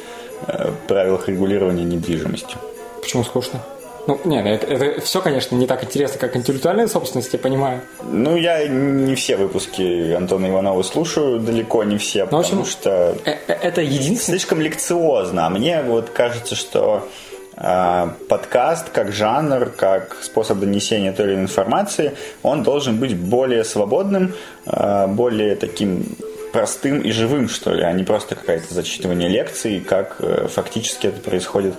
э, 0.47 0.71
правилах 0.87 1.27
регулирования 1.27 1.83
недвижимости. 1.83 2.55
Почему 3.01 3.23
скучно? 3.23 3.59
Ну, 4.05 4.19
нет, 4.25 4.45
это, 4.45 4.67
это 4.67 5.01
все, 5.01 5.21
конечно, 5.21 5.55
не 5.55 5.65
так 5.65 5.83
интересно, 5.83 6.19
как 6.19 6.35
интеллектуальная 6.35 6.87
собственность, 6.87 7.31
я 7.31 7.39
понимаю. 7.39 7.81
Ну, 8.03 8.35
я 8.35 8.67
не 8.67 9.15
все 9.15 9.37
выпуски 9.37 10.11
Антона 10.11 10.47
Иванова 10.47 10.83
слушаю, 10.83 11.39
далеко 11.39 11.83
не 11.83 11.97
все, 11.97 12.25
Ну, 12.25 12.37
в 12.37 12.39
общем, 12.41 12.51
потому 12.51 12.65
что 12.65 13.15
Э, 13.25 13.35
э, 13.47 13.53
Это 13.53 13.81
единственное... 13.81 14.39
слишком 14.39 14.61
лекциозно. 14.61 15.47
А 15.47 15.49
мне 15.49 15.81
вот 15.81 16.09
кажется, 16.09 16.55
что 16.55 17.07
э, 17.55 18.07
подкаст 18.27 18.89
как 18.89 19.11
жанр, 19.11 19.67
как 19.69 20.17
способ 20.21 20.59
донесения 20.59 21.13
той 21.13 21.27
или 21.27 21.33
иной 21.33 21.43
информации, 21.43 22.13
он 22.41 22.63
должен 22.63 22.97
быть 22.97 23.15
более 23.15 23.63
свободным, 23.63 24.33
э, 24.65 25.07
более 25.07 25.55
таким 25.55 26.05
простым 26.51 26.99
и 26.99 27.11
живым, 27.11 27.49
что 27.49 27.71
ли, 27.73 27.83
а 27.83 27.91
не 27.93 28.03
просто 28.03 28.35
какое-то 28.35 28.73
зачитывание 28.73 29.27
лекций, 29.27 29.79
как 29.79 30.17
э, 30.19 30.47
фактически 30.47 31.07
это 31.07 31.19
происходит 31.19 31.73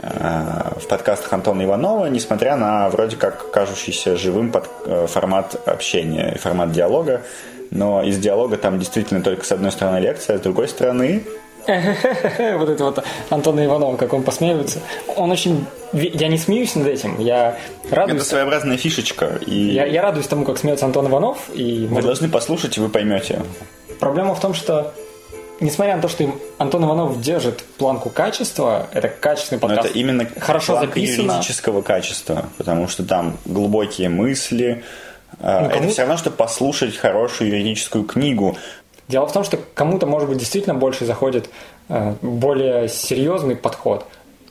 в 0.00 0.86
подкастах 0.88 1.32
Антона 1.32 1.64
Иванова, 1.64 2.06
несмотря 2.06 2.56
на 2.56 2.88
вроде 2.88 3.16
как 3.16 3.50
кажущийся 3.50 4.16
живым 4.16 4.52
под- 4.52 4.68
э, 4.86 5.06
формат 5.08 5.60
общения, 5.66 6.32
и 6.34 6.38
формат 6.38 6.72
диалога. 6.72 7.22
Но 7.70 8.02
из 8.02 8.18
диалога 8.18 8.56
там 8.56 8.78
действительно 8.78 9.22
только 9.22 9.44
с 9.44 9.52
одной 9.52 9.72
стороны 9.72 9.98
лекция, 9.98 10.36
а 10.36 10.38
с 10.38 10.42
другой 10.42 10.68
стороны 10.68 11.22
Вот 11.68 12.68
это 12.68 12.84
вот 12.84 13.04
Антона 13.28 13.64
Иванова, 13.66 13.96
как 13.96 14.12
он 14.14 14.22
посмеивается. 14.22 14.80
Он 15.16 15.30
очень... 15.30 15.66
Я 15.92 16.28
не 16.28 16.38
смеюсь 16.38 16.74
над 16.74 16.86
этим, 16.86 17.18
я 17.18 17.58
Это 17.84 17.96
радуюсь... 17.96 18.22
своеобразная 18.22 18.76
фишечка, 18.78 19.38
и 19.46 19.54
Я, 19.54 19.84
я 19.86 20.02
радуюсь 20.02 20.26
тому, 20.26 20.44
как 20.44 20.58
смеется 20.58 20.86
Антон 20.86 21.08
Иванов, 21.08 21.50
и 21.52 21.86
вы 21.90 22.00
должны 22.02 22.28
послушать, 22.28 22.76
и 22.78 22.80
вы 22.80 22.88
поймете. 22.88 23.42
Проблема 24.00 24.34
в 24.34 24.40
том, 24.40 24.54
что 24.54 24.92
несмотря 25.60 25.96
на 25.96 26.02
то, 26.02 26.08
что 26.08 26.24
им 26.24 26.34
Антон 26.58 26.84
Иванов 26.84 27.20
держит 27.20 27.62
планку 27.62 28.10
качества, 28.10 28.88
это 28.92 29.08
качественный 29.08 29.60
Но 29.60 29.68
подкаст. 29.68 29.90
это 29.90 29.98
именно 29.98 30.26
хорошо 30.38 30.78
записано. 30.80 31.32
юридического 31.32 31.82
качества, 31.82 32.46
потому 32.56 32.88
что 32.88 33.04
там 33.04 33.38
глубокие 33.44 34.08
мысли. 34.08 34.82
А, 35.40 35.62
Ну, 35.62 35.68
Это 35.70 35.88
все 35.88 36.02
равно, 36.02 36.16
что 36.16 36.30
послушать 36.30 36.96
хорошую 36.96 37.50
юридическую 37.50 38.04
книгу. 38.04 38.56
Дело 39.08 39.26
в 39.26 39.32
том, 39.32 39.44
что 39.44 39.58
кому-то, 39.74 40.06
может 40.06 40.28
быть, 40.28 40.38
действительно 40.38 40.74
больше 40.74 41.06
заходит 41.06 41.48
э, 41.88 42.14
более 42.20 42.88
серьезный 42.88 43.56
подход, 43.56 44.04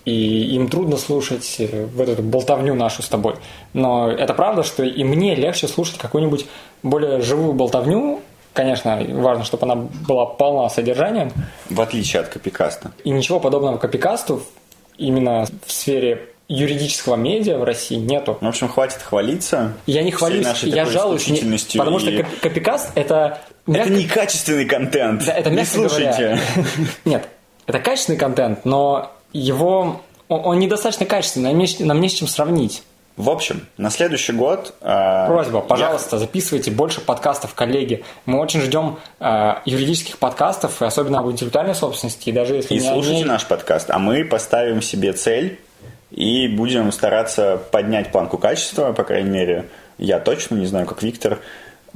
и 0.03 0.55
им 0.55 0.67
трудно 0.67 0.97
слушать 0.97 1.57
э, 1.59 1.85
вот 1.95 2.09
эту 2.09 2.23
болтовню 2.23 2.73
нашу 2.73 3.03
с 3.03 3.07
тобой. 3.07 3.35
Но 3.73 4.09
это 4.09 4.33
правда, 4.33 4.63
что 4.63 4.83
и 4.83 5.03
мне 5.03 5.35
легче 5.35 5.67
слушать 5.67 5.97
какую-нибудь 5.99 6.47
более 6.81 7.21
живую 7.21 7.53
болтовню. 7.53 8.21
Конечно, 8.57 8.99
важно, 9.11 9.43
чтобы 9.43 9.65
она 9.71 9.75
была 9.75 10.25
полна 10.25 10.67
содержанием, 10.67 11.31
В 11.69 11.79
отличие 11.79 12.21
от 12.23 12.29
копикаста. 12.29 12.91
И 13.03 13.11
ничего 13.11 13.39
подобного 13.39 13.77
копикасту 13.77 14.41
именно 14.97 15.45
в 15.63 15.71
сфере 15.71 16.29
юридического 16.47 17.17
медиа 17.17 17.59
в 17.59 17.63
России 17.63 17.97
нету. 17.97 18.39
В 18.41 18.47
общем, 18.47 18.67
хватит 18.67 18.99
хвалиться. 19.03 19.73
Я 19.85 20.01
не 20.01 20.09
хвалюсь, 20.11 20.47
я 20.63 20.85
жалуюсь, 20.85 21.27
не- 21.27 21.77
потому 21.77 21.99
что 21.99 22.09
и- 22.09 22.17
коп- 22.23 22.39
копикаст 22.41 22.89
это... 22.95 23.37
Это 23.67 23.77
мягко- 23.77 23.89
некачественный 23.91 24.65
контент. 24.65 25.23
Да, 25.23 25.33
это 25.33 25.51
не 25.51 25.57
мягко 25.57 25.71
слушайте. 25.73 26.11
говоря. 26.23 26.39
Нет, 27.05 27.27
это 27.67 27.79
качественный 27.79 28.17
контент, 28.17 28.65
но 28.65 29.11
его... 29.33 30.01
Он, 30.29 30.41
он 30.45 30.57
недостаточно 30.59 31.05
качественный, 31.05 31.51
нам 31.51 31.59
не, 31.59 31.67
нам 31.85 32.01
не 32.01 32.09
с 32.09 32.13
чем 32.13 32.27
сравнить. 32.27 32.81
В 33.17 33.30
общем, 33.32 33.65
на 33.77 33.89
следующий 33.89 34.32
год... 34.32 34.75
а, 34.80 35.25
Просьба, 35.27 35.58
я- 35.58 35.62
пожалуйста, 35.63 36.19
записывайте 36.19 36.69
больше 36.69 37.01
подкастов, 37.01 37.56
коллеги. 37.56 38.03
Мы 38.27 38.39
очень 38.39 38.62
ждем 38.62 38.99
э, 39.19 39.56
юридических 39.65 40.19
подкастов, 40.19 40.82
особенно 40.84 41.19
об 41.19 41.32
интеллектуальной 41.32 41.73
собственности. 41.73 42.30
И 42.30 42.32
даже 42.32 42.53
если 42.56 42.75
И 42.75 42.80
не 42.80 42.88
слушайте 42.88 43.15
они- 43.21 43.23
наш 43.25 43.45
подкаст. 43.47 43.89
А 43.89 43.97
мы 43.97 44.23
поставим 44.23 44.84
себе 44.84 45.13
цель 45.13 45.60
и 46.12 46.47
будем 46.47 46.91
стараться 46.91 47.60
поднять 47.71 48.12
планку 48.12 48.38
качества, 48.38 48.93
по 48.93 49.03
крайней 49.03 49.32
мере, 49.32 49.65
я 49.97 50.19
точно, 50.19 50.53
не 50.56 50.67
знаю, 50.67 50.86
как 50.86 51.01
Виктор. 51.01 51.39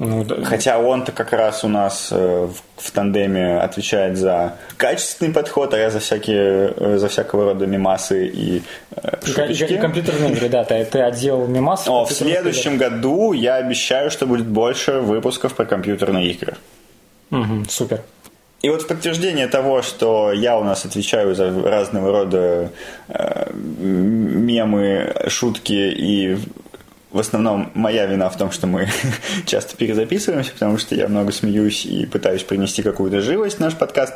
Ну, 0.04 0.24
да. 0.24 0.44
Хотя 0.44 0.80
он-то 0.80 1.12
как 1.12 1.32
раз 1.32 1.64
у 1.64 1.68
нас 1.68 2.10
э, 2.12 2.48
в, 2.76 2.92
тандеме 2.92 3.60
отвечает 3.60 4.18
за 4.18 4.56
качественный 4.76 5.32
подход, 5.32 5.76
а 5.76 5.78
я 5.78 5.92
за 5.92 6.00
всякие, 6.00 6.74
э, 6.76 6.98
за 6.98 7.08
всякого 7.08 7.46
рода 7.46 7.68
мемасы 7.68 8.26
и 8.26 8.64
э, 8.96 9.24
шуточки. 9.24 9.78
компьютерные 9.78 10.32
игры, 10.32 10.50
да, 10.50 10.64
ты, 10.64 10.84
ты 10.86 11.02
отдел 11.02 11.46
мимасов. 11.46 11.86
Но 11.86 12.06
в 12.06 12.12
следующем 12.12 12.80
году 12.80 13.34
я 13.34 13.58
обещаю, 13.58 14.10
что 14.10 14.26
будет 14.26 14.48
больше 14.48 14.94
выпусков 14.94 15.54
про 15.54 15.66
компьютерные 15.66 16.32
игры. 16.32 16.56
Мгм, 17.30 17.66
супер. 17.70 18.02
И 18.64 18.70
вот 18.72 18.82
в 18.82 18.88
подтверждение 18.88 19.48
того, 19.48 19.84
что 19.84 20.32
я 20.32 20.58
у 20.58 20.64
нас 20.64 20.84
отвечаю 20.84 21.36
за 21.36 21.52
разного 21.62 22.12
рода 22.12 22.72
э, 23.08 23.54
мемы, 23.54 25.14
шутки 25.28 25.74
и 25.74 26.40
в 27.12 27.19
основном 27.19 27.71
моя 27.74 28.06
вина 28.06 28.30
в 28.30 28.38
том, 28.38 28.52
что 28.52 28.67
мы 28.67 28.88
часто 29.45 29.76
перезаписываемся, 29.76 30.54
потому 30.54 30.78
что 30.78 30.95
я 30.95 31.08
много 31.08 31.32
смеюсь 31.32 31.86
и 31.86 32.06
пытаюсь 32.06 32.43
принести 32.43 32.84
какую-то 32.84 33.21
живость 33.21 33.58
в 33.58 33.60
наш 33.60 33.76
подкаст. 33.76 34.13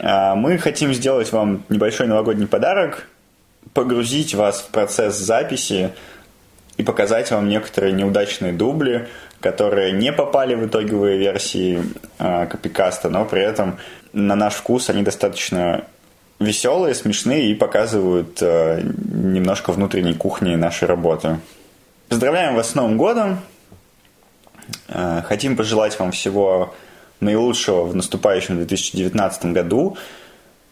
А, 0.00 0.34
Мы 0.34 0.58
хотим 0.58 0.92
сделать 0.94 1.32
вам 1.32 1.64
небольшой 1.68 2.06
новогодний 2.06 2.46
подарок, 2.46 3.06
погрузить 3.74 4.34
вас 4.34 4.60
в 4.60 4.68
процесс 4.68 5.16
записи 5.16 5.90
и 6.78 6.82
показать 6.82 7.30
вам 7.30 7.48
некоторые 7.48 7.92
неудачные 7.92 8.52
дубли, 8.52 9.08
которые 9.40 9.92
не 9.92 10.12
попали 10.12 10.54
в 10.54 10.66
итоговые 10.66 11.18
версии 11.18 11.82
э, 12.18 12.46
копикаста, 12.46 13.08
но 13.08 13.24
при 13.24 13.42
этом 13.42 13.78
на 14.12 14.34
наш 14.34 14.54
вкус 14.54 14.88
они 14.90 15.02
достаточно 15.02 15.84
веселые, 16.40 16.94
смешные 16.94 17.50
и 17.50 17.54
показывают 17.54 18.38
э, 18.40 18.80
немножко 18.82 19.72
внутренней 19.72 20.14
кухни 20.14 20.54
нашей 20.54 20.88
работы. 20.88 21.38
Поздравляем 22.08 22.54
вас 22.54 22.70
с 22.70 22.74
Новым 22.74 22.96
годом! 22.96 23.40
Э, 24.88 25.22
Хотим 25.26 25.56
пожелать 25.56 25.98
вам 25.98 26.12
всего 26.12 26.74
наилучшего 27.20 27.84
в 27.84 27.94
наступающем 27.94 28.56
2019 28.56 29.46
году. 29.46 29.96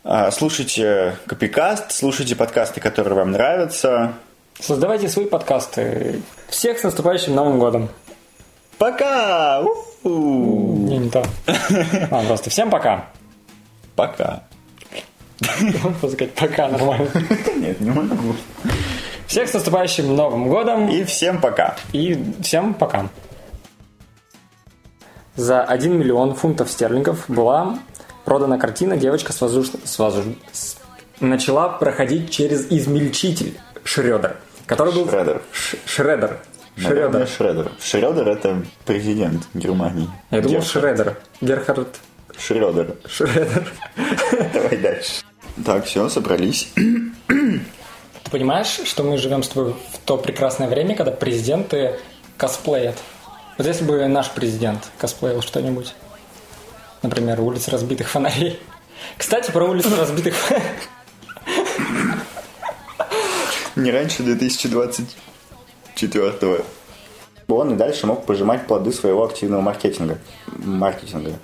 Э, 0.04 0.30
Слушайте 0.32 1.16
Копикаст, 1.26 1.92
слушайте 1.92 2.36
подкасты, 2.36 2.80
которые 2.80 3.14
вам 3.16 3.32
нравятся. 3.32 4.14
Создавайте 4.58 5.08
свои 5.08 5.26
подкасты. 5.26 6.22
Всех 6.48 6.78
с 6.78 6.82
наступающим 6.82 7.34
Новым 7.34 7.58
годом. 7.58 7.90
Пока! 8.78 9.60
У-у. 9.60 10.76
Не, 10.86 10.98
не 10.98 11.10
то. 11.10 11.22
А, 12.10 12.24
просто 12.24 12.48
всем 12.48 12.70
пока. 12.70 13.06
Пока. 13.94 14.44
Можно 15.60 16.08
сказать 16.08 16.32
пока 16.32 16.68
нормально. 16.68 17.08
Нет, 17.56 17.78
не 17.80 17.90
могу. 17.90 18.34
Всех 19.26 19.48
с 19.48 19.54
наступающим 19.54 20.14
Новым 20.14 20.48
годом. 20.48 20.88
И 20.88 21.04
всем 21.04 21.40
пока. 21.40 21.76
И 21.92 22.32
всем 22.42 22.74
пока. 22.74 23.08
За 25.34 25.62
1 25.62 25.98
миллион 25.98 26.34
фунтов 26.34 26.70
стерлингов 26.70 27.24
была 27.28 27.78
продана 28.24 28.58
картина 28.58 28.96
«Девочка 28.96 29.32
с 29.32 29.40
воздушным...» 29.40 29.80
с 29.84 29.98
воздуш- 29.98 30.36
с- 30.52 30.76
Начала 31.20 31.68
проходить 31.70 32.30
через 32.30 32.66
измельчитель 32.70 33.58
Шредер, 33.84 34.36
который 34.66 34.92
был... 34.92 35.08
Шредер. 35.08 35.42
Ш- 35.50 35.76
Шредер. 35.86 36.38
Наверное, 36.76 37.26
Шредер. 37.26 37.72
Шредер 37.80 38.28
это 38.28 38.62
президент 38.84 39.44
Германии. 39.54 40.08
Я 40.30 40.42
думал, 40.42 40.56
Герхард. 40.60 40.70
Шредер. 40.82 41.16
Герхард 41.40 41.88
Шредер. 42.38 42.96
Шредер. 43.08 43.72
Давай 44.52 44.76
дальше. 44.76 45.22
Так, 45.64 45.86
все, 45.86 46.06
собрались. 46.10 46.70
Ты 48.26 48.30
понимаешь, 48.32 48.80
что 48.84 49.02
мы 49.04 49.16
живем 49.18 49.44
с 49.44 49.48
тобой 49.48 49.76
в 49.92 49.98
то 50.04 50.18
прекрасное 50.18 50.66
время, 50.66 50.96
когда 50.96 51.12
президенты 51.12 52.00
косплеят? 52.36 52.96
Вот 53.56 53.68
если 53.68 53.84
бы 53.84 54.04
наш 54.08 54.32
президент 54.32 54.90
косплеил 54.98 55.42
что-нибудь, 55.42 55.94
например, 57.02 57.40
улицы 57.40 57.70
разбитых 57.70 58.08
фонарей. 58.08 58.58
Кстати, 59.16 59.52
про 59.52 59.66
улицы 59.66 59.94
разбитых 59.96 60.34
фонарей. 60.34 60.66
Не 63.76 63.92
раньше 63.92 64.24
2024 64.24 66.64
Он 67.46 67.74
и 67.74 67.76
дальше 67.76 68.08
мог 68.08 68.26
пожимать 68.26 68.66
плоды 68.66 68.90
своего 68.90 69.24
активного 69.24 69.60
маркетинга. 69.60 70.18
Маркетинга. 70.48 71.34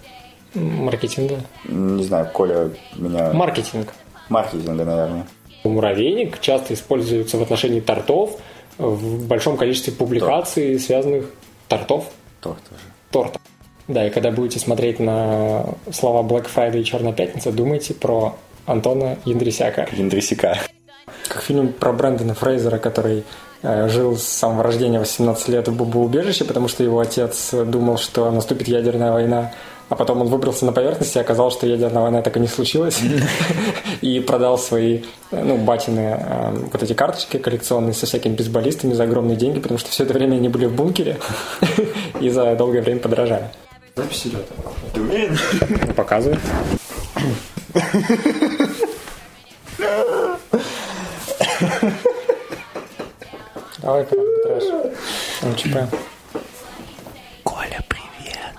Маркетинга. 0.54 1.44
Не 1.64 2.02
знаю, 2.02 2.28
Коля 2.32 2.72
меня... 2.96 3.32
Маркетинг. 3.32 3.92
Маркетинга, 4.28 4.84
наверное. 4.84 5.28
Муравейник 5.64 6.40
часто 6.40 6.74
используется 6.74 7.38
в 7.38 7.42
отношении 7.42 7.80
тортов 7.80 8.38
в 8.78 9.26
большом 9.26 9.56
количестве 9.56 9.92
публикаций, 9.92 10.78
связанных 10.78 11.26
тортов, 11.68 12.10
Торт 12.40 12.58
тоже. 12.68 12.82
торта. 13.10 13.40
Да, 13.88 14.06
и 14.06 14.10
когда 14.10 14.30
будете 14.30 14.58
смотреть 14.58 14.98
на 14.98 15.66
слова 15.90 16.26
Black 16.26 16.48
Friday 16.54 16.80
и 16.80 16.84
Черная 16.84 17.12
пятница, 17.12 17.52
думайте 17.52 17.94
про 17.94 18.36
Антона 18.66 19.18
Яндрисяка. 19.24 19.88
Яндрисика. 19.92 20.58
Как 21.28 21.42
фильм 21.42 21.72
про 21.72 21.92
Брэндона 21.92 22.34
Фрейзера, 22.34 22.78
который 22.78 23.24
э, 23.62 23.88
жил 23.88 24.16
с 24.16 24.22
самого 24.22 24.62
рождения 24.62 24.98
18 24.98 25.48
лет 25.48 25.68
в 25.68 25.76
бомбоубежище, 25.76 26.44
потому 26.44 26.68
что 26.68 26.82
его 26.84 27.00
отец 27.00 27.52
думал, 27.52 27.98
что 27.98 28.30
наступит 28.30 28.68
ядерная 28.68 29.12
война, 29.12 29.52
а 29.92 29.94
потом 29.94 30.22
он 30.22 30.28
выбрался 30.28 30.64
на 30.64 30.72
поверхность 30.72 31.14
и 31.14 31.18
оказалось, 31.18 31.52
что 31.52 31.66
ядерная 31.66 32.02
война 32.02 32.22
так 32.22 32.34
и 32.38 32.40
не 32.40 32.46
случилась, 32.46 32.98
и 34.00 34.20
продал 34.20 34.56
свои, 34.56 35.02
ну, 35.30 35.58
батины 35.58 36.18
э, 36.18 36.50
вот 36.72 36.82
эти 36.82 36.94
карточки 36.94 37.36
коллекционные 37.36 37.92
со 37.92 38.06
всякими 38.06 38.34
бейсболистами 38.34 38.94
за 38.94 39.02
огромные 39.02 39.36
деньги, 39.36 39.60
потому 39.60 39.78
что 39.78 39.90
все 39.90 40.04
это 40.04 40.14
время 40.14 40.36
они 40.36 40.48
были 40.48 40.64
в 40.64 40.74
бункере 40.74 41.18
и 42.20 42.30
за 42.30 42.56
долгое 42.56 42.80
время 42.80 43.00
подорожали. 43.00 43.50
Запись 43.94 44.28
идет. 44.28 44.46
Ты 44.94 45.02
уверен? 45.02 45.36
Показывает. 45.94 46.40
Давай, 53.82 54.06
короткометраж. 54.06 54.64
МЧП. 55.42 55.76
Коля, 57.42 57.84
привет. 57.88 58.56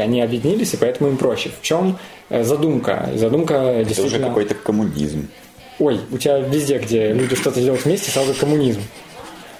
Они 0.00 0.20
объединились, 0.20 0.74
и 0.74 0.76
поэтому 0.76 1.10
им 1.10 1.16
проще. 1.16 1.50
В 1.50 1.62
чем 1.62 1.98
э, 2.30 2.42
задумка? 2.44 3.10
Задумка 3.14 3.54
Это 3.54 3.80
уже 3.80 3.84
действительно... 3.84 4.28
какой-то 4.28 4.54
коммунизм. 4.54 5.28
Ой, 5.78 6.00
у 6.10 6.18
тебя 6.18 6.38
везде, 6.38 6.78
где 6.78 7.12
люди 7.12 7.34
что-то 7.34 7.60
делают 7.60 7.84
вместе, 7.84 8.10
сразу 8.10 8.34
коммунизм. 8.34 8.80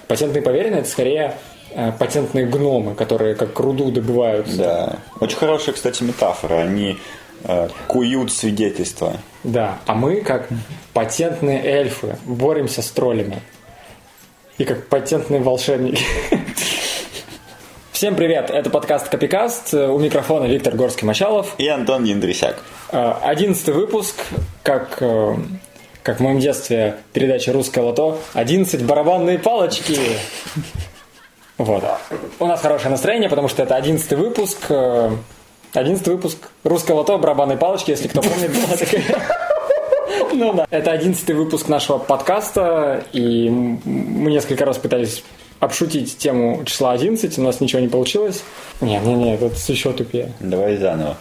Патентные 0.07 0.41
поверенные– 0.41 0.79
это 0.81 0.89
скорее 0.89 1.37
э, 1.71 1.91
патентные 1.97 2.45
гномы, 2.45 2.95
которые 2.95 3.35
как 3.35 3.59
руду 3.59 3.91
добывают. 3.91 4.47
Да. 4.55 4.99
Очень 5.19 5.37
хорошая, 5.37 5.75
кстати, 5.75 6.03
метафора. 6.03 6.61
Они 6.61 6.97
э, 7.43 7.67
куют 7.87 8.31
свидетельства. 8.31 9.17
Да, 9.43 9.79
а 9.85 9.95
мы, 9.95 10.21
как 10.21 10.47
патентные 10.93 11.63
эльфы, 11.63 12.17
боремся 12.25 12.81
с 12.81 12.89
троллями. 12.91 13.41
И 14.57 14.63
как 14.63 14.87
патентные 14.87 15.41
волшебники. 15.41 16.03
Всем 17.95 18.17
привет, 18.17 18.49
это 18.49 18.69
подкаст 18.69 19.07
Копикаст. 19.07 19.73
У 19.73 19.97
микрофона 19.99 20.47
Виктор 20.47 20.75
Горский-Мачалов. 20.75 21.51
И 21.57 21.65
Антон 21.69 22.03
Яндрисяк. 22.03 22.61
Э, 22.91 23.13
Одиннадцатый 23.21 23.73
выпуск, 23.73 24.17
как, 24.63 24.97
э, 24.99 25.35
как 26.03 26.17
в 26.17 26.19
моем 26.19 26.39
детстве 26.39 26.97
передача 27.13 27.53
«Русское 27.53 27.79
лото». 27.79 28.19
11 28.33 28.83
барабанные 28.83 29.39
палочки. 29.39 29.97
Вот. 31.57 31.85
У 32.39 32.45
нас 32.45 32.59
хорошее 32.59 32.89
настроение, 32.89 33.29
потому 33.29 33.47
что 33.47 33.63
это 33.63 33.77
одиннадцатый 33.77 34.17
выпуск. 34.17 34.57
э, 34.67 35.11
Одиннадцатый 35.73 36.15
выпуск 36.15 36.49
«Русское 36.65 36.91
лото», 36.95 37.17
барабанные 37.17 37.57
палочки, 37.57 37.91
если 37.91 38.09
кто 38.09 38.21
помнит, 38.21 38.51
была 38.51 38.75
такая... 38.75 39.03
Ну 40.33 40.51
да. 40.51 40.67
Это 40.69 40.91
одиннадцатый 40.91 41.33
выпуск 41.33 41.69
нашего 41.69 41.97
подкаста, 41.97 43.05
и 43.13 43.49
мы 43.49 44.31
несколько 44.31 44.65
раз 44.65 44.77
пытались 44.77 45.23
обшутить 45.59 46.17
тему 46.17 46.63
числа 46.65 46.91
11, 46.91 47.37
у 47.37 47.41
нас 47.41 47.61
ничего 47.61 47.81
не 47.81 47.87
получилось. 47.87 48.43
Не-не-не, 48.81 49.35
это 49.35 49.51
еще 49.67 49.93
тупее. 49.93 50.31
Давай 50.39 50.77
заново. 50.77 51.17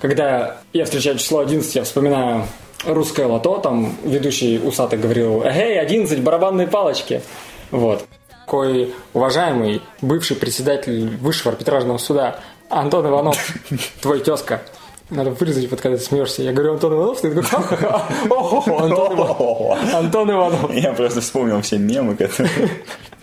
Когда 0.00 0.58
я 0.72 0.84
встречаю 0.84 1.18
число 1.18 1.40
11, 1.40 1.74
я 1.74 1.84
вспоминаю 1.84 2.44
русское 2.84 3.26
лото, 3.26 3.58
там 3.58 3.96
ведущий 4.04 4.58
усатый 4.58 4.98
говорил 4.98 5.42
«Эй, 5.42 5.80
11, 5.80 6.20
барабанные 6.20 6.66
палочки!» 6.66 7.22
Вот. 7.70 8.04
Такой 8.46 8.94
уважаемый 9.12 9.82
бывший 10.00 10.36
председатель 10.36 11.16
высшего 11.18 11.52
арбитражного 11.52 11.98
суда 11.98 12.40
Антон 12.70 13.06
Иванов, 13.06 13.36
твой 14.00 14.20
тезка. 14.20 14.62
Надо 15.10 15.30
вырезать, 15.30 15.70
вот 15.70 15.80
когда 15.80 15.96
ты 15.96 16.04
смеешься. 16.04 16.42
Я 16.42 16.52
говорю, 16.52 16.74
Антон 16.74 16.92
Иванов, 16.92 17.20
ты 17.20 17.30
такой, 17.34 17.78
Антон 18.28 19.16
Иванов. 19.16 19.94
Антон 19.94 20.30
Иванов. 20.30 20.74
Я 20.74 20.92
просто 20.92 21.22
вспомнил 21.22 21.62
все 21.62 21.78
мемы, 21.78 22.14
которые... 22.14 22.50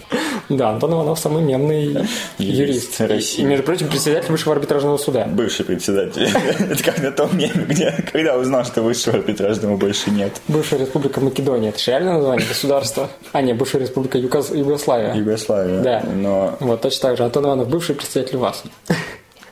Да, 0.49 0.69
Антон 0.69 0.93
Иванов 0.93 1.19
самый 1.19 1.43
мемный 1.43 2.07
юрист. 2.37 2.99
России. 3.01 3.41
И, 3.41 3.43
между 3.43 3.63
прочим, 3.65 3.87
председатель 3.87 4.31
высшего 4.31 4.53
арбитражного 4.53 4.97
суда. 4.97 5.25
Бывший 5.25 5.65
председатель. 5.65 6.23
Это 6.71 6.83
как 6.83 7.01
на 7.01 7.11
том 7.11 7.35
меме, 7.37 7.65
где 7.67 7.91
когда 8.11 8.37
узнал, 8.37 8.63
что 8.65 8.81
высшего 8.83 9.17
арбитражного 9.17 9.75
больше 9.77 10.11
нет. 10.11 10.33
Бывшая 10.47 10.79
республика 10.79 11.19
Македония. 11.21 11.69
Это 11.69 11.79
же 11.79 11.91
реальное 11.91 12.13
название 12.13 12.47
государства? 12.47 13.09
А, 13.31 13.41
нет, 13.41 13.57
бывшая 13.57 13.79
республика 13.79 14.17
Югос- 14.17 14.55
Югославия. 14.55 15.13
Югославия. 15.15 15.81
Да. 15.81 16.03
Но 16.15 16.55
Вот 16.59 16.81
точно 16.81 17.09
так 17.09 17.17
же. 17.17 17.23
Антон 17.23 17.45
Иванов, 17.45 17.67
бывший 17.69 17.95
представитель 17.95 18.37
ВАС. 18.37 18.63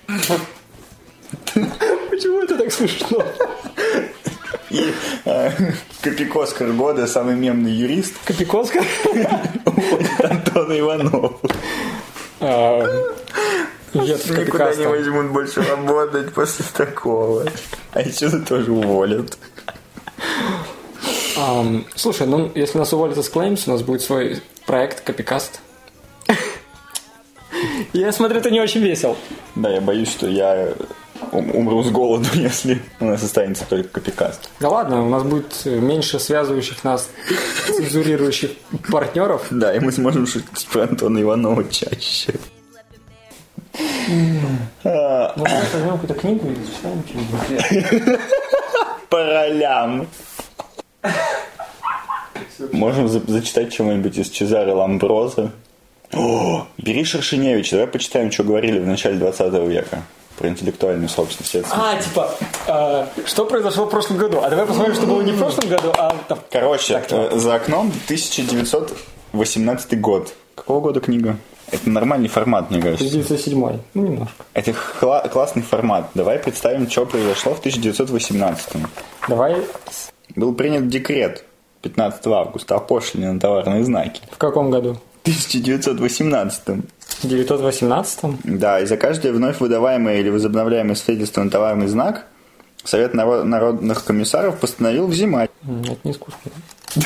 Почему 2.10 2.42
это 2.44 2.58
так 2.58 2.72
смешно? 2.72 3.24
И 4.74 4.94
э, 5.26 6.74
года, 6.74 7.06
самый 7.06 7.36
мемный 7.36 7.72
юрист, 7.72 8.16
Копикоска? 8.26 8.82
Антон 10.24 10.80
Иванов. 10.80 11.34
А, 12.40 12.84
Нет, 13.94 14.26
Никуда 14.26 14.74
не 14.74 14.88
возьмут 14.88 15.32
больше 15.32 15.62
работать 15.62 16.34
после 16.34 16.66
такого. 16.74 17.46
А 17.92 18.02
еще 18.02 18.30
тоже 18.40 18.72
уволят. 18.72 19.38
Ам, 21.38 21.86
Слушай, 21.96 22.26
ну 22.26 22.52
если 22.56 22.80
нас 22.80 22.92
уволят 22.94 23.18
из 23.18 23.30
Claims, 23.32 23.64
у 23.68 23.72
нас 23.72 23.84
будет 23.84 24.02
свой 24.02 24.42
проект 24.66 25.02
Копикаст. 25.02 25.62
Я 27.94 28.12
смотрю, 28.12 28.42
ты 28.42 28.50
не 28.50 28.60
очень 28.60 28.82
весел. 28.82 29.16
Да, 29.56 29.70
я 29.70 29.82
боюсь, 29.82 30.10
что 30.10 30.28
я 30.28 30.74
умру 31.34 31.84
с 31.84 31.90
голоду, 31.90 32.28
если 32.34 32.82
у 33.00 33.06
нас 33.06 33.24
останется 33.24 33.66
только 33.68 33.90
копикаст. 33.90 34.50
Да 34.60 34.70
ладно, 34.70 35.06
у 35.06 35.10
нас 35.10 35.24
будет 35.24 35.66
меньше 35.66 36.20
связывающих 36.20 36.84
нас 36.84 37.10
цензурирующих 37.68 38.52
партнеров. 38.92 39.48
Да, 39.52 39.76
и 39.76 39.80
мы 39.80 39.92
сможем 39.92 40.28
шутить 40.28 40.68
про 40.72 40.84
Антона 40.84 41.22
Иванова 41.22 41.64
чаще. 41.70 42.34
А, 44.84 45.34
Ну, 45.36 45.44
давай 45.46 45.62
возьмем 45.74 45.92
какую-то 45.98 46.14
книгу 46.14 46.50
и 46.52 46.56
зачитаем 46.56 47.04
что-нибудь. 47.08 48.20
По 49.10 49.24
ролям. 49.24 50.08
Можем 52.72 53.08
за- 53.08 53.20
зачитать 53.28 53.74
что-нибудь 53.74 54.18
из 54.18 54.30
Чезаре 54.30 54.74
Ламброза. 54.74 55.52
О, 56.14 56.68
бери 56.78 57.04
Шершеневич, 57.04 57.72
давай 57.72 57.88
почитаем, 57.88 58.32
что 58.32 58.44
говорили 58.44 58.78
в 58.80 58.86
начале 58.86 59.18
20 59.18 59.68
века 59.68 60.04
про 60.44 60.50
интеллектуальную 60.50 61.08
собственность. 61.08 61.56
Это- 61.56 61.70
А, 61.72 61.96
типа, 62.02 62.30
э, 62.68 63.06
что 63.26 63.46
произошло 63.46 63.86
в 63.86 63.90
прошлом 63.90 64.18
году? 64.18 64.42
А 64.44 64.50
давай 64.50 64.66
посмотрим, 64.66 64.94
что 64.94 65.06
было 65.06 65.22
не 65.22 65.32
в 65.32 65.38
прошлом 65.40 65.70
году, 65.70 65.90
а 65.98 66.14
там... 66.28 66.38
Короче, 66.52 66.94
Так, 66.96 67.06
э, 67.12 67.38
за 67.40 67.56
окном 67.56 67.94
1918 68.08 70.02
год. 70.02 70.34
Какого 70.56 70.82
года 70.82 71.00
книга? 71.00 71.38
Это 71.72 71.90
нормальный 71.90 72.28
формат, 72.28 72.70
мне 72.72 72.82
кажется. 72.82 73.06
1907. 73.06 73.80
Ну, 73.94 74.04
немножко. 74.04 74.44
Это 74.54 74.72
хла- 74.74 75.28
классный 75.30 75.62
формат. 75.64 76.10
Давай 76.14 76.38
представим, 76.40 76.90
что 76.90 77.06
произошло 77.06 77.54
в 77.56 77.60
1918. 77.60 78.84
Давай, 79.30 79.56
Был 80.36 80.54
принят 80.54 80.90
декрет 80.90 81.46
15 81.84 82.28
августа 82.28 82.76
о 82.76 82.80
пошлине 82.80 83.32
на 83.32 83.40
товарные 83.40 83.84
знаки. 83.86 84.22
в 84.30 84.38
каком 84.38 84.72
году? 84.72 84.98
В 85.24 85.24
1918. 85.24 86.84
В 87.22 87.28
918 87.28 88.20
Да, 88.44 88.80
и 88.80 88.86
за 88.86 88.98
каждое 88.98 89.32
вновь 89.32 89.60
выдаваемое 89.60 90.20
или 90.20 90.30
возобновляемое 90.30 90.96
свидетельство 90.96 91.44
на 91.44 91.50
товарный 91.50 91.88
знак 91.88 92.26
Совет 92.84 93.14
наро- 93.14 93.44
народных 93.44 94.04
комиссаров 94.04 94.60
постановил 94.60 95.08
взимать. 95.08 95.50
Это 95.62 95.98
не 96.04 96.14
скучно. 96.14 96.40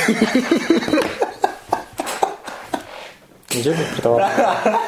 Где 3.50 3.76
товарный 4.02 4.34
знак? 4.36 4.80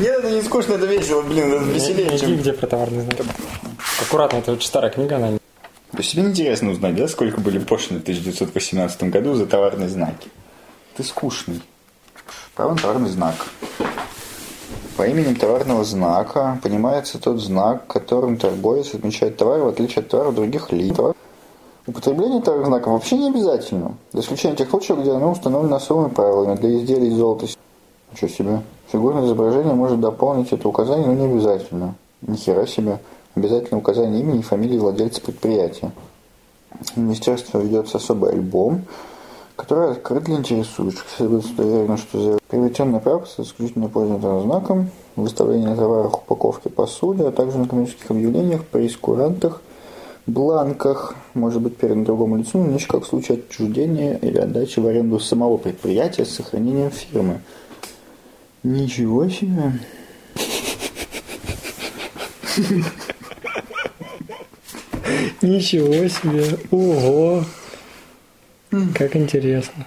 Нет, 0.00 0.18
это 0.18 0.30
не 0.30 0.42
скучно, 0.42 0.74
это 0.74 0.86
весело, 0.86 1.22
блин, 1.22 1.52
это 1.52 1.64
веселее, 1.64 2.18
чем... 2.18 2.36
где 2.36 2.52
про 2.52 2.66
товарный 2.66 3.04
знак. 3.04 3.20
Аккуратно, 4.00 4.38
это 4.38 4.52
очень 4.52 4.66
старая 4.66 4.90
книга, 4.90 5.16
она 5.16 5.38
себе 6.02 6.22
интересно 6.22 6.70
узнать, 6.70 6.96
да, 6.96 7.08
сколько 7.08 7.40
были 7.40 7.58
пошлины 7.58 8.00
в 8.00 8.02
1918 8.02 9.04
году 9.04 9.34
за 9.34 9.46
товарные 9.46 9.88
знаки? 9.88 10.28
Ты 10.96 11.04
скучный. 11.04 11.62
Право 12.54 12.72
на 12.72 12.76
товарный 12.76 13.08
знак. 13.08 13.34
По 14.96 15.06
именем 15.06 15.36
товарного 15.36 15.84
знака 15.84 16.60
понимается 16.62 17.18
тот 17.18 17.40
знак, 17.40 17.86
которым 17.86 18.36
торговец 18.36 18.94
отмечает 18.94 19.38
товар, 19.38 19.60
в 19.60 19.68
отличие 19.68 20.00
от 20.00 20.08
товаров 20.08 20.34
других 20.34 20.70
лиц. 20.70 20.94
Употребление 21.86 22.42
товарных 22.42 22.68
знаков 22.68 22.92
вообще 22.92 23.16
не 23.16 23.30
обязательно, 23.30 23.94
за 24.12 24.20
исключением 24.20 24.56
тех 24.56 24.68
случаев, 24.68 25.00
где 25.00 25.12
оно 25.12 25.32
установлено 25.32 25.76
особыми 25.76 26.10
правилами 26.10 26.56
для 26.56 26.76
изделий 26.76 27.08
из 27.08 27.14
золота. 27.14 27.46
Ничего 28.12 28.28
себе. 28.28 28.62
Фигурное 28.92 29.24
изображение 29.24 29.74
может 29.74 29.98
дополнить 29.98 30.52
это 30.52 30.68
указание, 30.68 31.06
но 31.06 31.14
не 31.14 31.24
обязательно. 31.24 31.94
Ни 32.20 32.36
хера 32.36 32.66
себе. 32.66 33.00
Обязательно 33.34 33.78
указание 33.78 34.20
имени 34.20 34.40
и 34.40 34.42
фамилии 34.42 34.78
владельца 34.78 35.22
предприятия. 35.22 35.90
В 36.70 36.98
министерстве 36.98 37.60
ведется 37.60 37.96
особый 37.96 38.32
альбом, 38.32 38.84
который 39.56 39.92
открыт 39.92 40.24
для 40.24 40.36
интересующих. 40.36 41.04
Следует 41.16 41.44
уверенно, 41.58 41.96
что 41.96 42.20
за 42.20 42.38
приобретенное 42.48 43.00
право 43.00 43.24
с 43.24 43.38
исключительно 43.40 43.88
пользовательным 43.88 44.42
знаком, 44.42 44.90
выставление 45.16 45.70
на 45.70 45.76
товарах, 45.76 46.22
упаковке, 46.22 46.70
посуде, 46.70 47.28
а 47.28 47.32
также 47.32 47.58
на 47.58 47.68
коммерческих 47.68 48.10
объявлениях, 48.10 48.64
прейскурантах, 48.64 49.62
бланках, 50.26 51.14
может 51.34 51.60
быть 51.60 51.76
передан 51.76 52.04
другому 52.04 52.36
лицу, 52.36 52.58
но 52.58 52.72
лишь 52.72 52.86
как 52.86 53.04
в 53.04 53.06
случае 53.06 53.38
отчуждения 53.38 54.16
или 54.16 54.38
отдачи 54.38 54.80
в 54.80 54.86
аренду 54.86 55.18
самого 55.18 55.56
предприятия 55.56 56.24
с 56.24 56.34
сохранением 56.34 56.90
фирмы. 56.90 57.40
Ничего 58.62 59.28
себе. 59.28 59.72
Ничего 65.42 66.08
себе! 66.08 66.58
Ого! 66.70 67.44
Как 68.94 69.16
интересно. 69.16 69.86